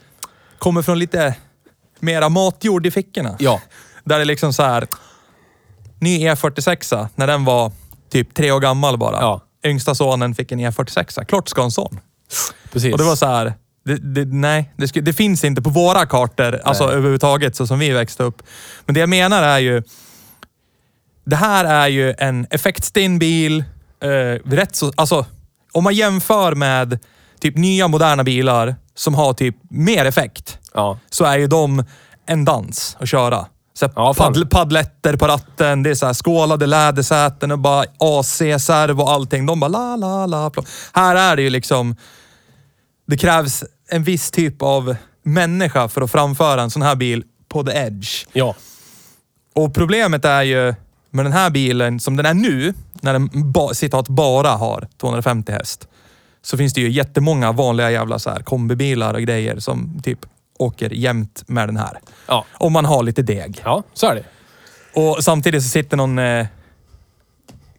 kommer 0.60 0.82
från 0.82 1.00
lite 1.00 1.36
mera 2.00 2.30
matjord 2.30 2.86
i 2.86 2.92
fickorna. 2.92 3.36
Ja. 3.40 3.62
Där 4.04 4.20
det 4.20 4.26
liksom 4.26 4.54
så 4.54 4.64
här, 4.64 4.88
ny 6.00 6.30
E46 6.30 7.08
när 7.16 7.28
den 7.28 7.46
var 7.46 7.72
typ 8.12 8.34
tre 8.34 8.52
år 8.52 8.60
gammal 8.60 8.98
bara. 8.98 9.22
Ja. 9.22 9.42
Yngsta 9.66 9.96
sonen 9.96 10.36
fick 10.36 10.52
en 10.52 10.60
E46. 10.60 11.26
Klart 11.26 11.48
ska 11.50 11.62
ha 11.62 11.66
en 11.66 11.72
sån. 11.72 12.00
Precis. 12.74 12.92
Och 12.94 12.98
det 12.98 13.04
var 13.04 13.16
så 13.16 13.26
här, 13.26 13.54
det, 13.86 13.96
det, 13.98 14.26
nej, 14.26 14.74
det, 14.78 15.02
det 15.02 15.14
finns 15.14 15.44
inte 15.44 15.62
på 15.62 15.70
våra 15.70 16.06
kartor, 16.06 16.62
alltså 16.64 16.84
överhuvudtaget 16.84 17.56
så 17.56 17.68
som 17.68 17.80
vi 17.80 17.90
växte 17.92 18.24
upp. 18.24 18.44
Men 18.86 18.94
det 18.94 19.00
jag 19.00 19.10
menar 19.10 19.44
är 19.44 19.60
ju, 19.60 19.84
det 21.26 21.36
här 21.36 21.66
är 21.66 21.88
ju 21.88 22.14
en 22.18 22.48
effektstinn 22.50 23.20
bil. 23.20 23.64
Eh, 24.04 24.10
rätt 24.52 24.76
så, 24.76 24.92
alltså, 24.96 25.26
om 25.72 25.84
man 25.84 25.94
jämför 25.96 26.56
med 26.56 27.00
typ 27.40 27.58
nya 27.58 27.88
moderna 27.88 28.24
bilar 28.24 28.76
som 28.96 29.16
har 29.16 29.34
typ 29.34 29.56
mer 29.70 30.06
effekt, 30.06 30.60
Ja. 30.74 31.00
så 31.10 31.26
är 31.26 31.38
ju 31.38 31.48
de 31.48 31.84
en 32.26 32.46
dans 32.46 32.98
att 33.00 33.10
köra. 33.10 33.46
Så 33.80 33.90
Ja, 33.96 34.14
paddl, 34.18 34.46
paddletter 34.46 35.18
på 35.18 35.28
ratten, 35.28 35.84
det 35.84 35.90
är 35.90 35.96
så 35.96 36.06
här 36.06 36.14
skålade 36.14 36.66
lädersäten 36.66 37.52
och 37.52 37.60
bara 37.60 37.86
AC-servo 38.00 39.02
och 39.02 39.12
allting. 39.12 39.46
De 39.46 39.60
bara 39.60 39.68
la, 39.68 39.96
la, 39.96 40.26
la. 40.26 40.50
plå. 40.50 40.64
Här 40.94 41.16
är 41.16 41.36
det 41.36 41.42
ju 41.42 41.50
liksom... 41.50 41.96
Det 43.08 43.18
krävs 43.18 43.64
en 43.90 44.04
viss 44.04 44.32
typ 44.32 44.62
av 44.62 44.96
människa 45.24 45.88
för 45.88 46.02
att 46.02 46.12
framföra 46.12 46.62
en 46.62 46.70
sån 46.70 46.82
här 46.82 46.96
bil 46.96 47.24
på 47.50 47.64
the 47.64 47.72
edge. 47.72 48.26
Ja. 48.34 48.56
Och 49.56 49.74
problemet 49.74 50.26
är 50.26 50.44
ju 50.44 50.76
med 51.10 51.26
den 51.26 51.34
här 51.34 51.50
bilen 51.50 52.00
som 52.00 52.18
den 52.18 52.26
är 52.26 52.34
nu, 52.34 52.74
när 52.94 53.14
den 53.14 53.52
ba, 53.52 53.74
citat 53.74 54.08
bara 54.08 54.50
har 54.50 54.88
250 54.98 55.52
häst, 55.52 55.88
så 56.42 56.58
finns 56.58 56.74
det 56.74 56.82
ju 56.82 56.92
jättemånga 56.92 57.52
vanliga 57.52 57.92
jävla 57.92 58.20
så 58.20 58.30
här 58.30 58.40
kombibilar 58.40 59.14
och 59.14 59.22
grejer 59.22 59.60
som 59.60 60.02
typ 60.04 60.20
åker 60.60 60.90
jämt 60.90 61.44
med 61.48 61.68
den 61.68 61.78
här. 61.78 62.00
Ja. 62.28 62.46
Om 62.54 62.74
man 62.74 62.86
har 62.86 63.04
lite 63.04 63.22
deg. 63.22 63.62
Ja, 63.66 63.84
så 63.94 64.08
är 64.08 64.16
det. 64.16 64.24
Och 65.02 65.24
samtidigt 65.24 65.64
så 65.64 65.70
sitter 65.70 65.98
någon 65.98 66.20
eh, 66.20 66.48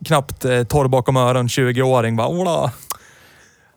knappt 0.05 0.45
eh, 0.45 0.63
torr 0.63 0.89
bakom 0.89 1.17
öron 1.17 1.49
20-åring 1.49 2.17
bara 2.17 2.29
Ola, 2.29 2.73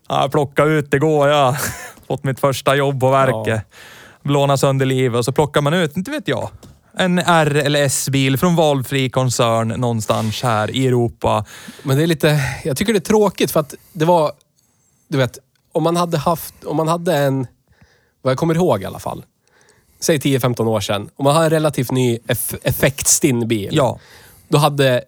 jag 0.09 0.31
plockade 0.31 0.71
ut 0.71 0.93
igår 0.93 1.29
jag. 1.29 1.55
Fått 2.07 2.23
mitt 2.23 2.39
första 2.39 2.75
jobb 2.75 2.99
på 2.99 3.09
verket. 3.09 3.61
Blåna 4.23 4.57
sönder 4.57 4.85
livet 4.85 5.17
och 5.17 5.25
så 5.25 5.31
plockar 5.31 5.61
man 5.61 5.73
ut, 5.73 5.97
inte 5.97 6.11
vet 6.11 6.27
jag, 6.27 6.49
en 6.97 7.19
R 7.19 7.55
eller 7.55 7.83
S-bil 7.83 8.37
från 8.37 8.55
valfri 8.55 9.09
koncern 9.09 9.67
någonstans 9.67 10.43
här 10.43 10.71
i 10.71 10.87
Europa. 10.87 11.45
Men 11.83 11.97
det 11.97 12.03
är 12.03 12.07
lite... 12.07 12.39
Jag 12.63 12.77
tycker 12.77 12.93
det 12.93 12.99
är 12.99 13.01
tråkigt 13.01 13.51
för 13.51 13.59
att 13.59 13.73
det 13.93 14.05
var... 14.05 14.31
Du 15.07 15.17
vet, 15.17 15.39
om 15.71 15.83
man 15.83 15.95
hade 15.95 16.17
haft... 16.17 16.63
Om 16.63 16.77
man 16.77 16.87
hade 16.87 17.17
en... 17.17 17.47
Vad 18.21 18.31
jag 18.31 18.37
kommer 18.37 18.55
ihåg 18.55 18.81
i 18.81 18.85
alla 18.85 18.99
fall. 18.99 19.23
Säg 19.99 20.17
10-15 20.17 20.67
år 20.67 20.79
sedan. 20.81 21.09
Om 21.15 21.23
man 21.23 21.33
hade 21.33 21.45
en 21.45 21.49
relativt 21.49 21.91
ny 21.91 22.19
eff 22.27 22.53
effektstinn 22.63 23.47
bil. 23.47 23.69
Ja, 23.71 23.99
Då 24.47 24.57
hade... 24.57 25.01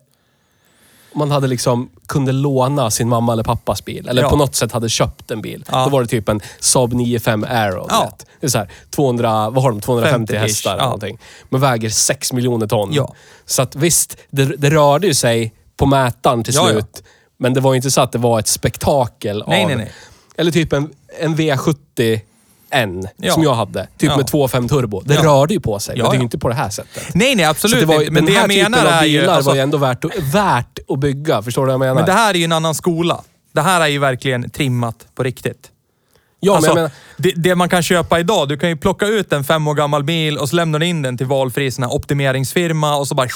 Man 1.15 1.32
hade 1.32 1.47
liksom 1.47 1.89
kunde 2.08 2.32
låna 2.32 2.91
sin 2.91 3.10
mamma 3.10 3.34
eller 3.34 3.43
pappas 3.43 3.86
bil. 3.86 4.08
Eller 4.10 4.21
Ja. 4.21 4.30
på 4.30 4.36
något 4.36 4.56
sätt 4.56 4.71
hade 4.71 4.89
köpt 4.89 5.32
en 5.32 5.41
bil. 5.41 5.65
Ja. 5.71 5.84
Då 5.84 5.89
var 5.89 6.02
det 6.02 6.08
typ 6.08 6.30
en 6.30 6.41
Saab 6.60 6.93
95 6.93 7.43
Aero. 7.50 7.88
Ja. 7.89 8.04
vet. 8.04 8.26
Det 8.39 8.47
är 8.47 8.50
så 8.50 8.58
här, 8.58 8.69
200, 8.89 9.50
vad 9.50 9.63
har 9.63 9.71
de? 9.71 9.82
250 9.82 10.34
50-ish, 10.34 10.39
hästar 10.39 10.71
eller 10.71 10.82
ja. 10.82 10.86
någonting. 10.86 11.17
Men 11.50 11.62
väger 11.62 11.89
6 11.89 12.34
miljoner 12.34 12.67
ton. 12.67 12.89
Ja. 12.93 13.13
Så 13.45 13.62
att 13.62 13.76
visst, 13.76 14.17
det, 14.30 14.45
det 14.45 14.69
rörde 14.69 15.08
ju 15.08 15.13
sig 15.13 15.54
på 15.78 15.86
mätaren 15.86 16.43
till 16.43 16.54
Ja, 16.56 16.65
ja. 16.67 16.71
slut. 16.71 17.04
Men 17.38 17.54
det 17.54 17.60
var 17.62 17.74
ju 17.74 17.76
inte 17.76 17.91
så 17.91 18.02
att 18.02 18.12
det 18.12 18.17
var 18.17 18.39
ett 18.39 18.47
spektakel 18.47 19.43
Nej, 19.47 19.62
av... 19.62 19.67
nej, 19.67 19.78
nej. 19.78 19.91
Eller 20.36 20.52
typ 20.52 20.74
en, 20.74 20.89
en 21.19 21.36
V70 21.36 22.19
N 22.71 23.08
Ja. 23.17 23.33
som 23.33 23.43
jag 23.43 23.54
hade. 23.54 23.87
Typ 23.98 24.10
Ja. 24.10 24.17
med 24.17 24.25
2.5 24.25 24.69
turbo. 24.69 25.02
Det 25.06 25.13
Ja. 25.13 25.23
rörde 25.23 25.54
ju 25.54 25.60
på 25.60 25.79
sig. 25.79 25.98
Men 25.98 26.06
det 26.06 26.12
är 26.15 26.17
ju 26.17 26.21
inte 26.23 26.37
på 26.37 26.50
det 26.50 26.56
här 26.56 26.69
sättet. 26.69 27.04
nej, 27.13 27.35
nej 27.35 27.46
Så 27.46 27.52
absolut 27.52 27.79
det 27.79 27.85
var, 27.85 28.00
inte. 28.02 28.12
Men 28.12 28.25
den 28.25 28.33
det 28.33 28.39
här 28.39 28.48
jag 28.48 28.50
typen 28.56 28.71
menar 28.71 28.85
av 28.85 28.93
är 28.93 29.02
bilar 29.02 29.23
ju... 29.23 29.29
Alltså, 29.29 29.50
var 29.50 29.56
ju 29.56 29.62
ändå 29.62 29.77
värt, 29.77 30.06
värt 30.33 30.79
att 30.89 31.00
bygga. 31.00 31.41
Förstår 31.41 31.62
du 31.62 31.65
vad 31.65 31.73
jag 31.73 31.79
menar? 31.79 31.96
men 31.96 32.06
det 32.06 32.12
här 32.12 32.33
är 32.33 32.37
ju 32.37 32.43
en 32.43 32.52
annan 32.52 32.75
skola. 32.75 33.21
Det 33.54 33.62
här 33.62 33.81
är 33.81 33.87
ju 33.87 34.00
verkligen 34.00 34.50
trimmat 34.50 34.96
på 35.15 35.23
riktigt. 35.23 35.67
ja, 36.39 36.56
alltså, 36.56 36.73
menar, 36.73 36.91
det, 37.17 37.31
det 37.35 37.56
man 37.56 37.69
kan 37.69 37.83
köpa 37.83 38.19
idag, 38.19 38.50
du 38.50 38.58
kan 38.58 38.69
ju 38.69 38.77
plocka 38.77 39.06
ut 39.08 39.33
en 39.33 39.43
fem 39.43 39.67
år 39.67 39.73
gammal 39.73 40.04
bil 40.04 40.37
och 40.37 40.50
så 40.50 40.56
lämnar 40.56 40.79
du 40.79 40.85
in 40.85 41.02
den 41.02 41.17
till 41.17 41.27
valfri 41.27 41.71
sån 41.71 41.83
här 41.83 41.93
optimeringsfirma 41.93 42.96
och 42.96 43.08
så 43.08 43.15
bara... 43.15 43.27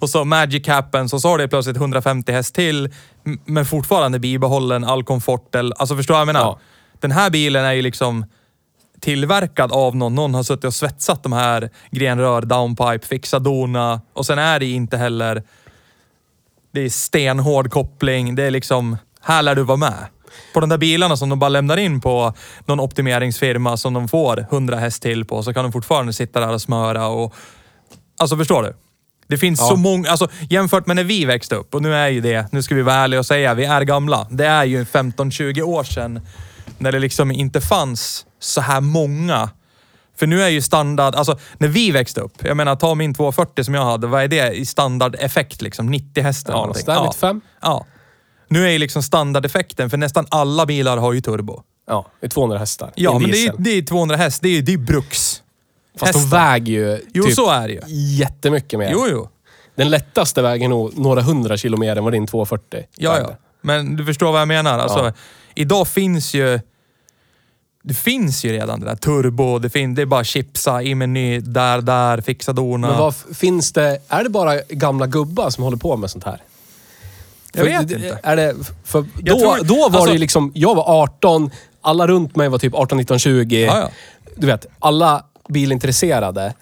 Och 0.00 0.10
så 0.10 0.24
magic 0.24 0.66
happens 0.68 1.12
och 1.12 1.20
så 1.20 1.28
har 1.28 1.38
det 1.38 1.48
plötsligt 1.48 1.76
150 1.76 2.32
häst 2.32 2.54
till, 2.54 2.90
men 3.44 3.66
fortfarande 3.66 4.18
bibehållen 4.18 4.84
all 4.84 5.04
komfort. 5.04 5.54
Alltså 5.54 5.96
förstår 5.96 6.14
du 6.14 6.16
vad 6.16 6.20
jag 6.20 6.26
menar? 6.26 6.40
Ja. 6.40 6.58
Den 7.02 7.10
här 7.12 7.30
bilen 7.30 7.64
är 7.64 7.72
ju 7.72 7.82
liksom 7.82 8.24
tillverkad 9.00 9.72
av 9.72 9.96
någon. 9.96 10.14
Någon 10.14 10.34
har 10.34 10.42
suttit 10.42 10.64
och 10.64 10.74
svetsat 10.74 11.22
de 11.22 11.32
här 11.32 11.70
grenrör, 11.90 12.42
downpipe, 12.42 13.06
fixa 13.06 13.38
dona 13.38 14.00
och 14.12 14.26
sen 14.26 14.38
är 14.38 14.60
det 14.60 14.66
inte 14.66 14.96
heller... 14.96 15.42
Det 16.74 16.80
är 16.80 16.88
stenhård 16.90 17.70
koppling. 17.70 18.34
Det 18.34 18.42
är 18.42 18.50
liksom, 18.50 18.96
här 19.20 19.42
lär 19.42 19.54
du 19.54 19.62
vara 19.62 19.76
med. 19.76 20.06
På 20.54 20.60
de 20.60 20.68
där 20.68 20.78
bilarna 20.78 21.16
som 21.16 21.28
de 21.28 21.38
bara 21.38 21.48
lämnar 21.48 21.76
in 21.76 22.00
på 22.00 22.34
någon 22.66 22.80
optimeringsfirma 22.80 23.76
som 23.76 23.94
de 23.94 24.08
får 24.08 24.46
100 24.50 24.76
häst 24.76 25.02
till 25.02 25.24
på, 25.24 25.42
så 25.42 25.54
kan 25.54 25.62
de 25.64 25.72
fortfarande 25.72 26.12
sitta 26.12 26.40
där 26.40 26.52
och 26.52 26.62
smöra 26.62 27.06
och... 27.08 27.34
Alltså 28.18 28.36
förstår 28.36 28.62
du? 28.62 28.76
Det 29.26 29.38
finns 29.38 29.60
Ja. 29.60 29.66
så 29.66 29.76
många, 29.76 30.10
alltså 30.10 30.28
jämfört 30.50 30.86
med 30.86 30.96
när 30.96 31.04
vi 31.04 31.24
växte 31.24 31.54
upp, 31.54 31.74
och 31.74 31.82
nu 31.82 31.94
är 31.94 32.08
ju 32.08 32.20
det, 32.20 32.46
nu 32.52 32.62
ska 32.62 32.74
vi 32.74 32.82
vara 32.82 32.96
ärliga 32.96 33.20
och 33.20 33.26
säga, 33.26 33.54
vi 33.54 33.64
är 33.64 33.82
gamla. 33.82 34.26
Det 34.30 34.46
är 34.46 34.64
ju 34.64 34.84
15-20 34.84 35.62
år 35.62 35.84
sedan 35.84 36.20
när 36.82 36.92
det 36.92 36.98
liksom 36.98 37.30
inte 37.30 37.60
fanns 37.60 38.26
så 38.40 38.60
här 38.60 38.80
många. 38.80 39.50
För 40.16 40.26
nu 40.26 40.42
är 40.42 40.48
ju 40.48 40.62
standard, 40.62 41.14
alltså 41.14 41.38
när 41.58 41.68
vi 41.68 41.90
växte 41.90 42.20
upp, 42.20 42.32
jag 42.44 42.56
menar 42.56 42.76
ta 42.76 42.94
min 42.94 43.14
240 43.14 43.64
som 43.64 43.74
jag 43.74 43.84
hade, 43.84 44.06
vad 44.06 44.22
är 44.22 44.28
det 44.28 44.52
i 44.52 44.66
standardeffekt 44.66 45.62
liksom? 45.62 45.86
90 45.86 46.22
hästar? 46.22 46.52
Ja, 46.52 46.74
sådär 46.74 47.02
95. 47.04 47.40
Ja. 47.60 47.86
Nu 48.48 48.66
är 48.66 48.70
ju 48.70 48.78
liksom 48.78 49.02
standardeffekten, 49.02 49.90
för 49.90 49.96
nästan 49.96 50.26
alla 50.28 50.66
bilar 50.66 50.96
har 50.96 51.12
ju 51.12 51.20
turbo. 51.20 51.62
Ja, 51.86 52.06
det 52.20 52.26
är 52.26 52.30
200 52.30 52.58
hästar. 52.58 52.92
Ja, 52.94 53.14
en 53.16 53.22
men 53.22 53.30
det 53.30 53.46
är, 53.46 53.52
det 53.58 53.70
är 53.70 53.82
200 53.82 54.16
häst, 54.16 54.42
det 54.42 54.48
är 54.48 54.52
ju 54.52 54.62
det 54.62 54.72
är 54.72 54.78
bruks. 54.78 55.42
Fast 55.98 56.12
de 56.12 56.18
hästar. 56.18 56.38
väger 56.38 56.72
ju 56.72 57.00
Jo, 57.14 57.24
typ 57.24 57.34
så 57.34 57.50
är 57.50 57.68
det 57.68 57.74
ju. 57.74 57.80
jättemycket 58.16 58.78
mer. 58.78 58.90
Jo, 58.92 59.06
jo. 59.10 59.28
Den 59.74 59.90
lättaste 59.90 60.42
väger 60.42 60.68
nog 60.68 60.98
några 60.98 61.22
hundra 61.22 61.56
kilo 61.56 61.76
mer 61.76 61.96
än 61.96 62.04
vad 62.04 62.12
din 62.12 62.26
240 62.26 62.84
Ja, 62.96 63.12
vägde. 63.12 63.28
ja. 63.30 63.36
Men 63.60 63.96
du 63.96 64.04
förstår 64.04 64.32
vad 64.32 64.40
jag 64.40 64.48
menar. 64.48 64.78
Alltså, 64.78 64.98
Ja. 64.98 65.12
Idag 65.54 65.88
finns 65.88 66.34
ju... 66.34 66.60
Det 67.84 67.94
finns 67.94 68.44
ju 68.44 68.52
redan 68.52 68.80
det 68.80 68.86
där. 68.86 68.96
Turbo, 68.96 69.58
det, 69.58 69.70
fin, 69.70 69.94
det 69.94 70.02
är 70.02 70.06
bara 70.06 70.24
chipsa 70.24 70.82
i 70.82 70.94
meny, 70.94 71.40
där, 71.40 71.80
där, 71.80 72.20
fixa 72.20 72.52
dona. 72.52 72.88
Men 72.88 72.98
vad 72.98 73.14
finns 73.14 73.72
det... 73.72 73.98
Är 74.08 74.24
det 74.24 74.30
bara 74.30 74.60
gamla 74.68 75.06
gubbar 75.06 75.50
som 75.50 75.64
håller 75.64 75.76
på 75.76 75.96
med 75.96 76.10
sånt 76.10 76.24
här? 76.24 76.42
Jag 77.52 77.64
vet 77.64 77.88
det- 77.88 77.94
inte. 77.94 78.18
Är 78.22 78.36
det, 78.36 78.54
för 78.84 79.04
då, 79.14 79.38
tror- 79.38 79.64
då 79.64 79.74
var 79.74 79.84
alltså- 79.84 80.06
det 80.06 80.12
ju 80.12 80.18
liksom... 80.18 80.52
Jag 80.54 80.74
var 80.74 81.02
18, 81.02 81.50
alla 81.80 82.06
runt 82.06 82.36
mig 82.36 82.48
var 82.48 82.58
typ 82.58 82.74
18, 82.74 82.98
19, 82.98 83.18
20. 83.18 83.64
Ja, 83.64 83.78
ja. 83.78 83.90
Du 84.36 84.46
vet, 84.46 84.66
alla 84.78 85.24
bilintresserade. 85.48 86.54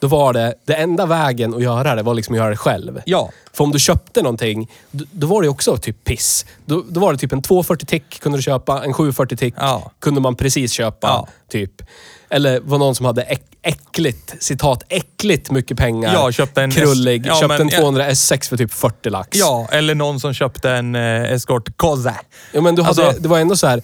Då 0.00 0.06
var 0.06 0.32
det... 0.32 0.54
Det 0.64 0.74
enda 0.74 1.06
vägen 1.06 1.54
att 1.54 1.62
göra 1.62 1.94
det 1.94 2.02
var 2.02 2.14
liksom 2.14 2.34
att 2.34 2.38
göra 2.38 2.50
det 2.50 2.56
själv. 2.56 3.00
Ja. 3.06 3.30
För 3.52 3.64
om 3.64 3.72
du 3.72 3.78
köpte 3.78 4.22
någonting, 4.22 4.70
då, 4.90 5.04
då 5.12 5.26
var 5.26 5.42
det 5.42 5.48
också 5.48 5.76
typ 5.76 6.04
piss. 6.04 6.46
Då, 6.66 6.84
då 6.88 7.00
var 7.00 7.12
det 7.12 7.18
typ 7.18 7.32
en 7.32 7.42
240 7.42 7.86
tick 7.86 8.20
kunde 8.20 8.38
du 8.38 8.42
köpa, 8.42 8.84
en 8.84 8.92
740 8.94 9.36
tick 9.36 9.54
Ja. 9.56 9.90
kunde 10.00 10.20
man 10.20 10.34
precis 10.36 10.72
köpa. 10.72 11.06
Ja. 11.06 11.28
Typ. 11.48 11.82
Eller 12.30 12.60
var 12.60 12.78
någon 12.78 12.94
som 12.94 13.06
hade 13.06 13.22
äck, 13.22 13.42
äckligt, 13.62 14.34
citat, 14.42 14.82
äckligt 14.88 15.50
mycket 15.50 15.76
pengar. 15.76 16.12
Ja, 16.14 16.32
köpte 16.32 16.62
en 16.62 16.70
Krullig. 16.70 17.20
S- 17.20 17.26
ja, 17.28 17.40
köpte 17.40 17.58
men- 17.64 17.72
en 17.74 17.80
200 17.80 18.08
S6 18.10 18.48
för 18.48 18.56
typ 18.56 18.72
40 18.72 19.10
lax. 19.10 19.38
Ja, 19.38 19.68
eller 19.72 19.94
någon 19.94 20.20
som 20.20 20.32
köpte 20.34 20.70
en 20.70 20.94
eh, 20.94 21.32
Escort 21.32 21.76
Cosa. 21.76 22.14
ja 22.52 22.60
men 22.60 22.74
du 22.74 22.82
hade, 22.82 23.06
Alltså- 23.06 23.22
det 23.22 23.28
var 23.28 23.38
ändå 23.38 23.56
så 23.56 23.66
här. 23.66 23.82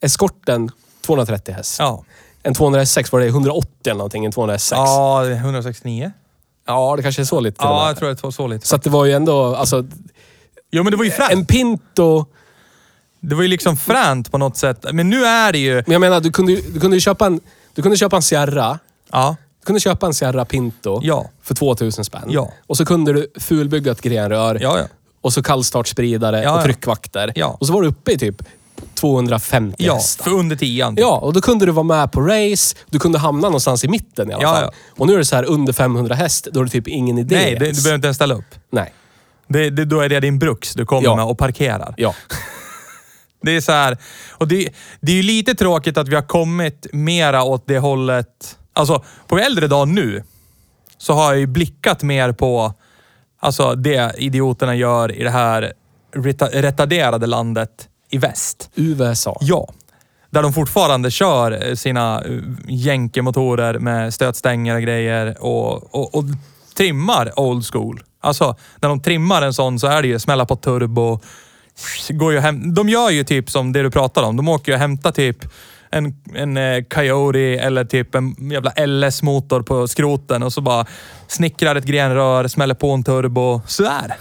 Eskorten, 0.00 0.70
230 1.06 1.54
häst. 1.54 1.76
Ja. 1.78 2.04
En 2.42 2.54
200 2.54 2.80
S6 2.84 3.12
var 3.12 3.20
det 3.20 3.26
180 3.26 3.68
eller 3.84 3.94
någonting, 3.94 4.24
en 4.24 4.32
200 4.32 4.56
S6. 4.56 4.72
Ja, 4.74 5.26
169. 5.30 6.12
Ja, 6.66 6.94
det 6.96 7.02
kanske 7.02 7.22
är 7.22 7.24
så 7.24 7.40
lite 7.40 7.58
till 7.58 7.66
och 7.66 7.72
Ja, 7.74 7.86
jag 7.88 7.96
tror 7.98 8.08
det 8.08 8.22
var 8.22 8.30
så 8.30 8.46
lite. 8.46 8.66
Så 8.66 8.76
att 8.76 8.82
det 8.82 8.90
var 8.90 9.04
ju 9.04 9.12
ändå, 9.12 9.54
alltså, 9.54 9.84
Jo, 10.72 10.82
men 10.82 10.90
det 10.90 10.96
var 10.96 11.04
ju 11.04 11.10
fränt. 11.10 11.32
en 11.32 11.44
Pinto. 11.46 12.26
Det 13.20 13.34
var 13.34 13.42
ju 13.42 13.48
liksom 13.48 13.76
fränt 13.76 14.32
på 14.32 14.38
något 14.38 14.56
sätt. 14.56 14.84
Men 14.92 15.10
nu 15.10 15.24
är 15.24 15.52
det 15.52 15.58
ju... 15.58 15.74
Men 15.74 15.92
jag 15.92 16.00
menar, 16.00 16.20
du 16.20 16.30
kunde 16.32 16.52
ju 16.52 16.60
du 16.72 16.80
kunde 16.80 16.96
ju 16.96 17.00
köpa 17.00 17.26
en, 17.26 17.40
du 17.74 17.82
kunde 17.82 17.96
köpa 17.96 18.16
en 18.16 18.22
Sierra. 18.22 18.78
Ja. 19.12 19.36
Du 19.60 19.66
kunde 19.66 19.80
köpa 19.80 20.06
en 20.06 20.14
Sierra 20.14 20.44
Pinto 20.44 21.00
Ja. 21.02 21.30
för 21.42 21.54
2000 21.54 22.04
spänn. 22.04 22.22
Ja. 22.28 22.52
Och 22.66 22.76
så 22.76 22.84
kunde 22.84 23.12
du 23.12 23.32
fulbygga 23.40 23.92
ett 23.92 24.00
grenrör. 24.00 24.58
Ja, 24.62 24.78
ja. 24.78 24.84
Och 25.20 25.32
så 25.32 25.42
kallstartspridare 25.42 26.42
Ja, 26.42 26.56
och 26.58 26.64
tryckvakter. 26.64 27.32
Ja. 27.34 27.56
Och 27.60 27.66
så 27.66 27.72
var 27.72 27.82
du 27.82 27.88
uppe 27.88 28.12
i 28.12 28.18
typ 28.18 28.42
250 28.94 29.76
Ja, 29.78 29.94
hästar. 29.94 30.24
för 30.24 30.30
under 30.30 30.56
tian. 30.56 30.94
Ja, 30.98 31.18
och 31.18 31.32
då 31.32 31.40
kunde 31.40 31.66
du 31.66 31.72
vara 31.72 31.84
med 31.84 32.12
på 32.12 32.20
race. 32.20 32.76
Du 32.86 32.98
kunde 32.98 33.18
hamna 33.18 33.48
någonstans 33.48 33.84
i 33.84 33.88
mitten 33.88 34.30
i 34.30 34.34
alla 34.34 34.42
Ja, 34.42 34.54
fall. 34.54 34.62
ja. 34.62 34.72
Och 34.96 35.06
nu 35.06 35.14
är 35.14 35.18
det 35.18 35.24
så 35.24 35.36
här 35.36 35.44
under 35.44 35.72
500 35.72 36.14
häst, 36.14 36.48
då 36.52 36.60
är 36.60 36.64
det 36.64 36.70
typ 36.70 36.88
ingen 36.88 37.18
idé 37.18 37.36
Nej, 37.36 37.56
det, 37.58 37.64
ens. 37.64 37.78
du 37.78 37.82
behöver 37.84 37.96
inte 37.96 38.06
ens 38.06 38.16
ställa 38.16 38.34
upp. 38.34 38.54
Nej. 38.72 38.92
Det, 39.48 39.70
det, 39.70 39.84
då 39.84 40.00
är 40.00 40.08
det 40.08 40.20
din 40.20 40.38
bruks 40.38 40.74
du 40.74 40.86
kommer 40.86 41.02
Ja. 41.04 41.16
med 41.16 41.24
och 41.24 41.38
parkerar. 41.38 41.94
Ja. 41.96 42.14
Det 43.42 43.56
är 43.56 43.60
så 43.60 43.72
här, 43.72 43.98
och 44.30 44.48
det, 44.48 44.68
det 45.00 45.12
är 45.12 45.16
ju 45.16 45.22
lite 45.22 45.54
tråkigt 45.54 45.96
att 45.98 46.08
vi 46.08 46.14
har 46.14 46.22
kommit 46.22 46.86
mera 46.92 47.42
åt 47.42 47.66
det 47.66 47.78
hållet. 47.78 48.58
Alltså, 48.72 49.04
på 49.26 49.38
äldre 49.38 49.66
dag 49.66 49.88
nu 49.88 50.22
så 50.98 51.12
har 51.12 51.32
jag 51.32 51.38
ju 51.40 51.46
blickat 51.46 52.02
mer 52.02 52.32
på 52.32 52.74
alltså, 53.40 53.74
det 53.74 54.14
idioterna 54.18 54.74
gör 54.74 55.12
i 55.12 55.22
det 55.22 55.30
här 55.30 55.72
reta- 56.16 56.48
retarderade 56.62 57.26
landet 57.26 57.88
i 58.10 58.18
väst. 58.18 58.70
USA. 58.74 59.38
Ja. 59.40 59.68
Där 60.30 60.42
de 60.42 60.52
fortfarande 60.52 61.10
kör 61.10 61.68
eh, 61.68 61.74
sina 61.74 62.22
eh, 62.24 62.30
jänkemotorer 62.68 63.78
med 63.78 64.14
stötstänger 64.14 64.74
och 64.74 64.82
grejer 64.82 65.36
och, 65.40 65.94
och, 65.94 66.14
och 66.14 66.24
trimmar 66.76 67.40
old 67.40 67.66
school. 67.72 68.02
Alltså, 68.20 68.56
när 68.80 68.88
de 68.88 69.02
trimmar 69.02 69.42
en 69.42 69.54
sån 69.54 69.78
så 69.78 69.86
är 69.86 70.02
det 70.02 70.08
ju 70.08 70.18
smälla 70.18 70.46
på 70.46 70.56
turbo. 70.56 71.20
Går 72.08 72.32
ju 72.32 72.40
hem, 72.40 72.74
de 72.74 72.88
gör 72.88 73.10
ju 73.10 73.24
typ 73.24 73.50
som 73.50 73.72
det 73.72 73.82
du 73.82 73.90
pratar 73.90 74.22
om. 74.22 74.36
De 74.36 74.48
åker 74.48 74.72
ju 74.72 74.76
och 74.76 74.80
hämtar 74.80 75.12
typ 75.12 75.44
en, 75.90 76.14
en 76.34 76.56
eh, 76.56 76.84
Coyote 76.84 77.38
eller 77.38 77.84
typ 77.84 78.14
en 78.14 78.50
jävla 78.50 78.70
LS-motor 78.86 79.62
på 79.62 79.88
skroten 79.88 80.42
och 80.42 80.52
så 80.52 80.60
bara 80.60 80.86
snickrar 81.26 81.76
ett 81.76 81.84
grenrör, 81.84 82.48
smäller 82.48 82.74
på 82.74 82.90
en 82.90 83.04
turbo. 83.04 83.60
Sådär. 83.66 84.16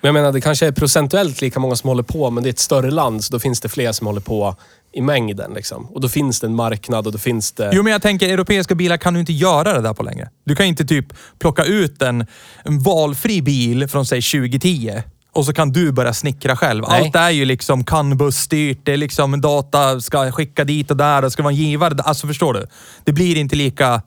Men 0.00 0.08
jag 0.08 0.12
menar, 0.12 0.32
det 0.32 0.40
kanske 0.40 0.66
är 0.66 0.72
procentuellt 0.72 1.40
lika 1.40 1.60
många 1.60 1.76
som 1.76 1.88
håller 1.88 2.02
på, 2.02 2.30
men 2.30 2.42
det 2.42 2.48
är 2.48 2.52
ett 2.52 2.58
större 2.58 2.90
land, 2.90 3.24
så 3.24 3.32
då 3.32 3.38
finns 3.38 3.60
det 3.60 3.68
fler 3.68 3.92
som 3.92 4.06
håller 4.06 4.20
på 4.20 4.56
i 4.92 5.00
mängden. 5.00 5.52
Liksom. 5.54 5.86
Och 5.86 6.00
då 6.00 6.08
finns 6.08 6.40
det 6.40 6.46
en 6.46 6.54
marknad 6.54 7.06
och 7.06 7.12
då 7.12 7.18
finns 7.18 7.52
det... 7.52 7.70
Jo, 7.72 7.82
men 7.82 7.92
jag 7.92 8.02
tänker 8.02 8.28
europeiska 8.28 8.74
bilar 8.74 8.96
kan 8.96 9.14
du 9.14 9.20
inte 9.20 9.32
göra 9.32 9.72
det 9.72 9.80
där 9.80 9.94
på 9.94 10.02
längre. 10.02 10.28
Du 10.44 10.56
kan 10.56 10.66
inte 10.66 10.84
typ 10.84 11.06
plocka 11.38 11.64
ut 11.64 12.02
en, 12.02 12.26
en 12.64 12.78
valfri 12.78 13.42
bil 13.42 13.88
från 13.88 14.06
säg 14.06 14.22
2010 14.22 15.02
och 15.32 15.44
så 15.46 15.52
kan 15.52 15.72
du 15.72 15.92
börja 15.92 16.14
snickra 16.14 16.56
själv. 16.56 16.84
Nej. 16.88 17.02
Allt 17.02 17.16
är 17.16 17.30
ju 17.30 17.44
liksom 17.44 17.84
CAN-busstyrt, 17.84 18.78
det 18.82 18.92
är 18.92 18.96
liksom 18.96 19.40
data 19.40 20.00
ska 20.00 20.32
skicka 20.32 20.64
dit 20.64 20.90
och 20.90 20.96
där 20.96 21.24
och 21.24 21.32
ska 21.32 21.42
vara 21.42 21.52
en 21.52 21.58
givare. 21.58 22.02
Alltså 22.02 22.26
förstår 22.26 22.54
du? 22.54 22.66
Det 23.04 23.12
blir 23.12 23.36
inte 23.36 23.56
lika... 23.56 24.02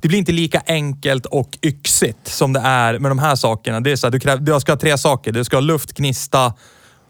Det 0.00 0.08
blir 0.08 0.18
inte 0.18 0.32
lika 0.32 0.62
enkelt 0.66 1.26
och 1.26 1.58
yxigt 1.62 2.28
som 2.28 2.52
det 2.52 2.60
är 2.60 2.98
med 2.98 3.10
de 3.10 3.18
här 3.18 3.36
sakerna. 3.36 3.80
Det 3.80 3.92
är 3.92 3.96
så 3.96 4.06
här, 4.06 4.12
du, 4.12 4.20
kräv, 4.20 4.42
du 4.44 4.60
ska 4.60 4.72
ha 4.72 4.78
tre 4.78 4.98
saker. 4.98 5.32
Du 5.32 5.44
ska 5.44 5.56
ha 5.56 5.60
luft, 5.60 5.92
gnista 5.92 6.54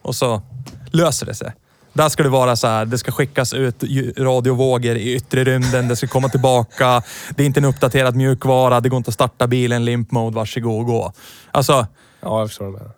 och 0.02 0.14
så 0.14 0.42
löser 0.90 1.26
det 1.26 1.34
sig. 1.34 1.52
Där 1.92 2.08
ska 2.08 2.22
det 2.22 2.28
vara 2.28 2.56
så 2.56 2.66
här, 2.66 2.84
det 2.84 2.98
ska 2.98 3.12
skickas 3.12 3.54
ut 3.54 3.84
radiovågor 4.18 4.96
i 4.96 5.14
yttre 5.14 5.44
rymden, 5.44 5.88
det 5.88 5.96
ska 5.96 6.06
komma 6.06 6.28
tillbaka. 6.28 7.02
Det 7.36 7.42
är 7.42 7.46
inte 7.46 7.60
en 7.60 7.64
uppdaterad 7.64 8.16
mjukvara, 8.16 8.80
det 8.80 8.88
går 8.88 8.96
inte 8.96 9.08
att 9.08 9.14
starta 9.14 9.46
bilen 9.46 9.84
limp 9.84 10.10
mode, 10.10 10.36
varsågod 10.36 10.80
och 10.80 10.86
gå. 10.86 11.12
Alltså, 11.50 11.86
Ja, 12.20 12.40
jag 12.40 12.48
förstår 12.48 12.70
menar. 12.70 12.90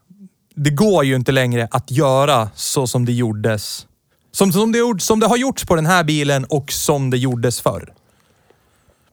det 0.54 0.70
går 0.70 1.04
ju 1.04 1.14
inte 1.16 1.32
längre 1.32 1.68
att 1.70 1.90
göra 1.90 2.50
så 2.54 2.86
som 2.86 3.04
det 3.04 3.12
gjordes. 3.12 3.86
Som, 4.32 4.52
som, 4.52 4.72
det, 4.72 5.00
som 5.00 5.20
det 5.20 5.26
har 5.26 5.36
gjorts 5.36 5.64
på 5.64 5.74
den 5.74 5.86
här 5.86 6.04
bilen 6.04 6.44
och 6.44 6.72
som 6.72 7.10
det 7.10 7.18
gjordes 7.18 7.60
förr. 7.60 7.92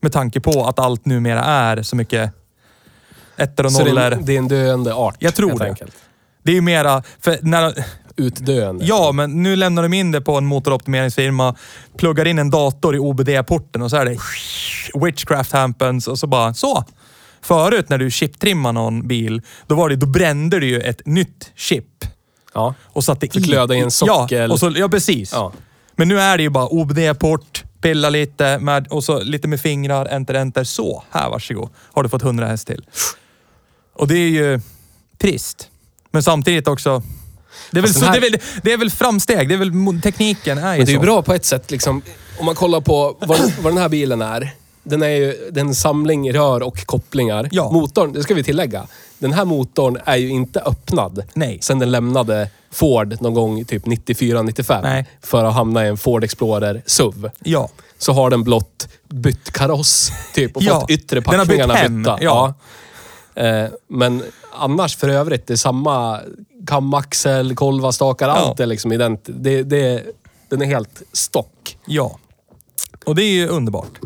Med 0.05 0.11
tanke 0.11 0.39
på 0.39 0.65
att 0.65 0.79
allt 0.79 1.05
numera 1.05 1.43
är 1.43 1.81
så 1.81 1.95
mycket 1.95 2.31
ettor 3.37 3.65
och 3.65 3.71
Så 3.71 3.79
det 3.83 3.89
nollor. 3.89 4.03
är, 4.03 4.15
det 4.21 4.33
är 4.33 4.37
en 4.37 4.47
döende 4.47 4.93
art, 4.93 5.15
Jag 5.19 5.35
tror 5.35 5.49
helt 5.49 5.59
det. 5.61 5.67
enkelt. 5.69 5.95
Det 6.43 6.51
är 6.51 6.55
ju 6.55 6.61
mera... 6.61 7.03
För 7.19 7.37
när, 7.41 7.85
Utdöende. 8.15 8.85
ja, 8.85 9.11
men 9.11 9.43
nu 9.43 9.55
lämnar 9.55 9.83
de 9.83 9.93
in 9.93 10.11
det 10.11 10.21
på 10.21 10.37
en 10.37 10.45
motoroptimeringsfirma, 10.45 11.55
pluggar 11.97 12.25
in 12.27 12.39
en 12.39 12.49
dator 12.49 12.95
i 12.95 12.99
OBD-porten 12.99 13.81
och 13.81 13.89
så 13.89 13.97
är 13.97 14.05
det 14.05 14.17
witchcraft 15.05 15.51
happens 15.51 16.07
och 16.07 16.19
så 16.19 16.27
bara 16.27 16.53
så. 16.53 16.83
Förut 17.41 17.89
när 17.89 17.97
du 17.97 18.11
chiptrimmade 18.11 18.73
någon 18.73 19.07
bil, 19.07 19.41
då, 19.67 19.75
var 19.75 19.89
det, 19.89 19.95
då 19.95 20.05
brände 20.07 20.59
du 20.59 20.67
ju 20.67 20.79
ett 20.81 21.05
nytt 21.05 21.51
chip 21.55 21.85
Ja. 22.53 22.73
och 22.83 23.03
satte 23.03 23.25
i. 23.37 23.39
löda 23.39 23.75
i 23.75 23.79
en 23.79 23.91
sockel. 23.91 24.49
Ja, 24.49 24.53
och 24.53 24.59
så, 24.59 24.73
ja 24.75 24.89
precis. 24.89 25.31
Ja. 25.33 25.51
Men 25.95 26.07
nu 26.07 26.19
är 26.19 26.37
det 26.37 26.43
ju 26.43 26.49
bara 26.49 26.67
OBD-port, 26.67 27.63
pilla 27.81 28.09
lite 28.09 28.59
med, 28.59 28.87
och 28.87 29.03
så 29.03 29.19
lite 29.19 29.47
med 29.47 29.61
fingrar, 29.61 30.05
enter, 30.05 30.33
enter. 30.33 30.63
Så, 30.63 31.03
här 31.11 31.29
varsågod. 31.29 31.69
Har 31.93 32.03
du 32.03 32.09
fått 32.09 32.23
100 32.23 32.47
häst 32.47 32.67
till. 32.67 32.85
Och 33.93 34.07
det 34.07 34.15
är 34.15 34.29
ju 34.29 34.59
trist. 35.17 35.69
Men 36.11 36.23
samtidigt 36.23 36.67
också... 36.67 37.03
Det 37.71 37.79
är, 37.79 37.81
väl 37.81 37.93
så, 37.93 37.99
den 37.99 38.09
här- 38.09 38.19
det, 38.21 38.27
är 38.27 38.31
väl, 38.31 38.39
det 38.63 38.73
är 38.73 38.77
väl 38.77 38.91
framsteg. 38.91 39.49
Det 39.49 39.55
är 39.55 39.57
väl 39.57 40.01
tekniken 40.01 40.57
är 40.57 40.73
ju 40.73 40.77
Men 40.77 40.85
det 40.85 40.91
är 40.91 40.93
ju 40.93 40.99
bra 40.99 41.21
på 41.21 41.33
ett 41.33 41.45
sätt. 41.45 41.71
Liksom, 41.71 42.01
om 42.39 42.45
man 42.45 42.55
kollar 42.55 42.81
på 42.81 43.17
vad, 43.19 43.39
vad 43.61 43.73
den 43.73 43.77
här 43.77 43.89
bilen 43.89 44.21
är. 44.21 44.51
den 44.83 45.03
är 45.03 45.07
ju 45.07 45.49
det 45.51 45.59
är 45.59 45.65
en 45.65 45.75
samling 45.75 46.33
rör 46.33 46.63
och 46.63 46.85
kopplingar. 46.85 47.49
Ja. 47.51 47.71
Motorn, 47.71 48.13
det 48.13 48.23
ska 48.23 48.33
vi 48.33 48.43
tillägga. 48.43 48.87
Den 49.19 49.33
här 49.33 49.45
motorn 49.45 49.97
är 50.05 50.15
ju 50.15 50.29
inte 50.29 50.59
öppnad 50.61 51.23
Nej. 51.33 51.59
sen 51.61 51.79
den 51.79 51.91
lämnade 51.91 52.49
Ford 52.75 53.17
någon 53.21 53.33
gång 53.33 53.65
typ 53.65 53.85
94-95. 53.85 54.79
Nej. 54.83 55.05
För 55.21 55.43
att 55.43 55.53
hamna 55.53 55.85
i 55.85 55.89
en 55.89 55.97
Ford 55.97 56.23
Explorer 56.23 56.83
SUV. 56.85 57.29
Ja. 57.43 57.69
Så 57.97 58.13
har 58.13 58.29
den 58.29 58.43
blott 58.43 58.87
bytt 59.09 59.51
kaross 59.51 60.11
typ 60.33 60.55
och 60.57 60.63
Ja, 60.63 60.79
fått 60.81 60.89
yttre 60.89 61.19
bytt 61.21 61.25
packningarna 61.25 61.73
hem, 61.73 62.03
bytta. 62.03 62.17
ja. 62.21 62.53
Eh, 63.35 63.65
men 63.87 64.23
annars 64.53 64.95
för 64.95 65.09
övrigt, 65.09 65.47
det 65.47 65.53
är 65.53 65.57
samma 65.57 66.19
kamaxel, 66.67 67.55
kolvastakar, 67.55 68.29
allt 68.29 68.59
är 68.59 68.65
liksom 68.65 68.91
identiskt. 68.91 69.37
Det, 69.41 69.63
det, 69.63 70.03
den 70.49 70.61
är 70.61 70.65
helt 70.65 71.01
stock. 71.13 71.77
Ja. 71.85 72.19
Och 73.05 73.15
det 73.15 73.23
är 73.23 73.31
ju 73.31 73.47
underbart. 73.47 73.99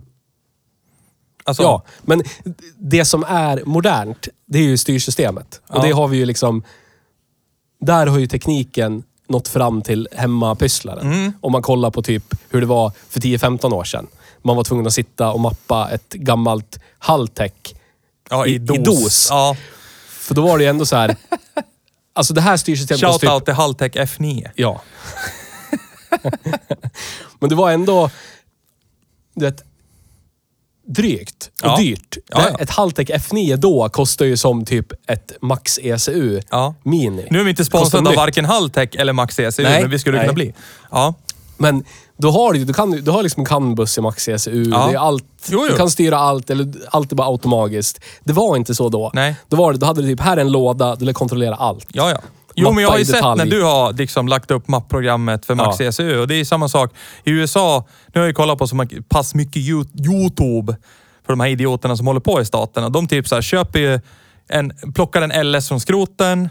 Alltså, 1.44 1.64
Ja, 1.64 1.84
men 2.02 2.24
det 2.78 3.06
som 3.06 3.24
är 3.28 3.64
modernt, 3.66 4.28
det 4.46 4.60
är 4.60 4.64
ju 4.64 4.78
styrsystemet. 4.78 5.62
Och 5.68 5.78
Ja. 5.78 5.82
det 5.82 5.92
har 5.92 6.08
vi 6.08 6.18
ju 6.18 6.26
liksom... 6.26 6.64
Där 7.80 8.08
har 8.08 8.20
ju 8.20 8.28
tekniken 8.28 9.04
nått 9.28 9.48
fram 9.48 9.82
till 9.82 10.08
hemmapysslaren. 10.12 11.14
Mm. 11.14 11.34
Om 11.42 11.52
man 11.52 11.62
kollar 11.62 11.92
på 11.92 12.02
typ 12.02 12.36
hur 12.50 12.62
det 12.62 12.68
var 12.68 12.92
för 13.10 13.20
10-15 13.20 13.74
år 13.74 13.84
sedan. 13.84 14.08
Man 14.42 14.56
var 14.56 14.64
tvungen 14.64 14.88
att 14.88 14.94
sitta 14.94 15.32
och 15.32 15.40
mappa 15.40 15.90
ett 15.92 16.14
gammalt 16.14 16.80
Haltech. 17.00 17.52
ja, 18.30 18.46
i, 18.46 18.54
i 18.54 18.58
dos. 18.58 18.86
dos. 18.86 19.28
Ja. 19.30 19.56
För 20.08 20.36
då 20.36 20.42
var 20.42 20.58
det 20.58 20.64
ju 20.64 20.70
ändå 20.70 20.86
så 20.86 20.96
här... 20.96 21.16
Alltså 22.14 22.34
det 22.34 22.42
här 22.42 22.58
styrsystemet 22.58 23.02
Shoutout 23.02 23.46
till 23.46 23.54
Haltech 23.54 23.92
F9. 23.92 24.50
Ja. 24.56 24.82
Men 27.40 27.50
det 27.50 27.56
var 27.56 27.72
ändå... 27.72 28.10
Du 29.34 29.46
vet, 29.46 29.64
drygt 30.94 31.50
och 31.64 31.70
Ja. 31.70 31.78
dyrt. 31.78 32.18
Ja, 32.30 32.46
ja. 32.52 32.58
Ett 32.60 32.70
Haltech 32.70 33.10
F9 33.10 33.56
då 33.56 33.90
kostar 33.90 34.26
ju 34.26 34.38
som 34.38 34.66
typ 34.66 34.88
ett 35.08 35.32
Max 35.42 35.80
ECU 35.84 36.42
Ja. 36.52 36.76
Mini. 36.84 37.28
Nu 37.32 37.40
är 37.40 37.44
vi 37.44 37.50
inte 37.50 37.66
sponsrade 37.66 38.10
av 38.10 38.16
varken 38.16 38.46
Haltech 38.46 38.90
eller 38.98 39.14
Max 39.14 39.40
ECU, 39.40 39.64
Nej, 39.64 39.82
men 39.82 39.92
vi 39.92 40.00
skulle 40.00 40.18
nej. 40.18 40.26
kunna 40.26 40.34
bli. 40.34 40.54
Ja. 40.92 41.14
Men 41.58 41.84
då 42.18 42.32
har 42.32 42.54
du, 42.54 42.66
du, 42.66 42.74
kan, 42.74 42.92
du 42.92 43.12
har 43.12 43.24
liksom 43.24 43.46
CAN-buss 43.46 43.98
i 43.98 44.02
Max 44.02 44.28
ECU. 44.28 44.70
Ja. 44.72 44.88
Det 44.88 44.94
är 44.94 44.98
allt, 45.00 45.24
Jo, 45.50 45.60
jo. 45.62 45.68
Du 45.72 45.78
kan 45.78 45.90
styra 45.90 46.18
allt, 46.18 46.50
eller 46.50 46.74
allt 46.92 47.12
är 47.12 47.16
bara 47.16 47.28
automagiskt. 47.28 48.00
Det 48.24 48.34
var 48.34 48.56
inte 48.58 48.76
så 48.76 48.90
då. 48.90 49.12
Nej. 49.14 49.36
Då, 49.50 49.58
var 49.58 49.74
det, 49.74 49.80
då 49.80 49.86
hade 49.86 50.02
du 50.02 50.08
typ, 50.08 50.22
här 50.22 50.38
är 50.38 50.42
en 50.42 50.52
låda, 50.52 50.96
du 50.96 51.00
ville 51.00 51.14
kontrollera 51.14 51.56
allt. 51.56 51.88
Ja, 51.92 52.10
ja. 52.10 52.18
Jo, 52.64 52.72
men 52.74 52.84
jag 52.84 52.92
har 52.92 52.98
ju 52.98 53.06
sett 53.06 53.22
när 53.22 53.46
du 53.46 53.64
har 53.64 53.94
liksom 53.94 54.28
lagt 54.28 54.52
upp 54.52 54.68
mappprogrammet 54.68 55.46
för 55.46 55.56
Max 55.56 55.80
Ja. 55.80 55.86
ECU 55.86 56.20
och 56.20 56.28
det 56.28 56.36
är 56.36 56.46
samma 56.46 56.70
sak. 56.70 56.92
I 57.24 57.32
USA, 57.32 57.88
nu 58.08 58.20
har 58.20 58.22
jag 58.26 58.28
ju 58.30 58.34
kollat 58.34 58.58
på 58.58 58.68
så 58.68 58.86
pass 59.10 59.36
mycket 59.36 59.56
Yo- 59.62 60.06
YouTube 60.12 60.76
för 61.26 61.34
de 61.34 61.40
här 61.40 61.48
idioterna 61.48 61.98
som 61.98 62.08
håller 62.08 62.20
på 62.20 62.42
i 62.42 62.46
staterna. 62.46 62.90
De 62.90 63.08
typ 63.08 63.28
så 63.28 63.36
här, 63.36 63.42
köper 63.42 63.80
ju 63.80 64.00
en, 64.50 64.72
plockar 64.96 65.22
en 65.22 65.52
LS 65.52 65.68
från 65.68 65.80
skroten, 65.80 66.50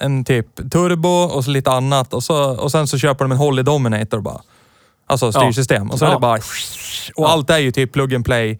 en 0.00 0.24
typ 0.24 0.70
turbo 0.70 1.08
och 1.08 1.44
så 1.44 1.50
lite 1.50 1.70
annat 1.72 2.14
och, 2.14 2.22
så, 2.24 2.44
och 2.56 2.70
sen 2.70 2.86
så 2.86 2.98
köper 2.98 3.24
de 3.24 3.32
en 3.32 3.38
Holly 3.38 3.62
Dominator 3.62 4.20
bara. 4.20 4.40
Alltså 5.06 5.32
styrsystem. 5.32 5.90
Och 5.90 5.98
så 5.98 6.04
är 6.04 6.08
Ja. 6.08 6.14
det 6.14 6.20
bara... 6.20 6.38
Och 7.16 7.30
allt 7.30 7.50
är 7.50 7.58
ju 7.58 7.72
typ 7.72 7.92
plug 7.92 8.14
and 8.14 8.24
play. 8.24 8.58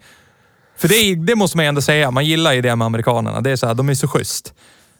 För 0.77 0.87
det, 0.87 1.15
det 1.15 1.35
måste 1.35 1.57
man 1.57 1.65
ju 1.65 1.69
ändå 1.69 1.81
säga, 1.81 2.11
man 2.11 2.25
gillar 2.25 2.53
ju 2.53 2.61
det 2.61 2.75
med 2.75 2.85
amerikanerna. 2.85 3.41
Det 3.41 3.51
är 3.51 3.55
så 3.55 3.67
här, 3.67 3.73
de 3.73 3.89
är 3.89 3.93
så 3.95 4.07
schysst. 4.07 4.53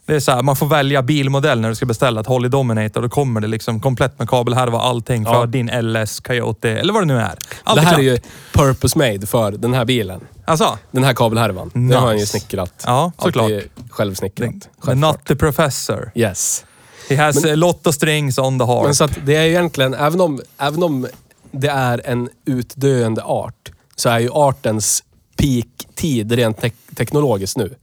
Det 0.06 0.16
är 0.16 0.20
så 0.20 0.32
här, 0.32 0.42
man 0.44 0.56
får 0.56 0.66
välja 0.68 1.02
bilmodell 1.02 1.60
när 1.62 1.70
du 1.70 1.76
ska 1.76 1.86
beställa 1.86 2.22
ett 2.22 2.28
Holly 2.28 2.50
Dominator. 2.50 3.02
Då 3.02 3.10
kommer 3.10 3.42
det 3.42 3.48
liksom 3.48 3.80
komplett 3.80 4.20
med 4.20 4.30
kabelhärva 4.30 4.78
och 4.78 4.86
allting 4.86 5.26
för 5.26 5.34
Ja. 5.34 5.46
din 5.46 5.68
LS, 5.94 6.20
Coyote 6.20 6.70
eller 6.70 6.94
vad 6.94 7.02
det 7.02 7.06
nu 7.06 7.18
är. 7.18 7.36
Allt 7.64 7.76
det 7.76 7.82
här 7.82 7.90
klart. 7.90 8.00
är 8.00 8.04
ju 8.04 8.18
purpose 8.54 8.98
made 8.98 9.28
för 9.28 9.52
den 9.52 9.74
här 9.74 9.86
bilen. 9.86 10.22
Alltså, 10.46 10.78
Den 10.92 11.04
här 11.04 11.14
kabelhärvan. 11.14 11.72
Den 11.74 11.86
Nice. 11.88 11.98
har 12.00 12.08
han 12.08 12.20
ju 12.20 12.26
snickrat. 12.26 12.84
Ja, 12.86 13.12
såklart. 13.20 13.52
Är 13.52 13.64
självsnickrat. 13.90 14.54
not 14.96 15.26
the 15.26 15.36
professor. 15.36 16.12
Yes. 16.16 16.66
He 17.10 17.16
has 17.16 17.46
a 17.46 17.56
lot 17.56 17.88
of 17.88 17.96
strings 17.96 18.38
on 18.38 18.60
the 18.60 18.66
heart. 18.66 18.84
Men 18.86 18.96
så 18.96 19.04
att 19.04 19.18
det 19.26 19.36
är 19.36 19.44
ju 19.44 19.50
egentligen, 19.50 19.94
även 19.94 20.22
om, 20.22 20.42
även 20.58 20.84
om 20.84 21.08
det 21.52 21.68
är 21.68 22.02
en 22.06 22.30
utdöende 22.46 23.24
art, 23.24 23.72
så 23.96 24.10
är 24.10 24.20
ju 24.20 24.30
artens 24.32 25.04
peak-tid 25.38 26.32
rent 26.32 26.62
tek- 26.62 26.96
teknologiskt 26.96 27.58
nu. 27.58 27.76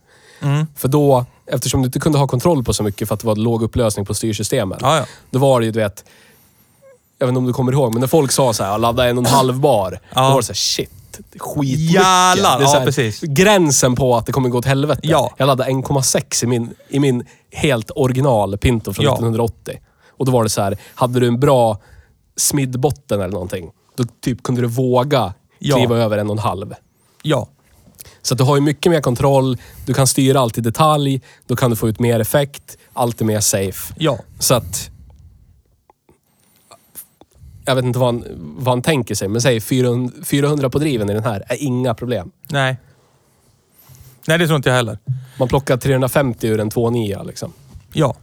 Mm. 0.42 0.66
För 0.76 0.88
då, 0.88 1.26
eftersom 1.46 1.82
du 1.82 1.86
inte 1.86 1.98
kunde 2.00 2.18
ha 2.18 2.26
kontroll 2.28 2.64
på 2.64 2.74
så 2.74 2.82
mycket 2.82 3.08
för 3.08 3.14
att 3.14 3.20
det 3.20 3.26
var 3.26 3.36
låg 3.36 3.62
upplösning 3.62 4.06
på 4.06 4.14
styrsystemen. 4.14 4.78
Ja, 4.82 4.96
ja. 4.96 5.06
Då 5.30 5.38
var 5.38 5.60
det 5.60 5.66
ju, 5.66 5.72
du 5.72 5.78
vet, 5.80 6.04
jag 7.18 7.26
vet 7.26 7.30
inte 7.30 7.38
om 7.38 7.46
du 7.46 7.52
kommer 7.52 7.72
ihåg, 7.72 7.92
men 7.92 8.00
när 8.00 8.06
folk 8.08 8.32
sa 8.32 8.52
så 8.52 8.64
här, 8.64 8.78
ladda 8.78 9.08
en 9.08 9.18
och 9.18 9.26
en 9.26 9.30
halv 9.32 9.60
bar. 9.60 10.00
Ja. 10.14 10.22
Då 10.22 10.30
var 10.30 10.36
det 10.36 10.42
så 10.42 10.50
här, 10.52 10.54
shit. 10.54 10.90
Skitmycket. 11.38 11.94
Jävlar, 11.94 12.58
Det 12.58 12.64
är 12.64 12.66
så 12.68 12.74
ja, 12.74 12.78
här, 12.78 12.86
precis. 12.86 13.20
Gränsen 13.20 13.94
på 13.94 14.16
att 14.16 14.26
det 14.26 14.32
kommer 14.32 14.48
gå 14.48 14.58
åt 14.58 14.64
helvete. 14.64 15.00
Ja. 15.04 15.34
Jag 15.36 15.46
laddade 15.46 15.70
1,6 15.70 16.44
i 16.44 16.46
min, 16.46 16.74
i 16.88 16.98
min 17.00 17.24
helt 17.50 17.90
original 17.96 18.58
Pinto 18.58 18.92
från 18.92 19.04
Ja. 19.04 19.12
1980. 19.12 19.78
Och 20.16 20.26
då 20.26 20.32
var 20.32 20.42
det 20.42 20.50
så 20.50 20.62
här, 20.62 20.76
hade 20.94 21.20
du 21.20 21.26
en 21.26 21.40
bra 21.40 21.78
smidbotten 22.36 23.20
eller 23.20 23.32
någonting, 23.32 23.70
då 23.96 24.04
typ 24.20 24.42
kunde 24.42 24.60
du 24.60 24.66
våga 24.68 25.34
Ja. 25.58 25.76
kliva 25.76 25.96
över 25.96 26.18
en 26.18 26.26
och 26.30 26.36
en 26.36 26.38
halv. 26.42 26.74
Ja. 27.22 27.48
Så 28.22 28.34
du 28.34 28.44
har 28.44 28.56
ju 28.56 28.62
mycket 28.62 28.92
mer 28.92 29.00
kontroll, 29.00 29.58
du 29.86 29.94
kan 29.94 30.06
styra 30.06 30.40
allt 30.40 30.58
i 30.58 30.60
detalj, 30.60 31.20
då 31.46 31.56
kan 31.56 31.70
du 31.70 31.76
få 31.76 31.88
ut 31.88 32.00
mer 32.00 32.20
effekt, 32.20 32.78
allt 32.92 33.20
är 33.20 33.24
mer 33.24 33.40
safe. 33.40 33.94
Ja. 33.98 34.18
Så 34.38 34.54
att... 34.54 34.90
Jag 37.64 37.74
vet 37.74 37.84
inte 37.84 37.98
vad 37.98 38.14
han, 38.14 38.24
vad 38.38 38.72
han 38.72 38.82
tänker 38.82 39.14
sig, 39.14 39.28
men 39.28 39.40
säg 39.40 39.60
400, 39.60 40.12
400 40.24 40.70
på 40.70 40.78
driven 40.78 41.10
i 41.10 41.14
den 41.14 41.24
här 41.24 41.44
är 41.48 41.62
inga 41.62 41.94
problem. 41.94 42.30
Nej. 42.48 42.76
Nej, 44.26 44.38
det 44.38 44.46
tror 44.46 44.56
inte 44.56 44.68
jag 44.68 44.76
heller. 44.76 44.98
Man 45.38 45.48
plockar 45.48 45.76
350 45.76 46.46
ur 46.46 46.60
en 46.60 46.70
2.9 46.70 47.26
liksom. 47.26 47.52
Ja. 47.92 48.16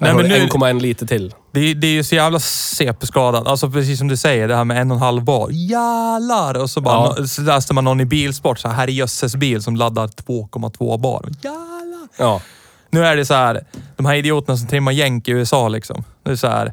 Nej, 0.00 0.14
men 0.14 0.26
nu, 0.28 0.46
1,1 0.46 0.80
liter 0.80 1.06
till. 1.06 1.34
det, 1.52 1.74
det 1.74 1.86
är 1.86 1.92
ju 1.92 2.04
så 2.04 2.14
jävla 2.14 2.38
CP-skadat. 2.38 3.46
Alltså 3.46 3.70
precis 3.70 3.98
som 3.98 4.08
du 4.08 4.16
säger, 4.16 4.48
det 4.48 4.56
här 4.56 4.64
med 4.64 4.80
en 4.80 4.90
och 4.90 4.96
en 4.96 5.02
halv 5.02 5.24
bar. 5.24 5.48
Jävlar! 5.50 6.56
Och 6.62 6.70
så, 6.70 6.80
bara, 6.80 7.14
Ja. 7.18 7.26
så 7.26 7.42
läste 7.42 7.74
man 7.74 7.84
någon 7.84 8.00
i 8.00 8.04
bilsport, 8.04 8.58
så 8.58 8.68
här, 8.68 8.74
här 8.74 8.88
är 8.88 8.92
jösses 8.92 9.36
bil 9.36 9.62
som 9.62 9.76
laddar 9.76 10.06
2,2 10.06 10.98
bar. 11.00 11.24
Jävlar! 11.42 12.08
Ja. 12.18 12.40
Nu 12.90 13.04
är 13.06 13.16
det 13.16 13.26
så 13.26 13.34
här, 13.34 13.64
de 13.96 14.06
här 14.06 14.14
idioterna 14.14 14.56
som 14.56 14.66
trimmar 14.68 14.92
jänk 14.92 15.28
i 15.28 15.30
USA 15.30 15.68
liksom. 15.68 16.04
Det 16.22 16.30
är 16.30 16.36
så 16.36 16.46
här, 16.48 16.72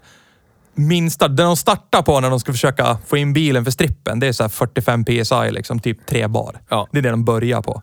minsta, 0.75 1.27
det 1.27 1.43
de 1.43 1.57
startar 1.57 2.01
på 2.01 2.19
när 2.19 2.29
de 2.29 2.39
ska 2.39 2.51
försöka 2.51 2.97
få 3.07 3.17
in 3.17 3.33
bilen 3.33 3.63
för 3.63 3.71
strippen, 3.71 4.19
det 4.19 4.27
är 4.27 4.31
så 4.33 4.43
här 4.43 4.49
45 4.49 5.05
PSI 5.05 5.51
liksom, 5.51 5.79
typ 5.79 6.05
3 6.07 6.27
bar. 6.27 6.61
Ja. 6.69 6.87
Det 6.91 6.97
är 6.97 7.01
det 7.01 7.09
de 7.09 7.25
börjar 7.25 7.61
på. 7.61 7.81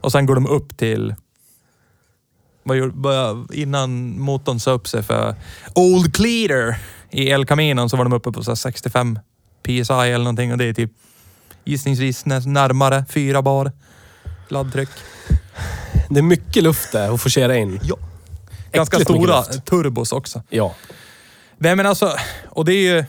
Och 0.00 0.12
sen 0.12 0.26
går 0.26 0.34
de 0.34 0.46
upp 0.46 0.76
till... 0.76 1.14
Vad 2.94 3.54
innan 3.54 4.20
motorn 4.20 4.60
sa 4.60 4.70
upp 4.70 4.88
sig 4.88 5.02
för 5.02 5.34
Old 5.74 6.14
Cleater 6.14 6.76
i 7.10 7.30
El 7.30 7.46
Camino 7.46 7.88
så 7.88 7.96
var 7.96 8.04
de 8.04 8.12
uppe 8.12 8.32
på 8.32 8.42
så 8.44 8.50
här 8.50 8.56
65 8.56 9.18
PSI 9.62 9.92
eller 9.92 10.18
någonting 10.18 10.52
och 10.52 10.58
det 10.58 10.64
är 10.64 10.74
typ 10.74 10.90
gissningsvis 11.64 12.26
nä- 12.26 12.40
närmare 12.40 13.04
4 13.10 13.42
bar 13.42 13.72
laddtryck. 14.48 14.88
Det 16.10 16.18
är 16.18 16.22
mycket 16.22 16.62
luft 16.62 16.92
där 16.92 17.14
att 17.14 17.22
forcera 17.22 17.56
in. 17.56 17.80
Ja. 17.82 17.96
Ganska 18.72 18.96
Äckligt 18.96 19.10
stora 19.10 19.42
turbos 19.42 20.12
också. 20.12 20.42
Ja. 20.48 20.74
Nej 21.58 21.76
men 21.76 21.86
alltså, 21.86 22.16
och 22.48 22.64
det 22.64 22.72
är 22.74 22.96
ju... 22.96 23.04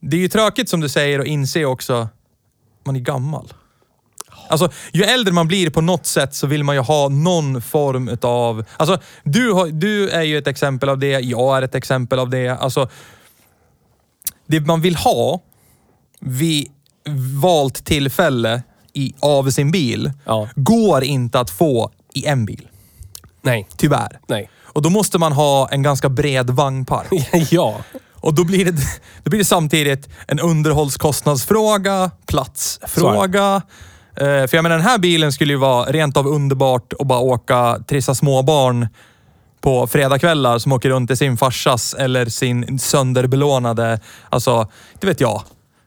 Det 0.00 0.16
är 0.16 0.20
ju 0.20 0.28
tråkigt 0.28 0.68
som 0.68 0.80
du 0.80 0.88
säger 0.88 1.18
att 1.20 1.26
inse 1.26 1.64
också, 1.64 2.08
man 2.84 2.96
är 2.96 3.00
gammal. 3.00 3.52
Alltså, 4.48 4.70
ju 4.92 5.02
äldre 5.02 5.34
man 5.34 5.48
blir 5.48 5.70
på 5.70 5.80
något 5.80 6.06
sätt 6.06 6.34
så 6.34 6.46
vill 6.46 6.64
man 6.64 6.74
ju 6.74 6.80
ha 6.80 7.08
någon 7.08 7.62
form 7.62 8.08
utav... 8.08 8.64
Alltså, 8.76 8.98
du, 9.24 9.52
har, 9.52 9.66
du 9.66 10.08
är 10.10 10.22
ju 10.22 10.38
ett 10.38 10.46
exempel 10.46 10.88
av 10.88 10.98
det, 10.98 11.20
jag 11.20 11.56
är 11.56 11.62
ett 11.62 11.74
exempel 11.74 12.18
av 12.18 12.30
det. 12.30 12.48
Alltså, 12.48 12.88
det 14.46 14.60
man 14.60 14.80
vill 14.80 14.96
ha 14.96 15.40
vid 16.20 16.68
valt 17.42 17.84
tillfälle 17.84 18.62
i, 18.92 19.14
av 19.20 19.50
sin 19.50 19.70
bil 19.70 20.12
Ja. 20.24 20.48
går 20.56 21.04
inte 21.04 21.40
att 21.40 21.50
få 21.50 21.90
i 22.14 22.26
en 22.26 22.46
bil. 22.46 22.68
Nej. 23.42 23.68
Tyvärr. 23.76 24.20
Nej. 24.26 24.50
Och 24.62 24.82
då 24.82 24.90
måste 24.90 25.18
man 25.18 25.32
ha 25.32 25.68
en 25.68 25.82
ganska 25.82 26.08
bred 26.08 26.50
vagnpark. 26.50 27.08
ja. 27.50 27.76
Och 28.12 28.34
då 28.34 28.44
blir, 28.44 28.64
det, 28.64 28.72
då 29.22 29.30
blir 29.30 29.38
det 29.38 29.44
samtidigt 29.44 30.08
en 30.26 30.40
underhållskostnadsfråga, 30.40 32.10
platsfråga. 32.26 33.54
Eh, 33.54 33.62
för 34.18 34.54
jag 34.54 34.62
menar 34.62 34.76
den 34.76 34.86
här 34.86 34.98
bilen 34.98 35.32
skulle 35.32 35.52
ju 35.52 35.58
vara 35.58 35.92
rent 35.92 36.16
av 36.16 36.26
underbart 36.26 36.92
att 36.98 37.06
bara 37.06 37.18
åka, 37.18 37.78
trissa 37.88 38.14
småbarn 38.14 38.88
på 39.60 39.86
fredagkvällar 39.86 40.58
som 40.58 40.72
åker 40.72 40.90
runt 40.90 41.10
i 41.10 41.16
sin 41.16 41.36
farsas 41.36 41.94
eller 41.94 42.26
sin 42.26 42.78
sönderbelånade, 42.78 44.00
alltså, 44.28 44.68
det 45.00 45.06
vet 45.06 45.20
jag, 45.20 45.42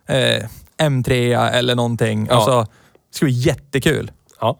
eh, 0.07 0.45
M3 0.77 1.35
eller 1.51 1.75
någonting. 1.75 2.27
Ja. 2.29 2.35
Alltså, 2.35 2.61
det 2.61 3.15
skulle 3.15 3.31
vara 3.31 3.39
jättekul. 3.39 4.11
Ja. 4.41 4.59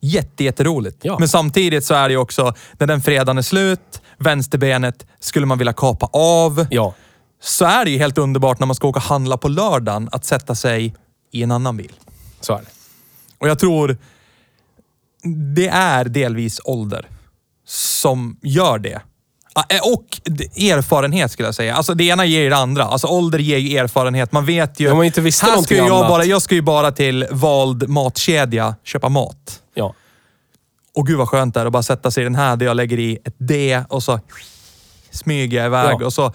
Jätte, 0.00 0.44
jätteroligt. 0.44 0.98
Ja. 1.02 1.16
Men 1.18 1.28
samtidigt 1.28 1.84
så 1.84 1.94
är 1.94 2.08
det 2.08 2.12
ju 2.12 2.18
också, 2.18 2.54
när 2.78 2.86
den 2.86 3.00
fredagen 3.00 3.38
är 3.38 3.42
slut, 3.42 4.02
vänsterbenet 4.18 5.06
skulle 5.20 5.46
man 5.46 5.58
vilja 5.58 5.72
kapa 5.72 6.06
av. 6.12 6.66
Ja. 6.70 6.94
så 7.42 7.64
är 7.64 7.84
det 7.84 7.90
ju 7.90 7.98
helt 7.98 8.18
underbart 8.18 8.58
när 8.58 8.66
man 8.66 8.76
ska 8.76 8.88
åka 8.88 8.98
och 8.98 9.02
handla 9.02 9.36
på 9.36 9.48
lördagen 9.48 10.08
att 10.12 10.24
sätta 10.24 10.54
sig 10.54 10.94
i 11.32 11.42
en 11.42 11.50
annan 11.50 11.76
bil. 11.76 11.92
Så 12.40 12.52
är 12.52 12.58
det. 12.58 12.66
Och 13.38 13.48
jag 13.48 13.58
tror 13.58 13.96
det 15.54 15.68
är 15.68 16.04
delvis 16.04 16.60
ålder 16.64 17.08
som 17.66 18.38
gör 18.42 18.78
det. 18.78 19.00
Eh, 19.68 19.80
Och 19.82 20.04
erfarenhet 20.56 21.30
skulle 21.32 21.48
jag 21.48 21.54
säga. 21.54 21.74
Alltså 21.74 21.94
det 21.94 22.04
ena 22.04 22.24
ger 22.24 22.40
ju 22.40 22.48
det 22.48 22.56
andra. 22.56 22.84
Alltså 22.84 23.06
ålder 23.06 23.38
ger 23.38 23.58
ju 23.58 23.78
erfarenhet. 23.78 24.32
Man 24.32 24.44
vet 24.46 24.80
ju... 24.80 24.90
Om 24.90 24.96
man 24.96 25.06
inte 25.06 25.20
visste 25.20 25.46
här 25.46 25.62
ska 25.62 25.76
jag, 25.76 25.90
annat. 25.90 26.08
bara, 26.08 26.24
jag 26.24 26.42
ska 26.42 26.54
ju 26.54 26.62
bara 26.62 26.92
till 26.92 27.26
vald 27.30 27.88
matkedja 27.88 28.76
köpa 28.84 29.08
mat. 29.08 29.62
Ja. 29.74 29.94
Och 30.94 31.06
gud 31.06 31.18
vad 31.18 31.28
skönt 31.28 31.54
det 31.54 31.60
är 31.60 31.66
att 31.66 31.72
bara 31.72 31.82
sätta 31.82 32.10
sig 32.10 32.20
i 32.20 32.24
den 32.24 32.34
här 32.34 32.56
där 32.56 32.66
jag 32.66 32.76
lägger 32.76 32.98
i 32.98 33.18
ett 33.24 33.34
D 33.38 33.82
och 33.88 34.02
så 34.02 34.20
smyger 35.10 35.58
jag 35.58 35.66
iväg 35.66 35.96
Ja. 36.00 36.06
och 36.06 36.12
så... 36.12 36.32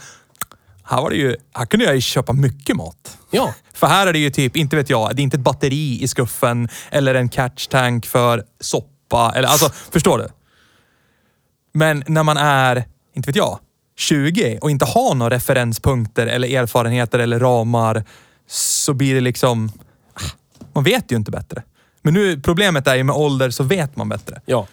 Här 0.84 1.02
var 1.02 1.10
det 1.10 1.16
ju... 1.16 1.36
Här 1.54 1.66
kunde 1.66 1.86
jag 1.86 1.96
ju 1.96 2.02
köpa 2.02 2.34
mycket 2.34 2.76
mat. 2.76 3.18
Ja. 3.32 3.54
För 3.74 3.88
här 3.88 4.08
är 4.08 4.14
det 4.14 4.20
ju 4.20 4.30
typ, 4.30 4.56
inte 4.58 4.76
vet 4.76 4.90
jag, 4.90 5.16
det 5.16 5.22
är 5.22 5.24
inte 5.24 5.38
ett 5.38 5.44
batteri 5.44 6.04
i 6.04 6.08
skuffen 6.08 6.70
eller 6.92 7.16
en 7.16 7.30
catch 7.30 7.68
tank 7.68 8.06
för 8.06 8.44
soppa. 8.60 9.34
Eller, 9.36 9.48
alltså, 9.48 9.70
förstår 9.70 10.18
du? 10.18 10.28
Men 11.74 12.04
när 12.08 12.24
man 12.24 12.38
är, 12.38 12.84
inte 13.14 13.28
vet 13.28 13.36
jag, 13.36 13.60
20 13.98 14.60
och 14.62 14.72
inte 14.72 14.86
har 14.86 15.16
några 15.16 15.36
referenspunkter 15.36 16.28
eller 16.28 16.48
erfarenheter 16.48 17.20
eller 17.20 17.40
ramar 17.40 18.04
så 18.48 18.94
blir 18.94 19.16
det 19.16 19.22
liksom... 19.22 19.72
Man 20.74 20.84
vet 20.84 21.12
ju 21.12 21.16
inte 21.16 21.32
bättre. 21.32 21.64
Men 22.02 22.14
nu, 22.14 22.42
problemet 22.42 22.88
är 22.88 22.96
ju 22.96 23.04
med 23.04 23.16
ålder 23.16 23.50
så 23.50 23.64
vet 23.64 23.96
man 23.96 24.10
bättre. 24.10 24.42
Ja. 24.46 24.68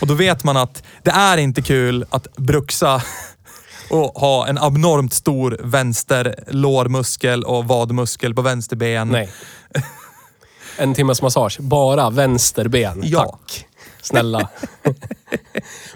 Och 0.00 0.06
då 0.06 0.14
vet 0.14 0.44
man 0.44 0.56
att 0.56 0.82
det 1.02 1.10
är 1.10 1.36
inte 1.36 1.62
kul 1.62 2.04
att 2.10 2.36
bruxa 2.36 3.02
och 3.90 4.18
ha 4.20 4.46
en 4.46 4.58
abnormt 4.58 5.12
stor 5.12 5.60
vänster 5.64 6.44
lårmuskel 6.48 7.44
och 7.44 7.64
vadmuskel 7.64 8.34
på 8.34 8.42
vänster 8.42 8.76
ben. 8.76 9.08
Nej. 9.08 9.30
En 10.78 10.94
timmes 10.94 11.22
massage. 11.22 11.56
Bara 11.60 12.10
vänsterben. 12.10 13.00
Ja. 13.04 13.24
Tack. 13.24 13.66
Snälla. 14.02 14.48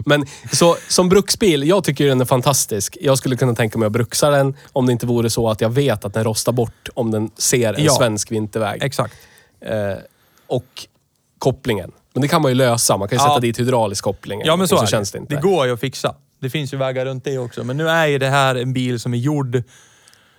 Men 0.06 0.26
så, 0.52 0.76
som 0.88 1.08
bruksbil, 1.08 1.68
jag 1.68 1.84
tycker 1.84 2.06
den 2.06 2.20
är 2.20 2.24
fantastisk. 2.24 2.96
Jag 3.00 3.18
skulle 3.18 3.36
kunna 3.36 3.54
tänka 3.54 3.78
mig 3.78 3.86
att 3.86 3.92
bruxa 3.92 4.30
den 4.30 4.56
om 4.72 4.86
det 4.86 4.92
inte 4.92 5.06
vore 5.06 5.30
så 5.30 5.48
att 5.50 5.60
jag 5.60 5.70
vet 5.70 6.04
att 6.04 6.14
den 6.14 6.24
rostar 6.24 6.52
bort 6.52 6.88
om 6.94 7.10
den 7.10 7.30
ser 7.36 7.74
en 7.74 7.84
Ja. 7.84 7.92
svensk 7.92 8.30
vinterväg. 8.32 8.82
Exakt. 8.82 9.14
Eh, 9.60 9.74
och 10.46 10.86
kopplingen. 11.38 11.92
Men 12.14 12.22
det 12.22 12.28
kan 12.28 12.42
man 12.42 12.50
ju 12.50 12.54
lösa. 12.54 12.96
Man 12.96 13.08
kan 13.08 13.18
ju 13.18 13.24
Ja. 13.24 13.28
sätta 13.28 13.40
dit 13.40 13.58
hydraulisk 13.60 14.04
koppling. 14.04 14.42
Ja 14.44 14.56
men 14.56 14.68
så, 14.68 14.76
och 14.76 14.82
är 14.82 14.86
känns 14.86 15.10
det. 15.12 15.18
det 15.18 15.20
inte. 15.20 15.34
Det 15.34 15.40
går 15.40 15.66
ju 15.66 15.72
att 15.72 15.80
fixa. 15.80 16.14
Det 16.42 16.50
finns 16.50 16.72
ju 16.72 16.76
vägar 16.76 17.04
runt 17.04 17.24
det 17.24 17.38
också. 17.38 17.64
Men 17.64 17.76
nu 17.76 17.88
är 17.88 18.06
ju 18.06 18.18
det 18.18 18.28
här 18.28 18.54
en 18.54 18.72
bil 18.72 19.00
som 19.00 19.14
är 19.14 19.18
gjord 19.18 19.62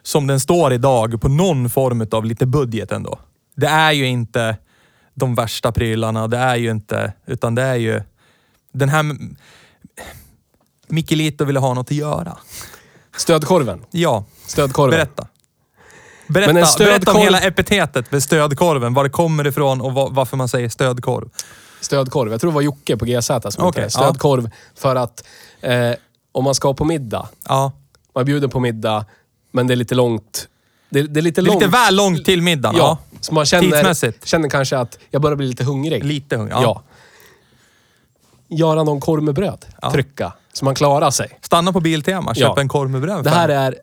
som 0.02 0.28
den 0.28 0.40
står 0.40 0.74
idag 0.74 1.22
på 1.22 1.28
någon 1.30 1.70
form 1.70 2.08
av 2.12 2.26
lite 2.26 2.46
budget 2.46 2.92
ändå. 2.92 3.20
Det 3.56 3.68
är 3.68 3.92
ju 3.92 4.06
inte 4.06 4.58
de 5.14 5.36
värsta 5.36 5.72
prylarna. 5.72 6.28
Det 6.28 6.38
är 6.38 6.56
ju 6.56 6.72
inte, 6.72 7.14
utan 7.26 7.56
det 7.56 7.62
är 7.62 7.76
ju 7.76 8.02
den 8.74 8.90
här... 8.90 9.06
Mikkelito 10.88 11.46
ville 11.46 11.60
ha 11.60 11.74
något 11.74 11.88
att 11.88 11.98
göra. 11.98 12.38
Stödkorven. 13.18 13.86
Ja, 13.92 14.26
Stödkorven. 14.48 14.92
berätta. 14.98 15.28
Berätta, 16.28 16.50
en 16.50 16.56
berätta 16.56 17.12
om 17.12 17.18
stödkorv- 17.18 17.24
hela 17.24 17.40
epitetet 17.42 18.12
med 18.12 18.24
stödkorven. 18.24 18.94
Var 18.94 19.04
det 19.04 19.10
kommer 19.10 19.48
ifrån 19.48 19.82
och 19.82 19.94
va- 19.94 20.10
varför 20.12 20.38
man 20.38 20.48
säger 20.48 20.70
stödkorv. 20.70 21.30
Stödkorv. 21.84 22.32
Jag 22.32 22.42
tror 22.42 22.52
det 22.52 22.56
var 22.56 22.62
Jocke 22.62 22.98
på 22.98 23.06
GZ 23.06 23.28
som 23.50 23.66
okay, 23.66 23.90
Stödkorv 23.90 24.50
för 24.76 24.96
att 24.96 25.24
eh, 25.62 25.92
om 26.32 26.44
man 26.44 26.56
ska 26.56 26.74
på 26.74 26.86
middag. 26.86 27.28
Ja. 27.48 27.72
Man 28.16 28.26
bjuder 28.26 28.48
på 28.48 28.60
middag, 28.60 29.06
men 29.52 29.68
det 29.68 29.74
är 29.74 29.76
lite 29.76 29.96
långt. 29.96 30.48
Det, 30.90 31.02
det 31.02 31.20
är 31.20 31.22
lite 31.22 31.42
Det 31.42 31.46
är 31.46 31.48
långt. 31.48 31.62
lite 31.62 31.72
väl 31.72 31.96
långt 31.96 32.26
till 32.26 32.42
middagen. 32.42 32.76
Ja. 32.78 32.98
Så 33.22 33.34
man 33.34 33.46
känner, 33.46 33.64
Tidsmässigt. 33.72 34.28
känner 34.28 34.50
kanske 34.50 34.78
att 34.78 35.00
jag 35.12 35.22
börjar 35.22 35.36
bli 35.36 35.48
lite 35.48 35.64
hungrig. 35.64 36.04
Lite 36.04 36.38
hungrig. 36.38 36.56
Ja. 36.56 36.62
Ja. 36.62 36.84
Göra 38.58 38.84
någon 38.84 39.00
korv 39.02 39.24
med 39.24 39.34
bröd. 39.34 39.66
Ja. 39.82 39.92
Trycka. 39.92 40.34
Så 40.54 40.66
man 40.66 40.76
klarar 40.76 41.12
sig. 41.12 41.40
Stanna 41.42 41.74
på 41.74 41.80
Biltema, 41.80 42.36
köp 42.36 42.42
Ja. 42.56 42.62
en 42.62 42.68
korv 42.70 42.90
med 42.90 43.02
bröd. 43.02 43.24
Det 43.24 43.30
här 43.30 43.50
är 43.50 43.76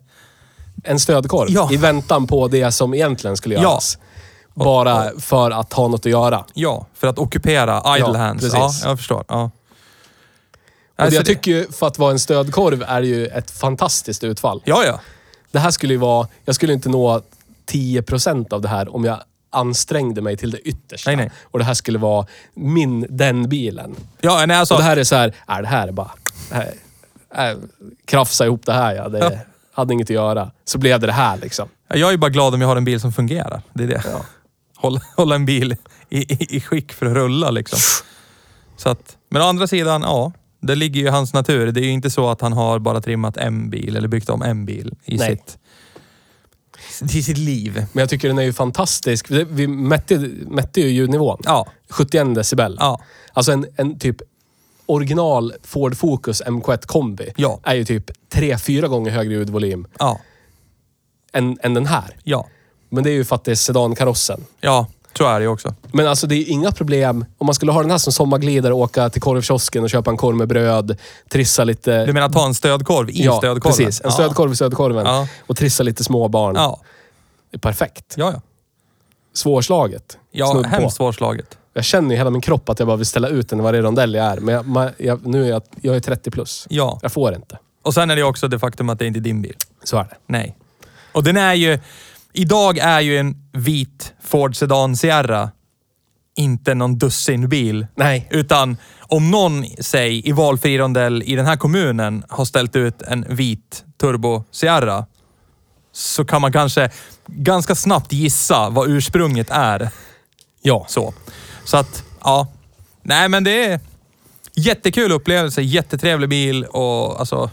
en 0.85 1.01
stödkorv. 1.01 1.51
Ja. 1.51 1.73
I 1.73 1.77
väntan 1.77 2.27
på 2.27 2.49
det 2.49 2.73
som 2.73 2.95
egentligen 2.95 3.37
skulle 3.37 3.55
Ja. 3.55 3.81
Bara 4.65 5.11
för 5.21 5.51
att 5.51 5.73
ha 5.73 5.89
något 5.89 6.01
att 6.07 6.13
göra. 6.13 6.45
Ja, 6.55 6.87
för 6.95 7.07
att 7.09 7.19
ockupera 7.19 7.97
idle 7.97 8.09
Ja, 8.13 8.17
hands. 8.19 8.43
precis. 8.45 8.83
Ja, 8.85 8.89
jag 8.89 8.99
förstår. 8.99 9.25
Ja. 9.29 9.43
Och 9.45 11.05
Alltså 11.05 11.17
jag 11.17 11.27
tycker 11.27 11.51
ju, 11.51 11.73
för 11.73 11.87
att 11.87 11.99
vara 11.99 12.11
en 12.11 12.19
stödkorv, 12.19 12.83
är 12.89 13.01
det 13.01 13.07
ju 13.07 13.27
ett 13.27 13.51
fantastiskt 13.51 14.25
utfall. 14.25 14.63
Ja, 14.65 14.85
ja. 14.85 15.01
Det 15.51 15.59
här 15.59 15.71
skulle 15.71 15.93
ju 15.95 15.99
vara... 15.99 16.29
Jag 16.45 16.55
skulle 16.55 16.73
inte 16.73 16.89
nå 16.89 17.23
10% 17.73 18.53
av 18.53 18.61
det 18.61 18.69
här 18.69 18.95
om 18.95 19.05
jag 19.05 19.19
ansträngde 19.51 20.21
mig 20.21 20.37
till 20.37 20.51
det 20.51 20.59
yttersta. 20.59 21.11
Nej, 21.11 21.17
nej. 21.17 21.31
Och 21.43 21.59
det 21.59 21.65
här 21.65 21.75
skulle 21.75 21.99
vara 21.99 22.27
min, 22.55 23.07
den 23.11 23.49
bilen. 23.49 23.97
Ja, 24.21 24.47
nej, 24.47 24.57
alltså, 24.57 24.75
Och 24.75 24.81
det 24.81 24.85
här 24.87 24.97
är 24.97 25.05
så 25.05 25.17
här, 25.17 25.35
äh, 25.49 25.59
det 25.59 25.67
här 25.67 25.89
är 25.89 25.93
bara... 25.93 26.11
det 26.51 26.73
Här, 27.31 27.51
äh, 27.51 27.57
krafsa 28.05 28.45
ihop 28.47 28.67
det 28.67 28.73
här 28.73 28.95
ja. 28.95 29.09
Det 29.09 29.19
Ja. 29.19 29.31
hade 29.73 29.95
inget 29.95 30.07
att 30.07 30.11
göra. 30.11 30.51
Så 30.65 30.79
blev 30.79 31.01
det 31.01 31.07
det 31.07 31.13
här 31.13 31.37
liksom. 31.37 31.69
jag 31.89 32.13
är 32.13 32.17
bara 32.17 32.31
glad 32.31 32.55
om 32.55 32.61
jag 32.61 32.69
har 32.69 32.77
en 32.77 32.85
bil 32.85 33.01
som 33.01 33.13
fungerar. 33.13 33.63
Det 33.73 33.83
är 33.85 33.89
det. 33.89 34.03
Hålla, 34.81 35.01
hålla 35.17 35.35
en 35.35 35.47
bil 35.47 35.77
i, 36.09 36.19
i, 36.19 36.57
i 36.57 36.61
skick 36.61 36.93
för 36.93 37.07
att 37.07 37.13
rulla 37.15 37.51
liksom. 37.51 37.79
Så 38.77 38.89
att, 38.89 39.17
men 39.29 39.43
å 39.43 39.45
andra 39.45 39.67
sidan, 39.67 40.03
ja. 40.03 40.33
Det 40.63 40.75
ligger 40.75 41.01
ju 41.01 41.07
i 41.07 41.11
hans 41.11 41.33
natur. 41.35 41.73
Det 41.73 41.81
är 41.81 41.85
ju 41.85 41.91
inte 41.91 42.11
så 42.11 42.29
att 42.29 42.41
han 42.41 42.53
har 42.53 42.79
bara 42.79 43.01
trimmat 43.01 43.37
en 43.37 43.71
bil 43.71 43.97
eller 43.97 44.09
byggt 44.09 44.29
om 44.31 44.43
en 44.43 44.67
bil 44.67 44.95
i 45.05 45.17
Nej. 45.17 45.31
sitt, 45.31 45.59
i 47.15 47.23
sitt 47.23 47.39
liv. 47.39 47.75
Men 47.93 48.01
jag 48.01 48.09
tycker 48.11 48.29
den 48.29 48.39
är 48.39 48.43
ju 48.43 48.53
fantastisk. 48.53 49.31
Vi- 49.31 49.45
Vi 49.51 49.67
mätte, 49.67 50.19
mätte 50.47 50.81
ju 50.81 50.89
ljudnivån. 50.89 51.39
Ja. 51.45 51.67
71 51.91 52.35
decibel. 52.35 52.77
Ja. 52.81 53.01
Alltså 53.33 53.53
en, 53.53 53.67
en 53.77 53.99
typ 53.99 54.17
original 54.87 55.53
Ford 55.63 55.97
Focus 55.97 56.43
MK1 56.43 56.87
kombi 56.87 57.33
Ja. 57.37 57.61
är 57.63 57.75
ju 57.75 57.85
typ 57.85 58.11
3-4 58.33 58.87
gånger 58.89 59.11
högre 59.11 59.33
ljudvolym 59.35 59.87
Ja. 59.99 60.21
än, 61.33 61.59
än 61.63 61.75
den 61.75 61.87
här. 61.87 62.17
Ja. 62.25 62.47
Men 62.91 63.05
det 63.05 63.11
är 63.11 63.15
ju 63.15 63.25
för 63.25 63.37
att 63.37 63.45
det 63.45 63.51
är 63.51 63.55
sedankarossen. 63.55 64.45
Ja, 64.61 64.87
så 65.19 65.25
är 65.27 65.39
det 65.41 65.43
ju 65.45 65.49
också. 65.49 65.75
Men 65.93 66.07
alltså 66.07 66.27
det 66.27 66.35
är 66.35 66.37
ju 66.37 66.45
inga 66.45 66.73
problem. 66.73 67.25
Om 67.39 67.47
man 67.47 67.55
skulle 67.55 67.73
ha 67.73 67.81
den 67.81 67.91
här 67.91 67.99
som 67.99 68.13
sommarglidare 68.13 68.73
och 68.75 68.81
åka 68.81 69.11
till 69.11 69.23
korvkiosken 69.23 69.83
och 69.83 69.91
köpa 69.91 70.11
en 70.11 70.17
korv 70.17 70.37
med 70.37 70.49
bröd, 70.49 70.99
trissa 71.29 71.65
lite... 71.65 72.07
Du 72.07 72.13
menar 72.13 72.29
ta 72.29 72.47
en 72.47 72.55
stödkorv 72.55 73.11
i 73.11 73.25
ja, 73.25 73.39
stödkorven? 73.39 73.77
precis. 73.87 74.01
En 74.01 74.05
Ja. 74.07 74.11
stödkorv 74.11 74.53
i 74.53 74.57
stödkorven. 74.57 75.07
Ja. 75.07 75.29
Och 75.47 75.57
trissa 75.57 75.83
lite 75.83 76.05
småbarn. 76.05 76.55
Ja. 76.57 76.81
Det 77.51 77.57
är 77.57 77.61
perfekt. 77.61 78.15
Ja, 78.17 78.33
ja. 78.35 78.41
Svårslaget. 79.35 80.19
Ja, 80.31 80.47
Snudd 80.47 80.65
på. 80.65 80.69
hemskt 80.71 80.97
svårslaget. 80.97 81.59
Jag 81.75 81.85
känner 81.85 82.11
ju 82.11 82.17
hela 82.17 82.31
min 82.31 82.41
kropp 82.41 82.69
att 82.69 82.79
jag 82.79 82.89
bara 82.89 82.97
vill 82.97 83.07
ställa 83.07 83.29
ut 83.29 83.49
den 83.49 83.59
i 83.61 83.63
varje 83.63 83.83
rondell 83.83 84.15
jag 84.15 84.27
är. 84.27 84.37
Men 84.41 84.55
jag, 84.55 84.65
ma- 84.67 84.93
jag, 84.99 85.27
nu 85.27 85.45
är 85.45 85.49
jag, 85.51 85.63
jag 85.83 85.97
är 85.97 86.01
30 86.01 86.31
plus. 86.31 86.67
Ja. 86.71 86.99
Jag 87.03 87.13
får 87.13 87.35
inte. 87.35 87.59
Och 87.83 87.95
sen 87.95 88.11
är 88.11 88.17
det 88.17 88.23
också 88.23 88.49
det 88.49 88.59
faktum 88.59 88.89
att 88.89 88.99
det 88.99 89.07
inte 89.07 89.19
är 89.19 89.21
din 89.21 89.43
bil. 89.43 89.57
Så 89.85 89.97
är 89.99 90.03
det. 90.05 90.17
Nej. 90.27 90.57
Och 91.13 91.25
den 91.25 91.37
är 91.37 91.55
ju... 91.55 91.79
Idag 92.33 92.79
är 92.79 93.01
ju 93.01 93.19
en 93.19 93.37
vit 93.53 94.13
Ford 94.23 94.57
Sedan 94.57 94.97
Sierra 94.97 95.51
inte 96.37 96.75
någon 96.75 96.99
dussinbil. 96.99 97.87
Nej. 97.95 98.29
Utan 98.31 98.77
om 99.01 99.31
någon, 99.31 99.65
säg 99.81 100.29
i 100.29 100.33
valfri 100.33 100.79
rondell 100.79 101.23
i 101.23 101.37
den 101.37 101.47
här 101.47 101.57
kommunen 101.57 102.25
har 102.29 102.45
ställt 102.45 102.77
ut 102.77 103.03
en 103.03 103.27
vit 103.29 103.85
Turbo 104.01 104.45
Sierra 104.51 105.07
så 105.93 106.25
kan 106.25 106.41
man 106.41 106.53
kanske 106.53 106.91
ganska 107.27 107.75
snabbt 107.75 108.13
gissa 108.13 108.71
vad 108.71 108.91
ursprunget 108.91 109.51
är. 109.51 109.91
Ja. 110.63 110.87
Så. 110.89 111.15
Så 111.65 111.77
att, 111.77 112.05
ja. 112.25 112.49
Nej 113.03 113.29
men 113.29 113.45
det 113.45 113.65
är 113.65 113.81
jättekul 114.55 115.13
upplevelse, 115.13 115.63
jättetrevlig 115.63 116.29
bil 116.29 116.65
och 116.65 117.21
alltså... 117.21 117.51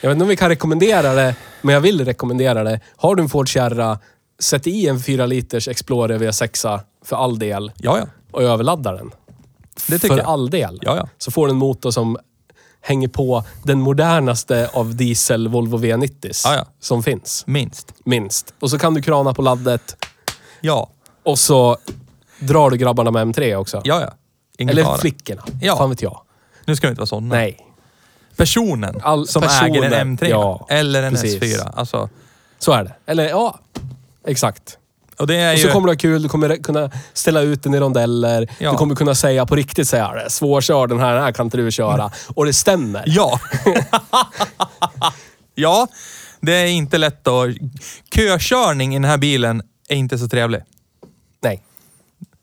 Jag 0.00 0.10
vet 0.10 0.14
inte 0.14 0.22
om 0.22 0.28
vi 0.28 0.36
kan 0.36 0.48
rekommendera 0.48 1.14
det, 1.14 1.34
men 1.62 1.72
jag 1.72 1.80
vill 1.80 2.04
rekommendera 2.04 2.64
det. 2.64 2.80
Har 2.96 3.14
du 3.14 3.22
en 3.22 3.28
Ford 3.28 3.52
Sierra, 3.52 3.98
sätt 4.38 4.66
i 4.66 4.88
en 4.88 5.00
4 5.00 5.26
liters 5.26 5.68
Explorer 5.68 6.18
V6 6.18 6.80
för 7.04 7.16
all 7.16 7.38
del 7.38 7.72
Ja, 7.76 7.98
ja. 7.98 8.04
och 8.32 8.42
överladda 8.42 8.92
den. 8.92 9.10
Det 9.88 9.98
tycker 9.98 10.14
för 10.14 10.22
jag. 10.22 10.26
all 10.30 10.50
del. 10.50 10.78
Ja, 10.82 10.96
ja. 10.96 11.08
Så 11.18 11.30
får 11.30 11.46
du 11.46 11.50
en 11.50 11.56
motor 11.58 11.90
som 11.90 12.18
hänger 12.80 13.08
på 13.08 13.44
den 13.62 13.80
modernaste 13.80 14.70
av 14.72 14.94
diesel 14.96 15.48
Volvo 15.48 15.78
V90s 15.78 16.42
Ja, 16.44 16.54
ja. 16.54 16.66
som 16.80 17.02
finns. 17.02 17.44
Minst. 17.46 17.94
Minst. 18.04 18.54
Och 18.60 18.70
så 18.70 18.78
kan 18.78 18.94
du 18.94 19.02
krana 19.02 19.34
på 19.34 19.42
laddet 19.42 19.96
Ja. 20.60 20.90
och 21.22 21.38
så 21.38 21.76
drar 22.40 22.70
du 22.70 22.76
grabbarna 22.76 23.10
med 23.10 23.26
M3 23.26 23.54
också. 23.56 23.80
Ja, 23.84 24.00
ja. 24.00 24.10
Eller 24.70 24.84
fara. 24.84 24.98
flickorna. 24.98 25.42
Ja. 25.60 25.76
Fan 25.76 25.90
vet 25.90 26.02
jag. 26.02 26.20
Nu 26.64 26.76
ska 26.76 26.86
vi 26.86 26.90
inte 26.90 27.00
vara 27.00 27.06
sådana. 27.06 27.34
Nej. 27.34 27.66
Personen 28.40 29.00
All- 29.02 29.26
som 29.26 29.42
personen. 29.42 29.74
äger 29.74 29.92
en 29.92 30.18
M3 30.18 30.28
Ja, 30.28 30.66
eller 30.70 31.02
en 31.02 31.12
precis. 31.12 31.42
S4. 31.42 31.70
Alltså, 31.74 32.08
Så 32.58 32.72
är 32.72 32.84
det. 32.84 32.92
Eller 33.06 33.28
ja, 33.28 33.58
exakt. 34.26 34.76
och 35.16 35.22
Och 35.24 35.30
ju... 35.34 35.56
så 35.58 35.68
kommer 35.68 35.86
du 35.86 35.92
ha 35.92 35.98
kul, 35.98 36.22
du 36.22 36.28
kommer 36.28 36.56
kunna 36.56 36.90
ställa 37.12 37.40
ut 37.40 37.62
den 37.62 37.74
i 37.74 37.80
rondeller. 37.80 38.48
Ja. 38.58 38.70
Du 38.72 38.76
kommer 38.76 38.94
kunna 38.94 39.14
säga 39.14 39.46
på 39.46 39.56
riktigt 39.56 39.88
säga 39.88 40.12
det. 40.12 40.30
Svårkörd 40.30 40.88
den 40.88 41.00
här, 41.00 41.14
den 41.14 41.22
här 41.22 41.32
kan 41.32 41.46
inte 41.46 41.56
du 41.56 41.70
köra. 41.70 42.10
Och 42.34 42.44
det 42.46 42.52
stämmer. 42.52 43.02
Ja. 43.06 43.40
ja. 45.54 45.86
Det 46.40 46.52
är 46.52 46.66
inte 46.66 46.98
lätt 46.98 47.28
att... 47.28 47.48
Kökörning 48.14 48.94
i 48.94 48.96
den 48.98 49.04
här 49.10 49.18
bilen 49.18 49.62
är 49.88 49.96
inte 49.96 50.18
så 50.18 50.28
trevlig. 50.28 50.60
Nej, 51.42 51.62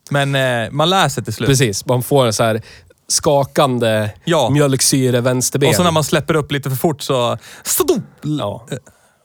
Men 0.09 0.35
eh, 0.35 0.71
man 0.71 0.89
läser 0.89 1.21
till 1.21 1.33
slut. 1.33 1.49
precis. 1.49 1.85
Man 1.85 2.03
får 2.03 2.31
så 2.31 2.43
här 2.43 2.61
skakande 3.07 4.11
Ja. 4.25 4.49
mjölksyre 4.49 5.21
vänsterben. 5.21 5.69
Och 5.69 5.75
så 5.75 5.83
när 5.83 5.91
man 5.91 6.03
släpper 6.03 6.35
upp 6.35 6.51
lite 6.51 6.69
för 6.69 6.77
fort 6.77 7.01
så... 7.01 7.37
Ja. 8.21 8.65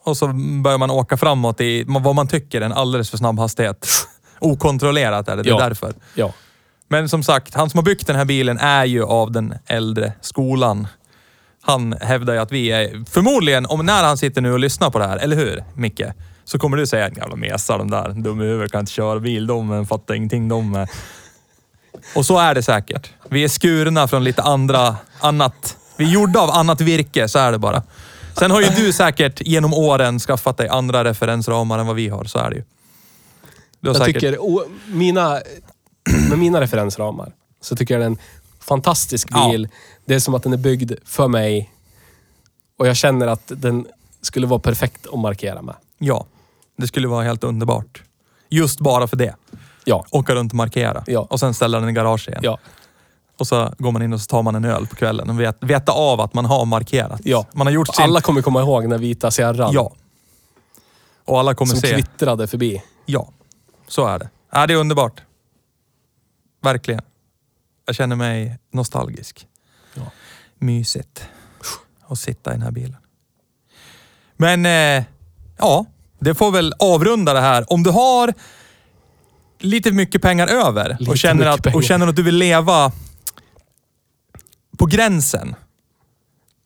Och 0.04 0.16
så 0.16 0.26
börjar 0.62 0.78
man 0.78 0.90
åka 0.90 1.16
framåt 1.16 1.60
i 1.60 1.84
vad 1.86 2.14
man 2.14 2.28
tycker 2.28 2.60
är 2.60 2.64
en 2.64 2.72
alldeles 2.72 3.10
för 3.10 3.16
snabb 3.18 3.38
hastighet. 3.38 3.86
Okontrollerat 4.38 5.28
är 5.28 5.36
det, 5.36 5.42
det 5.42 5.48
är 5.48 5.52
Ja. 5.52 5.58
därför. 5.68 5.94
ja. 6.14 6.32
Men 6.88 7.08
som 7.08 7.22
sagt, 7.22 7.54
han 7.54 7.70
som 7.70 7.78
har 7.78 7.84
byggt 7.84 8.06
den 8.06 8.16
här 8.16 8.24
bilen 8.24 8.58
är 8.58 8.84
ju 8.84 9.04
av 9.04 9.32
den 9.32 9.54
äldre 9.66 10.12
skolan. 10.20 10.86
Han 11.62 11.92
hävdar 12.00 12.34
ju 12.34 12.40
att 12.40 12.52
vi 12.52 12.68
är, 12.72 13.04
förmodligen, 13.10 13.66
om 13.66 13.86
när 13.86 14.04
han 14.04 14.18
sitter 14.18 14.40
nu 14.40 14.52
och 14.52 14.58
lyssnar 14.58 14.90
på 14.90 14.98
det 14.98 15.06
här, 15.06 15.16
eller 15.16 15.36
hur 15.36 15.64
Micke? 15.74 16.02
Så 16.44 16.58
kommer 16.58 16.76
du 16.76 16.86
säga, 16.86 17.10
jävla 17.16 17.36
mesar 17.36 17.78
de 17.78 17.90
där, 17.90 18.08
dum 18.08 18.40
i 18.40 18.44
huvudet, 18.44 18.72
kan 18.72 18.80
inte 18.80 18.92
köra 18.92 19.20
bil, 19.20 19.46
de 19.46 19.86
fattar 19.86 20.14
ingenting 20.14 20.48
de. 20.48 20.74
eh." 20.74 20.86
Och 22.14 22.26
så 22.26 22.38
är 22.38 22.54
det 22.54 22.62
säkert. 22.62 23.10
Vi 23.30 23.44
är 23.44 23.48
skurna 23.48 24.08
från 24.08 24.24
lite 24.24 24.42
andra, 24.42 24.96
annat. 25.20 25.76
Vi 25.96 26.04
är 26.04 26.08
gjorda 26.08 26.40
av 26.40 26.50
annat 26.50 26.80
virke, 26.80 27.28
så 27.28 27.38
är 27.38 27.52
det 27.52 27.58
bara. 27.58 27.82
Sen 28.38 28.50
har 28.50 28.60
ju 28.60 28.68
du 28.68 28.92
säkert 28.92 29.40
genom 29.40 29.74
åren 29.74 30.18
skaffat 30.18 30.56
dig 30.56 30.68
andra 30.68 31.04
referensramar 31.04 31.78
än 31.78 31.86
vad 31.86 31.96
vi 31.96 32.08
har, 32.08 32.24
så 32.24 32.38
är 32.38 32.50
det 32.50 32.56
ju. 32.56 32.64
Du 33.80 33.88
har 33.88 33.94
Jag 33.96 34.06
säkert- 34.06 34.20
tycker, 34.22 34.38
o- 34.42 34.64
mina, 34.86 35.40
med 36.28 36.38
mina 36.38 36.60
referensramar, 36.60 37.32
så 37.60 37.76
tycker 37.76 37.94
jag 37.94 38.00
det 38.00 38.04
är 38.04 38.10
en 38.10 38.18
fantastisk 38.60 39.28
Ja. 39.30 39.48
bil. 39.50 39.68
Det 40.04 40.14
är 40.14 40.18
som 40.20 40.34
att 40.34 40.42
den 40.42 40.52
är 40.52 40.56
byggd 40.56 40.92
för 41.04 41.28
mig. 41.28 41.72
Och 42.78 42.86
jag 42.88 42.96
känner 42.96 43.26
att 43.26 43.42
den 43.46 43.86
skulle 44.22 44.46
vara 44.46 44.60
perfekt 44.60 45.06
att 45.12 45.18
markera 45.18 45.62
med. 45.62 45.74
Ja, 45.98 46.26
det 46.78 46.86
skulle 46.86 47.08
vara 47.08 47.24
helt 47.24 47.44
underbart. 47.44 48.02
Just 48.48 48.80
bara 48.80 49.06
för 49.08 49.16
det. 49.16 49.34
Ja. 49.84 50.04
Åka 50.10 50.34
runt 50.34 50.52
och 50.52 50.56
markera. 50.56 51.04
Ja. 51.06 51.26
Och 51.30 51.40
sen 51.40 51.54
ställa 51.54 51.80
den 51.80 51.88
i 51.88 51.92
garage 51.92 52.28
igen. 52.28 52.40
Ja. 52.44 52.58
Och 53.38 53.46
så 53.46 53.74
går 53.78 53.92
man 53.92 54.02
in 54.02 54.12
och 54.12 54.20
så 54.20 54.26
tar 54.26 54.42
man 54.42 54.54
en 54.54 54.64
öl 54.64 54.86
på 54.86 54.96
kvällen 54.96 55.30
och 55.30 55.40
vet, 55.40 55.56
veta 55.60 55.92
av 55.92 56.20
att 56.20 56.34
man 56.34 56.44
har 56.44 56.64
markerat. 56.64 57.20
Ja. 57.24 57.46
Man 57.52 57.66
har 57.66 57.74
gjort 57.74 57.94
sin... 57.94 58.04
Alla 58.04 58.20
kommer 58.20 58.42
komma 58.42 58.60
ihåg 58.60 58.90
den 58.90 59.00
vita 59.00 59.30
Sierran 59.30 59.72
Ja. 59.72 59.92
Och 61.24 61.38
alla 61.40 61.54
kommer 61.54 61.70
som 61.72 61.80
se. 61.80 61.92
kvittrade 61.94 62.46
förbi. 62.46 62.82
Ja, 63.06 63.28
så 63.88 64.06
är 64.06 64.18
det. 64.18 64.28
Ja, 64.52 64.66
det 64.66 64.74
är 64.74 64.78
underbart. 64.78 65.22
Verkligen. 66.62 67.00
Jag 67.86 67.94
känner 67.94 68.16
mig 68.16 68.58
nostalgisk. 68.70 69.46
Ja. 69.94 70.02
Mysigt 70.58 71.24
att 72.06 72.18
sitta 72.18 72.50
i 72.50 72.54
den 72.54 72.62
här 72.62 72.70
bilen. 72.70 72.96
Men 74.36 74.66
eh, 74.66 75.04
ja, 75.58 75.86
det 76.18 76.34
får 76.34 76.50
väl 76.50 76.74
avrunda 76.78 77.32
det 77.32 77.40
här. 77.40 77.72
Om 77.72 77.82
du 77.82 77.90
har 77.90 78.34
lite 79.62 79.90
mycket 79.92 80.22
pengar 80.22 80.46
över 80.48 80.96
och 81.08 81.18
känner, 81.18 81.46
att, 81.46 81.62
pengar. 81.62 81.76
och 81.76 81.84
känner 81.84 82.06
att 82.06 82.16
du 82.16 82.22
vill 82.22 82.36
leva 82.36 82.92
på 84.78 84.86
gränsen. 84.86 85.54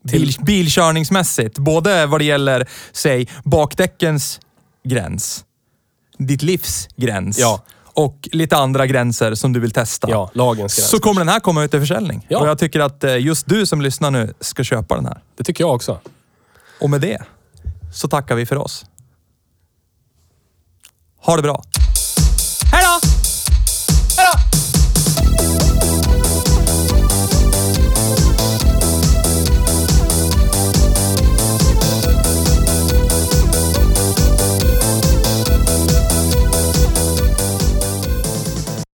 Bil, 0.05 0.35
Till- 0.35 0.45
bilkörningsmässigt. 0.45 1.59
Både 1.59 2.07
vad 2.07 2.21
det 2.21 2.25
gäller, 2.25 2.69
säg, 2.93 3.29
bakdäckens 3.45 4.41
gräns, 4.85 5.45
ditt 6.19 6.43
livs 6.43 6.89
gräns 6.97 7.39
Ja. 7.39 7.63
och 7.85 8.29
lite 8.33 8.57
andra 8.57 8.87
gränser 8.87 9.35
som 9.35 9.53
du 9.53 9.61
vill 9.61 9.71
testa. 9.71 10.11
Ja, 10.11 10.31
lagens 10.35 10.77
gräns. 10.77 10.91
Så 10.91 10.99
kommer 10.99 11.21
den 11.21 11.29
här 11.29 11.41
komma 11.41 11.65
ut 11.65 11.71
till 11.71 11.81
försäljning. 11.81 12.27
Ja. 12.29 12.39
Och 12.41 12.49
jag 12.49 12.59
tycker 12.59 12.81
att 12.81 13.05
eh, 13.05 13.17
just 13.17 13.47
du 13.47 13.67
som 13.67 13.81
lyssnar 13.81 14.11
nu 14.11 14.35
ska 14.41 14.65
köpa 14.65 14.97
den 14.97 15.07
här. 15.07 15.23
Det 15.37 15.45
tycker 15.45 15.65
jag 15.65 15.75
också. 15.75 16.01
Och 16.81 16.91
med 16.91 17.01
det 17.01 17.23
så 17.95 18.09
tackar 18.09 18.35
vi 18.35 18.47
för 18.47 18.57
oss. 18.57 18.85
Ha 21.21 21.37
det 21.37 21.43
bra! 21.43 21.63